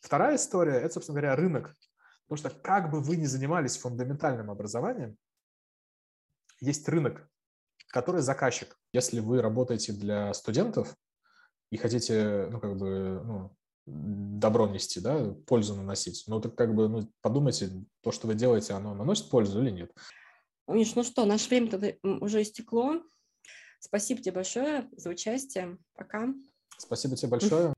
Вторая 0.01 0.37
история– 0.37 0.73
это, 0.81 0.95
собственно 0.95 1.21
говоря, 1.21 1.35
рынок. 1.35 1.75
Потому 2.27 2.49
что 2.49 2.59
как 2.61 2.89
бы 2.89 2.99
вы 2.99 3.15
ни 3.15 3.25
занимались 3.25 3.77
фундаментальным 3.77 4.49
образованием, 4.49 5.17
есть 6.61 6.89
рынок, 6.89 7.29
который 7.89 8.21
заказчик. 8.21 8.75
Если 8.91 9.19
вы 9.19 9.39
работаете 9.43 9.93
для 9.93 10.33
студентов 10.33 10.95
и 11.69 11.77
хотите, 11.77 12.47
ну, 12.49 12.59
как 12.59 12.75
бы, 12.75 13.21
ну, 13.23 13.55
добро 13.85 14.67
нести, 14.67 14.99
да, 14.99 15.35
пользу 15.45 15.75
наносить, 15.75 16.23
ну, 16.25 16.41
так 16.41 16.55
как 16.55 16.73
бы, 16.73 16.89
ну, 16.89 17.13
подумайте, 17.21 17.85
то, 18.01 18.11
что 18.11 18.25
вы 18.25 18.33
делаете, 18.33 18.73
оно 18.73 18.95
наносит 18.95 19.29
пользу 19.29 19.61
или 19.61 19.69
нет. 19.69 19.91
Миш, 20.69 20.93
ну 20.95 21.03
что, 21.03 21.25
наше 21.25 21.49
время 21.49 21.71
тогда 21.71 21.87
уже 22.03 22.43
истекло. 22.43 23.01
Спасибо 23.79 24.21
тебе 24.21 24.33
большое 24.33 24.87
за 24.91 25.09
участие. 25.09 25.77
Пока. 25.95 26.27
Спасибо 26.77 27.15
тебе 27.15 27.29
большое. 27.29 27.73